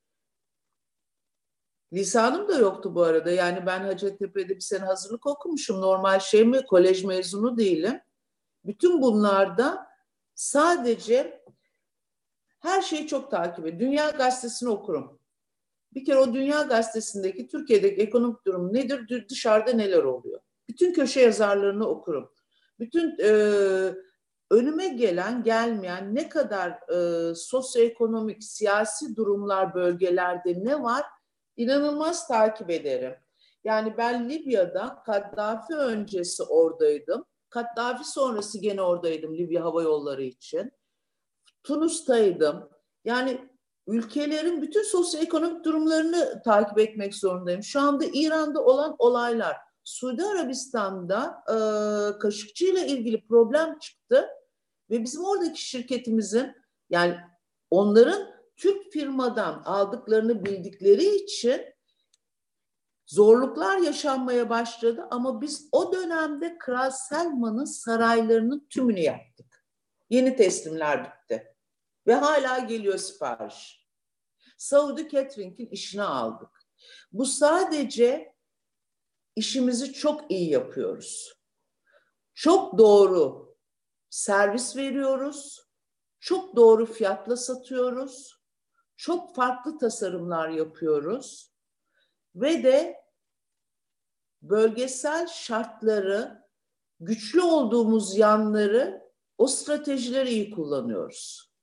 lisanım 1.92 2.48
da 2.48 2.59
yoktu 2.59 2.94
bu 2.94 3.02
arada. 3.02 3.30
Yani 3.30 3.66
ben 3.66 3.80
Hacettepe'de 3.80 4.57
bir 4.57 4.61
sene 4.61 4.84
hazırlık 4.84 5.26
okumuşum. 5.26 5.80
Normal 5.80 6.20
şey 6.20 6.44
mi? 6.44 6.66
Kolej 6.66 7.05
mezunu 7.05 7.59
değilim. 7.59 8.00
Bütün 8.64 9.02
bunlarda 9.02 9.86
sadece 10.34 11.44
her 12.61 12.82
şeyi 12.82 13.07
çok 13.07 13.30
takip 13.30 13.66
ediyorum. 13.66 13.80
Dünya 13.80 14.11
Gazetesi'ni 14.11 14.68
okurum. 14.68 15.18
Bir 15.95 16.05
kere 16.05 16.18
o 16.18 16.34
Dünya 16.34 16.62
Gazetesi'ndeki 16.62 17.49
Türkiye'deki 17.49 18.03
ekonomik 18.03 18.47
durum 18.47 18.74
nedir? 18.74 19.28
Dışarıda 19.28 19.72
neler 19.72 20.05
oluyor? 20.05 20.40
Bütün 20.68 20.92
köşe 20.92 21.20
yazarlarını 21.20 21.88
okurum. 21.88 22.30
Bütün 22.78 23.16
e, 23.22 23.30
önüme 24.51 24.88
gelen 24.88 25.42
gelmeyen 25.42 26.14
ne 26.14 26.28
kadar 26.28 26.70
e, 26.70 27.34
sosyoekonomik 27.34 28.45
siyasi 28.45 29.16
durumlar 29.16 29.74
bölgelerde 29.74 30.64
ne 30.64 30.82
var 30.82 31.05
inanılmaz 31.57 32.28
takip 32.28 32.70
ederim. 32.70 33.14
Yani 33.64 33.95
ben 33.99 34.28
Libya'da 34.28 35.03
Kaddafi 35.07 35.74
öncesi 35.74 36.42
oradaydım. 36.42 37.24
Kaddafi 37.51 38.05
sonrası 38.05 38.59
gene 38.59 38.82
oradaydım 38.82 39.38
Libya 39.38 39.64
Hava 39.64 39.82
Yolları 39.82 40.22
için. 40.22 40.72
Tunus'taydım. 41.62 42.70
Yani 43.05 43.49
ülkelerin 43.87 44.62
bütün 44.62 44.82
sosyoekonomik 44.82 45.64
durumlarını 45.64 46.43
takip 46.45 46.78
etmek 46.78 47.14
zorundayım. 47.14 47.62
Şu 47.62 47.80
anda 47.80 48.05
İran'da 48.12 48.64
olan 48.64 48.97
olaylar, 48.99 49.57
Suudi 49.85 50.24
Arabistan'da 50.24 51.45
e, 51.49 51.57
Kaşıkçı 52.18 52.64
ile 52.64 52.87
ilgili 52.87 53.26
problem 53.26 53.78
çıktı 53.78 54.28
ve 54.91 55.03
bizim 55.03 55.24
oradaki 55.24 55.68
şirketimizin 55.68 56.53
yani 56.91 57.16
onların 57.70 58.35
Türk 58.57 58.93
firmadan 58.93 59.62
aldıklarını 59.64 60.45
bildikleri 60.45 61.16
için 61.16 61.62
zorluklar 63.07 63.78
yaşanmaya 63.78 64.51
başladı 64.51 65.07
ama 65.11 65.41
biz 65.41 65.68
o 65.72 65.93
dönemde 65.93 66.59
Kral 66.59 66.91
Selman'ın 66.91 67.64
saraylarının 67.64 68.66
tümünü 68.70 69.01
yaptık. 69.01 69.64
Yeni 70.11 70.37
teslimler 70.37 71.05
bitti. 71.05 71.53
Ve 72.07 72.14
hala 72.14 72.59
geliyor 72.59 72.98
sipariş. 72.98 73.86
Saudi 74.57 75.09
Catering'in 75.09 75.66
işini 75.66 76.02
aldık. 76.02 76.64
Bu 77.12 77.26
sadece 77.26 78.34
işimizi 79.36 79.92
çok 79.92 80.30
iyi 80.30 80.50
yapıyoruz. 80.50 81.34
Çok 82.34 82.78
doğru 82.78 83.57
servis 84.11 84.76
veriyoruz. 84.76 85.64
Çok 86.20 86.57
doğru 86.57 86.86
fiyatla 86.86 87.36
satıyoruz. 87.36 88.40
Çok 88.96 89.34
farklı 89.34 89.78
tasarımlar 89.78 90.48
yapıyoruz. 90.48 91.52
Ve 92.34 92.62
de 92.62 93.05
bölgesel 94.42 95.26
şartları, 95.26 96.44
güçlü 97.00 97.42
olduğumuz 97.42 98.16
yanları, 98.16 99.12
o 99.38 99.46
stratejileri 99.46 100.30
iyi 100.30 100.50
kullanıyoruz. 100.50 101.53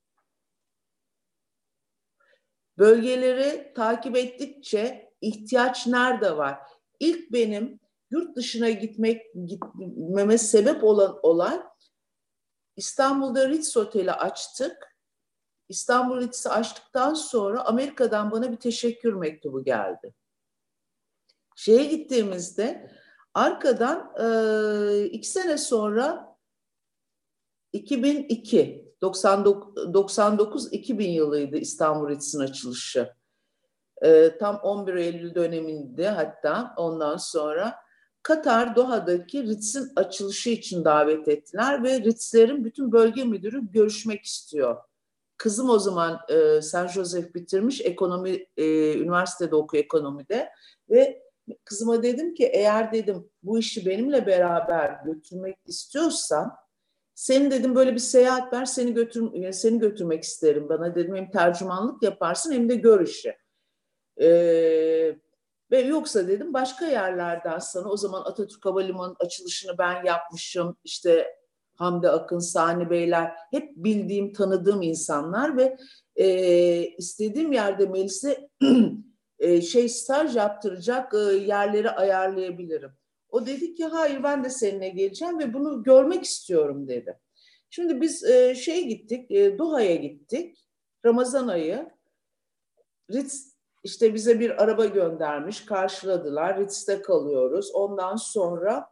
Bölgeleri 2.81 3.73
takip 3.75 4.17
ettikçe 4.17 5.13
ihtiyaç 5.21 5.87
nerede 5.87 6.37
var? 6.37 6.59
İlk 6.99 7.31
benim 7.31 7.79
yurt 8.11 8.35
dışına 8.35 8.69
gitmek 8.69 9.21
gitmeme 9.45 10.37
sebep 10.37 10.83
olan 10.83 11.19
olay 11.23 11.61
İstanbul'da 12.75 13.49
Ritz 13.49 13.77
Oteli 13.77 14.11
açtık. 14.11 14.97
İstanbul 15.69 16.21
Ritz'i 16.21 16.49
açtıktan 16.49 17.13
sonra 17.13 17.65
Amerika'dan 17.65 18.31
bana 18.31 18.51
bir 18.51 18.57
teşekkür 18.57 19.13
mektubu 19.13 19.63
geldi. 19.63 20.13
Şeye 21.55 21.83
gittiğimizde 21.85 22.91
arkadan 23.33 24.13
e, 24.19 25.05
iki 25.05 25.27
sene 25.27 25.57
sonra 25.57 26.37
2002 27.73 28.90
99-2000 29.01 31.03
yılıydı 31.03 31.57
İstanbul 31.57 32.09
Ritz'in 32.09 32.39
açılışı. 32.39 33.13
E, 34.01 34.37
tam 34.37 34.55
11 34.55 34.93
Eylül 34.93 35.35
döneminde 35.35 36.09
hatta 36.09 36.73
ondan 36.77 37.17
sonra 37.17 37.75
Katar 38.23 38.75
Doha'daki 38.75 39.43
Ritz'in 39.43 39.91
açılışı 39.95 40.49
için 40.49 40.85
davet 40.85 41.27
ettiler 41.27 41.83
ve 41.83 42.01
Ritz'lerin 42.01 42.65
bütün 42.65 42.91
bölge 42.91 43.23
müdürü 43.23 43.71
görüşmek 43.71 44.25
istiyor. 44.25 44.77
Kızım 45.37 45.69
o 45.69 45.79
zaman 45.79 46.19
e, 46.29 46.61
San 46.61 46.87
Josef 46.87 47.35
bitirmiş, 47.35 47.81
ekonomi 47.81 48.45
e, 48.57 48.93
üniversitede 48.93 49.55
okuyor 49.55 49.83
ekonomide 49.83 50.49
ve 50.89 51.23
kızıma 51.65 52.03
dedim 52.03 52.33
ki 52.33 52.45
eğer 52.45 52.91
dedim 52.91 53.29
bu 53.43 53.59
işi 53.59 53.85
benimle 53.85 54.27
beraber 54.27 54.99
götürmek 55.05 55.57
istiyorsan 55.65 56.51
senin 57.21 57.51
dedim 57.51 57.75
böyle 57.75 57.93
bir 57.93 57.99
seyahat 57.99 58.53
ver 58.53 58.65
seni 58.65 58.93
götür 58.93 59.51
seni 59.53 59.79
götürmek 59.79 60.23
isterim 60.23 60.69
bana 60.69 60.95
dedim 60.95 61.15
hem 61.15 61.31
tercümanlık 61.31 62.03
yaparsın 62.03 62.51
hem 62.51 62.69
de 62.69 62.75
gör. 62.75 63.23
Ee, 64.21 65.15
ve 65.71 65.81
yoksa 65.81 66.27
dedim 66.27 66.53
başka 66.53 66.85
yerlerden 66.85 67.59
sana 67.59 67.89
o 67.89 67.97
zaman 67.97 68.21
Atatürk 68.21 68.65
Havalimanı 68.65 69.15
açılışını 69.19 69.77
ben 69.77 70.05
yapmışım 70.05 70.77
işte 70.83 71.27
Hamdi 71.75 72.09
Akın, 72.09 72.39
Sani 72.39 72.89
Beyler 72.89 73.31
hep 73.51 73.75
bildiğim, 73.75 74.33
tanıdığım 74.33 74.81
insanlar 74.81 75.57
ve 75.57 75.77
e, 76.15 76.27
istediğim 76.87 77.51
yerde 77.51 77.85
Melis'e 77.85 78.49
e, 79.39 79.61
şey 79.61 79.89
staj 79.89 80.35
yaptıracak 80.35 81.13
e, 81.13 81.17
yerleri 81.17 81.89
ayarlayabilirim. 81.89 83.00
O 83.31 83.45
dedi 83.45 83.73
ki 83.73 83.85
hayır 83.85 84.23
ben 84.23 84.43
de 84.43 84.49
seninle 84.49 84.89
geleceğim 84.89 85.39
ve 85.39 85.53
bunu 85.53 85.83
görmek 85.83 86.23
istiyorum 86.23 86.87
dedi. 86.87 87.19
Şimdi 87.69 88.01
biz 88.01 88.23
e, 88.23 88.55
şey 88.55 88.87
gittik, 88.87 89.31
e, 89.31 89.57
Doha'ya 89.57 89.95
gittik. 89.95 90.65
Ramazan 91.05 91.47
ayı. 91.47 91.89
Ritz 93.11 93.51
işte 93.83 94.13
bize 94.13 94.39
bir 94.39 94.63
araba 94.63 94.85
göndermiş, 94.85 95.65
karşıladılar. 95.65 96.59
Ritz'te 96.59 97.01
kalıyoruz. 97.01 97.71
Ondan 97.73 98.15
sonra 98.15 98.89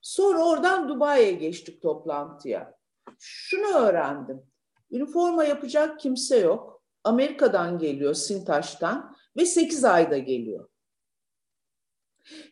sonra 0.00 0.44
oradan 0.44 0.88
Dubai'ye 0.88 1.32
geçtik 1.32 1.82
toplantıya. 1.82 2.74
Şunu 3.18 3.76
öğrendim. 3.76 4.42
Üniforma 4.90 5.44
yapacak 5.44 6.00
kimse 6.00 6.38
yok. 6.38 6.82
Amerika'dan 7.04 7.78
geliyor, 7.78 8.14
Sintaş'tan 8.14 9.16
ve 9.36 9.46
8 9.46 9.84
ayda 9.84 10.18
geliyor. 10.18 10.68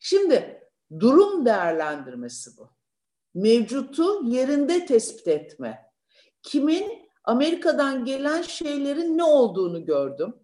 Şimdi 0.01 0.66
durum 1.01 1.47
değerlendirmesi 1.47 2.51
bu. 2.59 2.69
Mevcutu 3.35 4.25
yerinde 4.25 4.87
tespit 4.87 5.29
etme. 5.29 5.93
Kimin 6.43 7.11
Amerika'dan 7.25 8.05
gelen 8.05 8.43
şeylerin 8.43 9.19
ne 9.19 9.25
olduğunu 9.25 9.85
gördüm. 9.85 10.35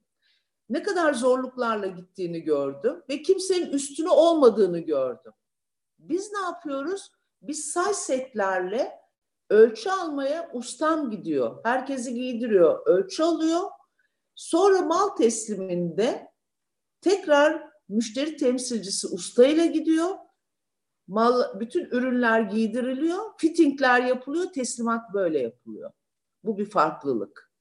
Ne 0.69 0.83
kadar 0.83 1.15
zorluklarla 1.15 1.87
gittiğini 1.87 2.41
gördüm 2.41 3.03
ve 3.09 3.23
kimsenin 3.23 3.73
üstüne 3.73 4.11
olmadığını 4.11 4.79
gördüm. 4.79 5.33
Biz 5.99 6.33
ne 6.33 6.41
yapıyoruz? 6.41 7.11
Biz 7.43 7.73
say 7.73 7.95
setlerle 7.95 8.93
ölçü 9.51 9.91
almaya 9.91 10.51
ustam 10.53 11.11
gidiyor. 11.11 11.61
Herkesi 11.65 12.15
giydiriyor, 12.15 12.87
ölçü 12.87 13.23
alıyor. 13.23 13.63
Sonra 14.35 14.83
mal 14.83 15.09
tesliminde 15.09 16.33
Tekrar 17.03 17.69
müşteri 17.89 18.37
temsilcisi 18.37 19.07
ustayla 19.07 19.67
gidiyor. 19.67 20.09
Mal, 21.13 21.61
bütün 21.61 21.85
ürünler 21.85 22.41
giydiriliyor, 22.41 23.19
fittingler 23.39 24.03
yapılıyor, 24.03 24.53
teslimat 24.53 25.15
böyle 25.15 25.39
yapılıyor. 25.39 25.93
Bu 26.45 26.59
bir 26.59 26.65
farklılık. 26.65 27.53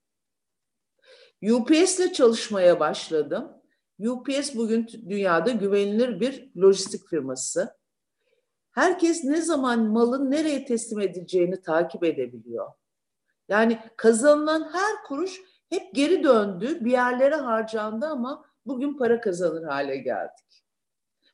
UPS 1.51 1.99
ile 1.99 2.13
çalışmaya 2.13 2.79
başladım. 2.79 3.51
UPS 3.99 4.55
bugün 4.55 4.87
dünyada 5.09 5.51
güvenilir 5.51 6.19
bir 6.19 6.51
lojistik 6.57 7.07
firması. 7.07 7.77
Herkes 8.71 9.23
ne 9.23 9.41
zaman 9.41 9.79
malın 9.79 10.31
nereye 10.31 10.65
teslim 10.65 10.99
edileceğini 10.99 11.61
takip 11.61 12.03
edebiliyor. 12.03 12.71
Yani 13.49 13.79
kazanılan 13.97 14.69
her 14.73 15.03
kuruş 15.07 15.41
hep 15.69 15.95
geri 15.95 16.23
döndü, 16.23 16.85
bir 16.85 16.91
yerlere 16.91 17.35
harcandı 17.35 18.05
ama 18.05 18.45
bugün 18.65 18.97
para 18.97 19.21
kazanır 19.21 19.63
hale 19.63 19.97
geldik. 19.97 20.63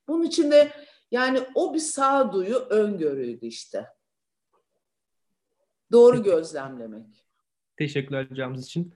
Bunun 0.07 0.23
için 0.23 0.51
de 0.51 0.71
yani 1.11 1.39
o 1.55 1.73
bir 1.73 1.79
sağduyu 1.79 2.55
öngörüydü 2.55 3.45
işte. 3.45 3.87
Doğru 5.91 6.23
gözlemlemek. 6.23 7.25
Teşekkürler 7.77 8.27
hocamız 8.29 8.65
için. 8.65 8.93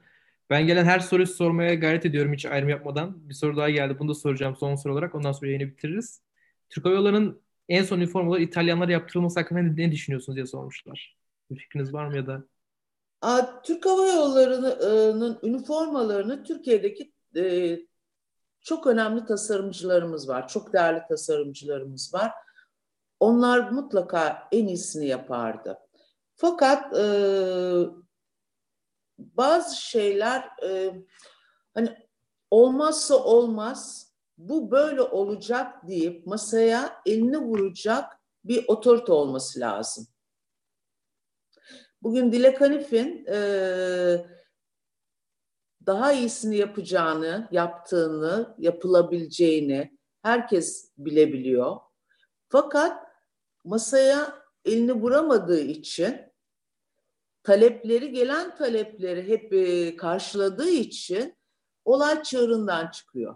Ben 0.49 0.67
gelen 0.67 0.85
her 0.85 0.99
soruyu 0.99 1.27
sormaya 1.27 1.73
gayret 1.73 2.05
ediyorum 2.05 2.33
hiç 2.33 2.45
ayrım 2.45 2.69
yapmadan. 2.69 3.29
Bir 3.29 3.33
soru 3.33 3.57
daha 3.57 3.69
geldi. 3.69 3.99
Bunu 3.99 4.09
da 4.09 4.13
soracağım 4.13 4.55
son 4.55 4.75
soru 4.75 4.93
olarak. 4.93 5.15
Ondan 5.15 5.31
sonra 5.31 5.47
yayını 5.47 5.67
bitiririz. 5.67 6.21
Türk 6.69 6.85
Hava 6.85 6.95
Yolları'nın 6.95 7.41
en 7.69 7.83
son 7.83 7.97
üniformaları 7.97 8.41
İtalyanlara 8.41 8.91
yaptırılması 8.91 9.39
hakkında 9.39 9.61
ne 9.61 9.91
düşünüyorsunuz 9.91 10.35
diye 10.35 10.45
sormuşlar. 10.45 11.17
Bir 11.51 11.55
fikriniz 11.55 11.93
var 11.93 12.07
mı 12.07 12.15
ya 12.15 12.27
da? 12.27 12.43
Türk 13.63 13.85
Hava 13.85 14.07
Yolları'nın 14.07 15.39
üniformalarını 15.43 16.43
Türkiye'deki 16.43 17.11
e, 17.35 17.79
çok 18.61 18.87
önemli 18.87 19.25
tasarımcılarımız 19.25 20.29
var. 20.29 20.47
Çok 20.47 20.73
değerli 20.73 21.01
tasarımcılarımız 21.09 22.13
var. 22.13 22.31
Onlar 23.19 23.69
mutlaka 23.71 24.47
en 24.51 24.67
iyisini 24.67 25.07
yapardı. 25.07 25.79
Fakat 26.35 26.97
e, 26.97 27.05
bazı 29.17 29.81
şeyler 29.81 30.49
e, 30.63 30.93
hani 31.73 31.97
olmazsa 32.51 33.15
olmaz 33.15 34.11
bu 34.37 34.71
böyle 34.71 35.01
olacak 35.01 35.87
deyip 35.87 36.27
masaya 36.27 37.01
elini 37.05 37.37
vuracak 37.37 38.19
bir 38.43 38.65
otorite 38.67 39.11
olması 39.11 39.59
lazım. 39.59 40.07
Bugün 42.01 42.31
Dilek 42.31 42.61
Hanif'in 42.61 43.25
e, 43.29 43.37
daha 45.85 46.13
iyisini 46.13 46.57
yapacağını, 46.57 47.47
yaptığını, 47.51 48.55
yapılabileceğini 48.57 49.97
herkes 50.21 50.91
bilebiliyor. 50.97 51.77
Fakat 52.49 53.07
masaya 53.63 54.41
elini 54.65 54.93
vuramadığı 54.93 55.61
için 55.61 56.21
talepleri 57.43 58.11
gelen 58.11 58.55
talepleri 58.55 59.27
hep 59.27 59.53
e, 59.53 59.95
karşıladığı 59.95 60.69
için 60.69 61.35
olay 61.85 62.23
çığırından 62.23 62.91
çıkıyor. 62.91 63.35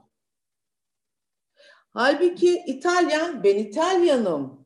Halbuki 1.89 2.63
İtalyan 2.67 3.43
ben 3.43 3.57
İtalyanım. 3.57 4.65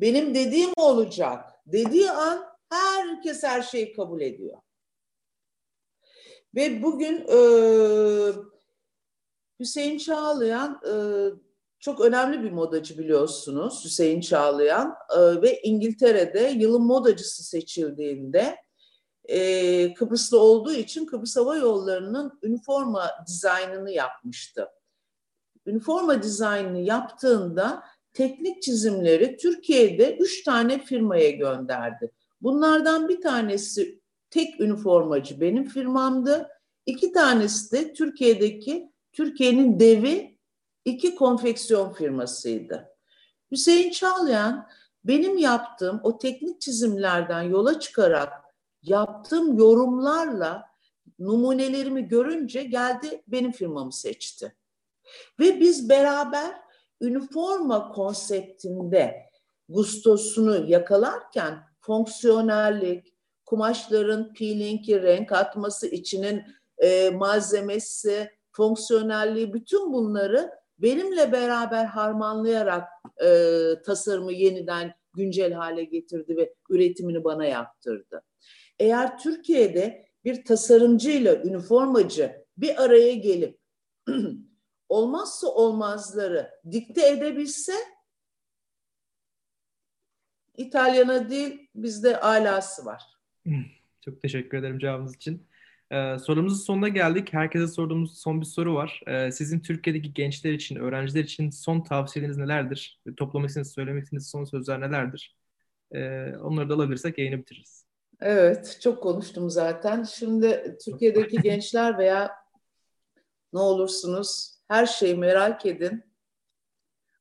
Benim 0.00 0.34
dediğim 0.34 0.70
olacak. 0.76 1.50
Dediği 1.66 2.10
an 2.10 2.46
herkes 2.70 3.42
her 3.42 3.62
şeyi 3.62 3.92
kabul 3.92 4.20
ediyor. 4.20 4.58
Ve 6.56 6.82
bugün 6.82 7.26
e, 7.28 7.38
Hüseyin 9.60 9.98
Çağlayan 9.98 10.80
e, 10.90 10.94
çok 11.80 12.00
önemli 12.00 12.42
bir 12.42 12.50
modacı 12.50 12.98
biliyorsunuz 12.98 13.84
Hüseyin 13.84 14.20
Çağlayan 14.20 14.94
e, 15.16 15.42
ve 15.42 15.60
İngiltere'de 15.62 16.40
yılın 16.40 16.82
modacısı 16.82 17.42
seçildiğinde 17.42 18.56
e, 19.24 19.94
Kıbrıslı 19.94 20.40
olduğu 20.40 20.72
için 20.72 21.06
Kıbrıs 21.06 21.36
Hava 21.36 21.56
Yolları'nın 21.56 22.38
üniforma 22.42 23.10
dizaynını 23.26 23.90
yapmıştı. 23.90 24.68
Üniforma 25.66 26.22
dizaynını 26.22 26.80
yaptığında 26.80 27.82
teknik 28.12 28.62
çizimleri 28.62 29.36
Türkiye'de 29.36 30.16
üç 30.16 30.44
tane 30.44 30.84
firmaya 30.84 31.30
gönderdi. 31.30 32.12
Bunlardan 32.40 33.08
bir 33.08 33.20
tanesi 33.20 34.00
tek 34.36 34.60
üniformacı 34.60 35.40
benim 35.40 35.64
firmamdı. 35.64 36.48
İki 36.86 37.12
tanesi 37.12 37.72
de 37.72 37.92
Türkiye'deki 37.92 38.92
Türkiye'nin 39.12 39.80
devi 39.80 40.38
iki 40.84 41.14
konfeksiyon 41.14 41.92
firmasıydı. 41.92 42.88
Hüseyin 43.50 43.90
Çağlayan 43.90 44.66
benim 45.04 45.38
yaptığım 45.38 46.00
o 46.02 46.18
teknik 46.18 46.60
çizimlerden 46.60 47.42
yola 47.42 47.80
çıkarak 47.80 48.32
yaptığım 48.82 49.58
yorumlarla 49.58 50.64
numunelerimi 51.18 52.08
görünce 52.08 52.62
geldi 52.64 53.22
benim 53.28 53.52
firmamı 53.52 53.92
seçti. 53.92 54.56
Ve 55.40 55.60
biz 55.60 55.88
beraber 55.88 56.60
üniforma 57.00 57.88
konseptinde 57.88 59.30
gustosunu 59.68 60.70
yakalarken 60.70 61.58
fonksiyonellik, 61.80 63.15
kumaşların 63.46 64.32
peelingi, 64.32 65.02
renk 65.02 65.32
atması, 65.32 65.86
içinin 65.86 66.42
e, 66.78 67.10
malzemesi, 67.10 68.30
fonksiyonelliği 68.52 69.54
bütün 69.54 69.92
bunları 69.92 70.50
benimle 70.78 71.32
beraber 71.32 71.84
harmanlayarak 71.84 72.88
e, 73.24 73.28
tasarımı 73.86 74.32
yeniden 74.32 74.94
güncel 75.14 75.52
hale 75.52 75.84
getirdi 75.84 76.36
ve 76.36 76.54
üretimini 76.70 77.24
bana 77.24 77.44
yaptırdı. 77.44 78.22
Eğer 78.78 79.18
Türkiye'de 79.18 80.06
bir 80.24 80.44
tasarımcıyla 80.44 81.36
üniformacı 81.36 82.46
bir 82.56 82.82
araya 82.84 83.14
gelip 83.14 83.58
olmazsa 84.88 85.48
olmazları 85.48 86.50
dikte 86.70 87.08
edebilse 87.08 87.72
İtalyana 90.56 91.30
değil 91.30 91.68
bizde 91.74 92.20
alası 92.20 92.84
var. 92.86 93.15
Çok 94.04 94.22
teşekkür 94.22 94.58
ederim 94.58 94.78
cevabınız 94.78 95.16
için. 95.16 95.46
Ee, 95.90 96.18
sorumuzun 96.18 96.64
sonuna 96.64 96.88
geldik. 96.88 97.32
Herkese 97.32 97.68
sorduğumuz 97.68 98.18
son 98.18 98.40
bir 98.40 98.46
soru 98.46 98.74
var. 98.74 99.02
Ee, 99.06 99.32
sizin 99.32 99.60
Türkiye'deki 99.60 100.12
gençler 100.12 100.52
için, 100.52 100.76
öğrenciler 100.76 101.24
için 101.24 101.50
son 101.50 101.80
tavsiyeleriniz 101.80 102.38
nelerdir? 102.38 103.00
Toplamak 103.16 103.48
istediğiniz, 103.48 103.72
söylemek 103.72 104.02
istediğiniz 104.02 104.30
son 104.30 104.44
sözler 104.44 104.80
nelerdir? 104.80 105.36
Ee, 105.94 106.32
onları 106.42 106.68
da 106.68 106.74
alabilirsek 106.74 107.18
yayını 107.18 107.38
bitiririz. 107.38 107.86
Evet, 108.20 108.78
çok 108.82 109.02
konuştum 109.02 109.50
zaten. 109.50 110.02
Şimdi 110.02 110.76
Türkiye'deki 110.84 111.36
gençler 111.42 111.98
veya 111.98 112.36
ne 113.52 113.60
olursunuz 113.60 114.56
her 114.68 114.86
şeyi 114.86 115.14
merak 115.14 115.66
edin, 115.66 116.04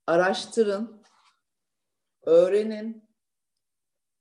araştırın, 0.07 1.01
öğrenin, 2.23 3.03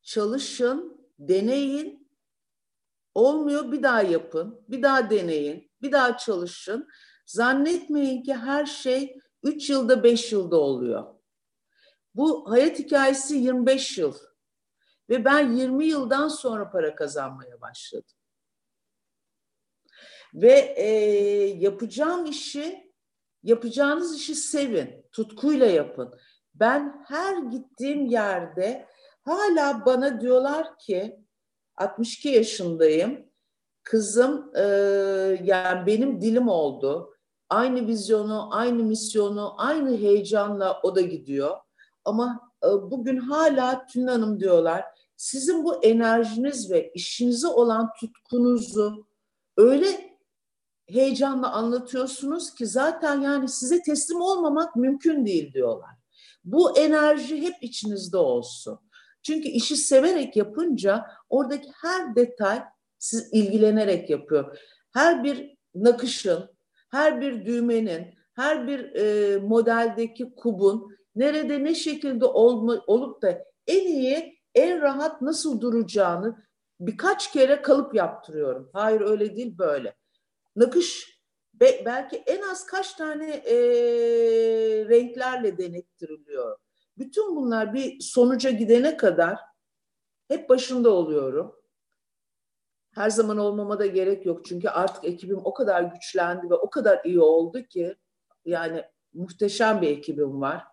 çalışın, 0.03 0.94
deneyin. 1.29 2.09
Olmuyor 3.15 3.73
bir 3.73 3.83
daha 3.83 4.03
yapın, 4.03 4.65
bir 4.69 4.83
daha 4.83 5.11
deneyin, 5.11 5.71
bir 5.83 5.93
daha 5.93 6.17
çalışın. 6.17 6.89
Zannetmeyin 7.27 8.23
ki 8.23 8.35
her 8.35 8.67
şey 8.67 9.19
3 9.43 9.71
yılda 9.71 10.03
5 10.05 10.33
yılda 10.33 10.57
oluyor. 10.57 11.15
Bu 12.15 12.51
hayat 12.51 12.79
hikayesi 12.79 13.37
25 13.37 13.99
yıl. 13.99 14.15
Ve 15.11 15.25
ben 15.25 15.53
20 15.53 15.87
yıldan 15.87 16.29
sonra 16.29 16.71
para 16.71 16.95
kazanmaya 16.95 17.61
başladım. 17.61 18.17
Ve 20.35 20.75
e, 20.77 20.89
yapacağım 21.59 22.27
işi, 22.27 22.93
yapacağınız 23.43 24.17
işi 24.17 24.35
sevin, 24.35 25.07
tutkuyla 25.13 25.67
yapın. 25.67 26.15
Ben 26.55 27.05
her 27.07 27.37
gittiğim 27.37 28.07
yerde 28.07 28.89
hala 29.25 29.87
bana 29.87 30.21
diyorlar 30.21 30.79
ki 30.79 31.25
62 31.77 32.29
yaşındayım. 32.29 33.27
Kızım 33.83 34.51
e, 34.57 34.63
yani 35.45 35.87
benim 35.87 36.21
dilim 36.21 36.49
oldu. 36.49 37.15
Aynı 37.49 37.87
vizyonu, 37.87 38.49
aynı 38.55 38.83
misyonu, 38.83 39.55
aynı 39.59 39.97
heyecanla 39.97 40.81
o 40.83 40.95
da 40.95 41.01
gidiyor. 41.01 41.57
Ama 42.05 42.41
e, 42.65 42.67
bugün 42.67 43.17
hala 43.17 43.87
Tülin 43.87 44.07
Hanım 44.07 44.41
diyorlar. 44.41 44.85
Sizin 45.17 45.65
bu 45.65 45.85
enerjiniz 45.85 46.71
ve 46.71 46.93
işinize 46.95 47.49
olan 47.49 47.91
tutkunuzu 48.01 49.07
öyle 49.57 50.15
heyecanla 50.87 51.53
anlatıyorsunuz 51.53 52.55
ki 52.55 52.67
zaten 52.67 53.21
yani 53.21 53.49
size 53.49 53.83
teslim 53.83 54.21
olmamak 54.21 54.77
mümkün 54.77 55.27
değil 55.27 55.53
diyorlar. 55.53 55.91
Bu 56.45 56.79
enerji 56.79 57.43
hep 57.43 57.55
içinizde 57.61 58.17
olsun. 58.17 58.79
Çünkü 59.25 59.49
işi 59.49 59.77
severek 59.77 60.37
yapınca 60.37 61.07
oradaki 61.29 61.69
her 61.83 62.17
detay 62.17 62.63
siz 62.99 63.29
ilgilenerek 63.33 64.11
yapıyor. 64.11 64.59
Her 64.93 65.25
bir 65.25 65.57
nakışın, 65.75 66.51
her 66.91 67.21
bir 67.21 67.47
düğmenin, 67.47 68.15
her 68.35 68.67
bir 68.67 68.95
e, 68.95 69.37
modeldeki 69.39 70.35
kubun 70.35 70.97
nerede 71.17 71.65
ne 71.65 71.75
şekilde 71.75 72.25
olma, 72.25 72.85
olup 72.87 73.23
da 73.23 73.45
en 73.67 73.87
iyi, 73.87 74.39
en 74.55 74.81
rahat 74.81 75.23
nasıl 75.23 75.61
duracağını 75.61 76.37
birkaç 76.81 77.33
kere 77.33 77.63
kalıp 77.63 77.95
yaptırıyorum. 77.95 78.71
Hayır 78.73 79.01
öyle 79.01 79.37
değil 79.37 79.59
böyle. 79.59 79.95
Nakış 80.57 81.21
be, 81.55 81.83
belki 81.85 82.17
en 82.17 82.43
az 82.43 82.67
kaç 82.67 82.95
tane 82.95 83.31
e, 83.31 83.57
renklerle 84.89 85.59
denettiriliyor. 85.59 86.59
Bütün 86.99 87.37
bunlar 87.37 87.75
bir 87.75 88.01
sonuca 88.01 88.51
gidene 88.51 88.97
kadar 88.97 89.39
hep 90.29 90.49
başında 90.49 90.91
oluyorum. 90.91 91.57
Her 92.95 93.11
zaman 93.11 93.39
olmama 93.39 93.79
da 93.79 93.87
gerek 93.87 94.27
yok. 94.27 94.45
Çünkü 94.45 94.69
artık 94.69 95.05
ekibim 95.05 95.41
o 95.45 95.55
kadar 95.55 95.83
güçlendi 95.83 96.51
ve 96.51 96.55
o 96.55 96.71
kadar 96.71 97.01
iyi 97.05 97.21
oldu 97.21 97.63
ki 97.63 97.97
yani 98.45 98.85
muhteşem 99.15 99.83
bir 99.83 99.89
ekibim 99.89 100.41
var. 100.41 100.65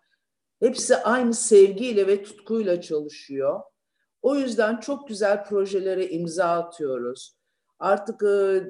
Hepsi 0.60 0.96
aynı 0.96 1.34
sevgiyle 1.34 2.06
ve 2.06 2.22
tutkuyla 2.22 2.80
çalışıyor. 2.80 3.60
O 4.22 4.36
yüzden 4.36 4.76
çok 4.76 5.08
güzel 5.08 5.44
projelere 5.44 6.08
imza 6.08 6.44
atıyoruz. 6.44 7.36
Artık 7.78 8.22
e, 8.22 8.62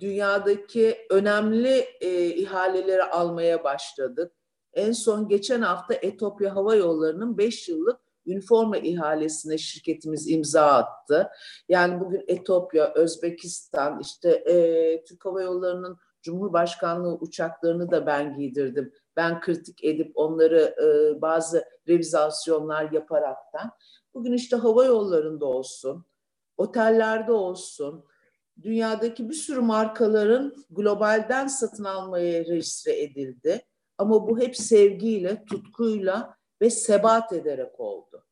dünyadaki 0.00 0.98
önemli 1.10 1.86
e, 2.00 2.26
ihaleleri 2.26 3.02
almaya 3.02 3.64
başladık. 3.64 4.32
En 4.74 4.92
son 4.92 5.28
geçen 5.28 5.62
hafta 5.62 5.94
Etopya 5.94 6.54
Hava 6.54 6.74
Yolları'nın 6.74 7.38
5 7.38 7.68
yıllık 7.68 8.00
üniforma 8.26 8.76
ihalesine 8.76 9.58
şirketimiz 9.58 10.30
imza 10.30 10.66
attı. 10.66 11.28
Yani 11.68 12.00
bugün 12.00 12.24
Etopya, 12.28 12.92
Özbekistan, 12.94 14.00
işte 14.00 14.30
e, 14.30 15.04
Türk 15.04 15.24
Hava 15.24 15.42
Yolları'nın 15.42 15.98
Cumhurbaşkanlığı 16.22 17.14
uçaklarını 17.14 17.90
da 17.90 18.06
ben 18.06 18.34
giydirdim. 18.34 18.92
Ben 19.16 19.40
kritik 19.40 19.84
edip 19.84 20.12
onları 20.14 20.74
e, 20.82 21.20
bazı 21.20 21.64
revizasyonlar 21.88 22.92
yaparaktan. 22.92 23.70
Bugün 24.14 24.32
işte 24.32 24.56
hava 24.56 24.84
yollarında 24.84 25.46
olsun, 25.46 26.04
otellerde 26.56 27.32
olsun, 27.32 28.04
dünyadaki 28.62 29.28
bir 29.28 29.34
sürü 29.34 29.60
markaların 29.60 30.54
globalden 30.70 31.46
satın 31.46 31.84
almaya 31.84 32.44
registre 32.44 33.02
edildi. 33.02 33.62
Ama 33.98 34.28
bu 34.28 34.40
hep 34.40 34.56
sevgiyle, 34.56 35.44
tutkuyla 35.44 36.36
ve 36.62 36.70
sebat 36.70 37.32
ederek 37.32 37.80
oldu. 37.80 38.24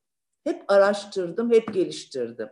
Hep 0.43 0.63
araştırdım, 0.67 1.51
hep 1.51 1.73
geliştirdim. 1.73 2.49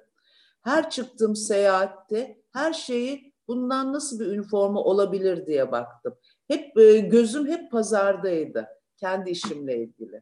Her 0.61 0.89
çıktığım 0.89 1.35
seyahatte 1.35 2.41
her 2.53 2.73
şeyi 2.73 3.33
bundan 3.47 3.93
nasıl 3.93 4.19
bir 4.19 4.25
üniforma 4.25 4.83
olabilir 4.83 5.45
diye 5.45 5.71
baktım. 5.71 6.15
Hep 6.47 6.77
e, 6.77 6.99
gözüm 6.99 7.47
hep 7.47 7.71
pazardaydı 7.71 8.67
kendi 8.97 9.29
işimle 9.29 9.77
ilgili. 9.77 10.21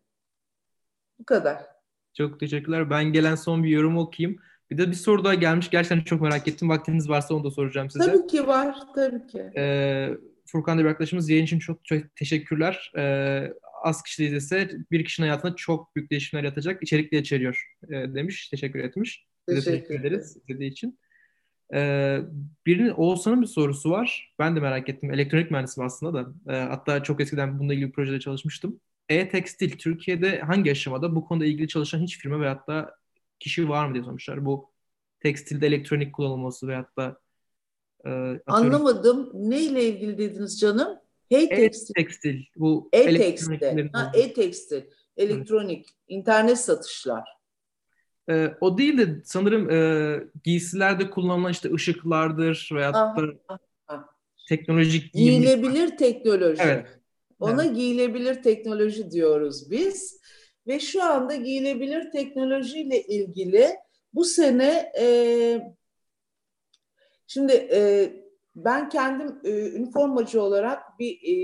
Bu 1.20 1.26
kadar. 1.26 1.66
Çok 2.14 2.40
teşekkürler. 2.40 2.90
Ben 2.90 3.04
gelen 3.04 3.36
son 3.36 3.64
bir 3.64 3.70
yorum 3.70 3.98
okuyayım. 3.98 4.40
Bir 4.70 4.78
de 4.78 4.88
bir 4.88 4.96
soru 4.96 5.24
daha 5.24 5.34
gelmiş. 5.34 5.70
Gerçekten 5.70 6.04
çok 6.04 6.22
merak 6.22 6.48
ettim. 6.48 6.70
Vaktiniz 6.70 7.10
varsa 7.10 7.34
onu 7.34 7.44
da 7.44 7.52
soracağım 7.52 7.90
size. 7.90 8.06
Tabii 8.06 8.28
ki 8.28 8.48
var. 8.48 8.76
Tabii 8.96 9.28
ki. 9.28 9.52
Ee, 9.58 10.18
Furkan 10.52 10.78
Demir 10.78 10.90
arkadaşımız 10.90 11.30
yayın 11.30 11.44
için 11.44 11.60
çok, 11.60 11.86
çok 11.86 12.16
teşekkürler. 12.16 12.92
Ee, 12.98 13.54
az 13.84 14.04
kişi 14.04 14.26
izlese 14.26 14.70
bir 14.92 15.06
kişinin 15.06 15.28
hayatında 15.28 15.56
çok 15.56 15.96
büyük 15.96 16.12
değişimler 16.12 16.44
yatacak. 16.44 16.84
İçerikle 16.84 17.20
içeriyor 17.20 17.76
e, 17.90 17.94
demiş. 17.94 18.50
Teşekkür 18.50 18.80
etmiş. 18.80 19.26
Teşekkür, 19.48 19.72
teşekkür 19.72 20.00
ederiz 20.00 20.38
izlediği 20.38 20.72
için. 20.72 21.00
Ee, 21.74 22.20
birinin 22.66 22.90
Oğuzhan'ın 22.90 23.42
bir 23.42 23.48
sorusu 23.48 23.92
var. 23.92 24.34
Ben 24.40 24.56
de 24.56 24.60
merak 24.60 24.90
ettim. 24.90 25.14
Elektronik 25.14 25.52
mühendisim 25.52 25.84
aslında 25.84 26.14
da. 26.14 26.34
Ee, 26.54 26.56
hatta 26.56 27.04
çok 27.04 27.22
eskiden 27.22 27.60
bununla 27.60 27.74
ilgili 27.74 27.88
bir 27.88 27.94
projede 27.94 28.20
çalışmıştım. 28.20 28.80
E-Tekstil 29.10 29.78
Türkiye'de 29.78 30.40
hangi 30.40 30.72
aşamada 30.72 31.16
bu 31.16 31.26
konuda 31.26 31.46
ilgili 31.46 31.68
çalışan 31.68 32.02
hiç 32.02 32.18
firma 32.18 32.42
veyahut 32.42 32.68
da 32.68 32.96
kişi 33.40 33.70
var 33.70 33.88
mı 33.88 33.94
diye 33.94 34.04
sormuşlar. 34.04 34.46
Bu 34.46 34.72
tekstilde 35.20 35.68
elektronik 35.68 36.14
kullanılması 36.14 36.68
veyahut 36.68 36.98
da 36.98 37.20
e, 38.06 38.10
Anlamadım. 38.48 39.32
Ne 39.34 39.62
ile 39.62 39.84
ilgili 39.84 40.18
dediniz 40.18 40.60
canım? 40.60 41.00
Hey 41.30 41.50
tekstil. 41.50 41.94
E-tekstil. 41.98 42.44
Bu 42.56 42.90
e-tekstil. 42.94 43.90
Ha, 43.94 44.12
e-tekstil. 44.16 44.82
Elektronik. 45.18 45.88
Hı. 45.88 45.94
internet 46.08 46.60
satışlar. 46.60 47.40
Ee, 48.30 48.52
o 48.62 48.78
değil 48.78 48.98
de 48.98 49.22
sanırım 49.26 49.70
e, 49.70 50.24
giysilerde 50.44 51.10
kullanılan 51.10 51.52
işte 51.52 51.74
ışıklardır 51.74 52.70
veyahut 52.74 52.96
da 52.96 53.36
teknolojik 54.50 55.14
giyim. 55.14 55.42
Giyilebilir 55.42 55.98
teknoloji. 55.98 56.62
Evet. 56.62 56.86
Ona 57.40 57.66
evet. 57.66 57.76
giyilebilir 57.76 58.44
teknoloji 58.44 59.12
diyoruz 59.12 59.72
biz. 59.72 60.20
Ve 60.68 60.80
şu 60.80 61.04
anda 61.04 61.36
giyilebilir 61.36 62.12
teknolojiyle 62.12 63.02
ilgili 63.02 63.68
bu 64.14 64.26
sene 64.26 64.92
e, 65.00 65.06
şimdi 67.30 67.54
e, 67.54 68.12
ben 68.56 68.90
kendim 68.90 69.40
e, 69.44 69.70
üniformacı 69.70 70.42
olarak 70.42 71.00
bir 71.00 71.14
e, 71.14 71.36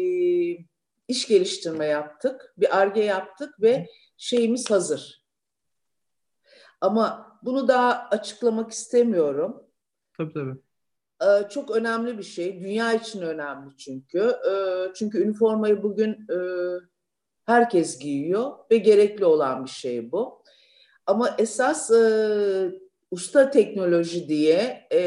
iş 1.08 1.28
geliştirme 1.28 1.86
yaptık, 1.86 2.54
bir 2.58 2.78
arge 2.78 3.04
yaptık 3.04 3.62
ve 3.62 3.88
şeyimiz 4.18 4.72
hazır. 4.72 5.26
Ama 6.82 7.38
bunu 7.44 7.68
daha 7.68 8.08
açıklamak 8.12 8.72
istemiyorum. 8.72 9.64
Tabii 10.18 10.34
tabii. 10.34 10.56
Ee, 11.22 11.50
çok 11.50 11.72
önemli 11.72 12.18
bir 12.18 12.24
şey. 12.24 12.62
Dünya 12.62 12.94
için 12.94 13.22
önemli 13.22 13.78
çünkü. 13.78 14.36
Ee, 14.52 14.94
çünkü 14.96 15.24
üniformayı 15.24 15.84
bugün 15.84 16.12
e, 16.12 16.38
herkes 17.46 18.00
giyiyor 18.00 18.52
ve 18.72 18.78
gerekli 18.78 19.26
olan 19.26 19.66
bir 19.66 19.70
şey 19.70 20.12
bu. 20.12 20.44
Ama 21.06 21.36
esas 21.38 21.92
e, 21.92 22.72
usta 23.12 23.52
teknoloji 23.52 24.30
diye 24.30 24.88
e, 24.92 25.00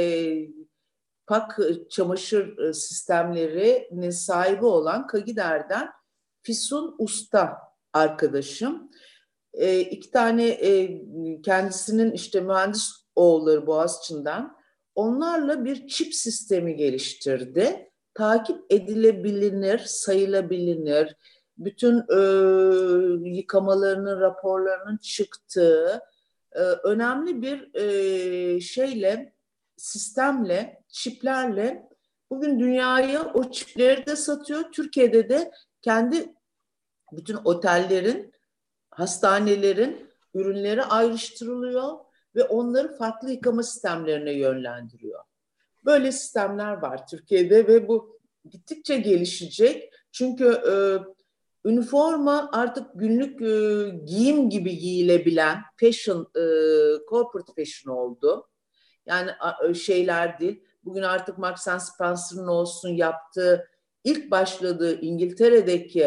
pak 1.28 1.58
çamaşır 1.90 2.72
sistemlerinin 2.72 4.10
sahibi 4.10 4.64
olan 4.64 5.06
Kagider'den 5.06 5.90
Fisun 6.42 6.94
Usta 6.98 7.58
arkadaşım. 7.92 8.90
E, 9.54 9.80
iki 9.80 10.10
tane 10.10 10.48
e, 10.48 11.02
kendisinin 11.42 12.12
işte 12.12 12.40
mühendis 12.40 12.90
oğulları 13.16 13.66
Boğaziçi'nden 13.66 14.50
onlarla 14.94 15.64
bir 15.64 15.88
çip 15.88 16.14
sistemi 16.14 16.76
geliştirdi. 16.76 17.90
Takip 18.14 18.60
edilebilir, 18.70 19.78
sayılabilir, 19.78 21.16
bütün 21.58 21.98
e, 21.98 22.20
yıkamalarının, 23.28 24.20
raporlarının 24.20 24.96
çıktığı 24.96 26.00
e, 26.52 26.60
önemli 26.60 27.42
bir 27.42 27.74
e, 27.74 28.60
şeyle, 28.60 29.34
sistemle, 29.76 30.77
çiplerle 30.88 31.88
bugün 32.30 32.60
dünyaya 32.60 33.32
o 33.34 33.50
çipleri 33.50 34.06
de 34.06 34.16
satıyor. 34.16 34.72
Türkiye'de 34.72 35.28
de 35.28 35.50
kendi 35.82 36.34
bütün 37.12 37.38
otellerin 37.44 38.32
hastanelerin 38.90 40.10
ürünleri 40.34 40.84
ayrıştırılıyor 40.84 41.98
ve 42.34 42.44
onları 42.44 42.96
farklı 42.96 43.30
yıkama 43.30 43.62
sistemlerine 43.62 44.32
yönlendiriyor. 44.32 45.24
Böyle 45.84 46.12
sistemler 46.12 46.72
var 46.72 47.06
Türkiye'de 47.06 47.66
ve 47.68 47.88
bu 47.88 48.20
gittikçe 48.50 48.98
gelişecek. 48.98 49.92
Çünkü 50.12 50.44
e, 50.44 50.74
üniforma 51.68 52.50
artık 52.52 52.86
günlük 52.94 53.42
e, 53.42 53.88
giyim 54.04 54.50
gibi 54.50 54.78
giyilebilen 54.78 55.62
fashion, 55.76 56.30
e, 56.36 56.42
corporate 57.10 57.52
fashion 57.56 57.96
oldu. 57.96 58.48
Yani 59.06 59.30
e, 59.68 59.74
şeyler 59.74 60.38
değil. 60.40 60.64
Bugün 60.88 61.02
artık 61.02 61.38
Marks 61.38 61.62
Spencer'ın 61.78 62.46
olsun 62.46 62.88
yaptığı 62.88 63.68
ilk 64.04 64.30
başladığı 64.30 65.00
İngiltere'deki 65.00 66.02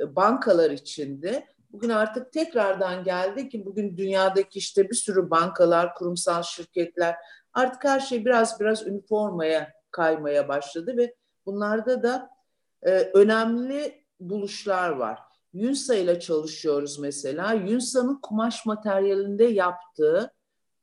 e, 0.00 0.16
bankalar 0.16 0.70
içinde 0.70 1.46
Bugün 1.72 1.88
artık 1.88 2.32
tekrardan 2.32 3.04
geldi 3.04 3.48
ki 3.48 3.66
bugün 3.66 3.96
dünyadaki 3.96 4.58
işte 4.58 4.90
bir 4.90 4.94
sürü 4.94 5.30
bankalar, 5.30 5.94
kurumsal 5.94 6.42
şirketler 6.42 7.16
artık 7.52 7.84
her 7.84 8.00
şey 8.00 8.24
biraz 8.24 8.60
biraz 8.60 8.86
üniformaya 8.86 9.72
kaymaya 9.90 10.48
başladı 10.48 10.96
ve 10.96 11.14
bunlarda 11.46 12.02
da 12.02 12.30
e, 12.82 12.90
önemli 13.14 14.04
buluşlar 14.20 14.90
var. 14.90 15.18
Yunsa 15.52 15.94
ile 15.94 16.20
çalışıyoruz 16.20 16.98
mesela. 16.98 17.52
Yunsa'nın 17.52 18.20
kumaş 18.22 18.66
materyalinde 18.66 19.44
yaptığı 19.44 20.32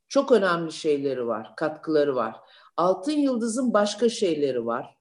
çok 0.09 0.31
önemli 0.31 0.71
şeyleri 0.71 1.27
var, 1.27 1.55
katkıları 1.55 2.15
var. 2.15 2.35
Altın 2.77 3.11
Yıldız'ın 3.11 3.73
başka 3.73 4.09
şeyleri 4.09 4.65
var. 4.65 4.97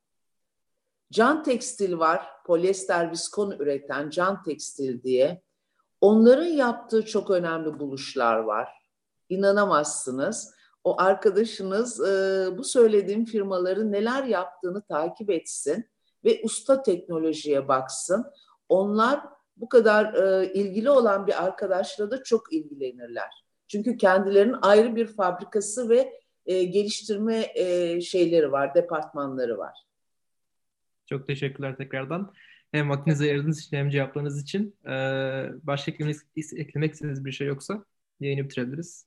Can 1.13 1.43
Tekstil 1.43 1.99
var, 1.99 2.27
polyester 2.47 3.11
viskon 3.11 3.51
üreten 3.51 4.11
Can 4.11 4.43
Tekstil 4.43 5.03
diye. 5.03 5.43
Onların 6.01 6.47
yaptığı 6.47 7.07
çok 7.07 7.31
önemli 7.31 7.79
buluşlar 7.79 8.39
var. 8.39 8.69
İnanamazsınız. 9.29 10.55
O 10.85 11.01
arkadaşınız 11.01 12.01
e, 12.01 12.49
bu 12.59 12.65
söylediğim 12.65 13.25
firmaların 13.25 13.93
neler 13.93 14.25
yaptığını 14.25 14.83
takip 14.83 15.31
etsin 15.31 15.91
ve 16.25 16.41
usta 16.45 16.83
teknolojiye 16.83 17.69
baksın. 17.69 18.25
Onlar 18.69 19.21
bu 19.57 19.69
kadar 19.69 20.15
e, 20.15 20.53
ilgili 20.53 20.91
olan 20.91 21.27
bir 21.27 21.45
arkadaşla 21.45 22.11
da 22.11 22.23
çok 22.23 22.53
ilgilenirler. 22.53 23.45
Çünkü 23.69 23.97
kendilerinin 23.97 24.57
ayrı 24.63 24.97
bir 24.97 25.07
fabrikası 25.07 25.89
ve 25.89 26.21
e, 26.47 26.65
geliştirme 26.65 27.47
e, 27.55 28.01
şeyleri 28.01 28.53
var, 28.53 28.75
departmanları 28.75 29.59
var. 29.59 29.87
Çok 31.07 31.27
teşekkürler 31.27 31.77
tekrardan. 31.77 32.33
Hem 32.73 32.91
vaktinizi 32.91 33.25
ayırdığınız 33.25 33.61
için 33.61 33.77
hem 33.77 33.91
cevaplarınız 33.91 34.43
için. 34.43 34.77
Ee, 34.85 34.91
başka 35.63 35.93
eklemek, 35.93 36.17
eklemek 36.57 36.93
istediğiniz 36.93 37.25
bir 37.25 37.33
şey 37.33 37.47
yoksa 37.47 37.85
yayını 38.21 38.45
bitirebiliriz. 38.45 39.07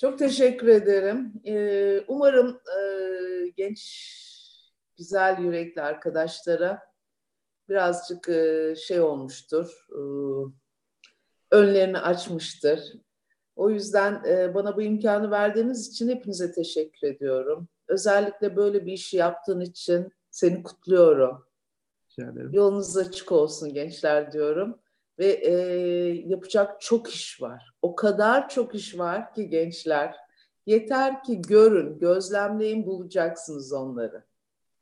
Çok 0.00 0.18
teşekkür 0.18 0.68
ederim. 0.68 1.32
Ee, 1.46 2.04
umarım 2.08 2.60
e, 2.78 2.82
genç, 3.56 3.80
güzel 4.98 5.38
yürekli 5.38 5.82
arkadaşlara 5.82 6.82
birazcık 7.68 8.28
e, 8.28 8.74
şey 8.76 9.00
olmuştur, 9.00 9.86
e, 9.90 10.00
önlerini 11.50 11.98
açmıştır. 11.98 12.80
O 13.56 13.70
yüzden 13.70 14.22
e, 14.28 14.54
bana 14.54 14.76
bu 14.76 14.82
imkanı 14.82 15.30
verdiğiniz 15.30 15.88
için 15.88 16.08
hepinize 16.08 16.52
teşekkür 16.52 17.08
ediyorum. 17.08 17.68
Özellikle 17.88 18.56
böyle 18.56 18.86
bir 18.86 18.92
işi 18.92 19.16
yaptığın 19.16 19.60
için 19.60 20.12
seni 20.30 20.62
kutluyorum. 20.62 21.46
Yolunuz 22.52 22.96
açık 22.96 23.32
olsun 23.32 23.74
gençler 23.74 24.32
diyorum. 24.32 24.78
Ve 25.18 25.26
e, 25.26 25.52
yapacak 26.26 26.80
çok 26.80 27.14
iş 27.14 27.42
var. 27.42 27.74
O 27.82 27.94
kadar 27.96 28.48
çok 28.48 28.74
iş 28.74 28.98
var 28.98 29.34
ki 29.34 29.48
gençler. 29.48 30.16
Yeter 30.66 31.22
ki 31.22 31.42
görün, 31.42 31.98
gözlemleyin 31.98 32.86
bulacaksınız 32.86 33.72
onları. 33.72 34.24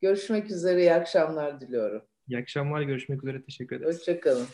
Görüşmek 0.01 0.51
üzere, 0.51 0.81
iyi 0.81 0.95
akşamlar 0.95 1.61
diliyorum. 1.61 2.03
İyi 2.29 2.39
akşamlar, 2.39 2.83
görüşmek 2.83 3.25
üzere. 3.25 3.43
Teşekkür 3.45 3.77
ederiz. 3.77 3.97
Hoşçakalın. 3.97 4.47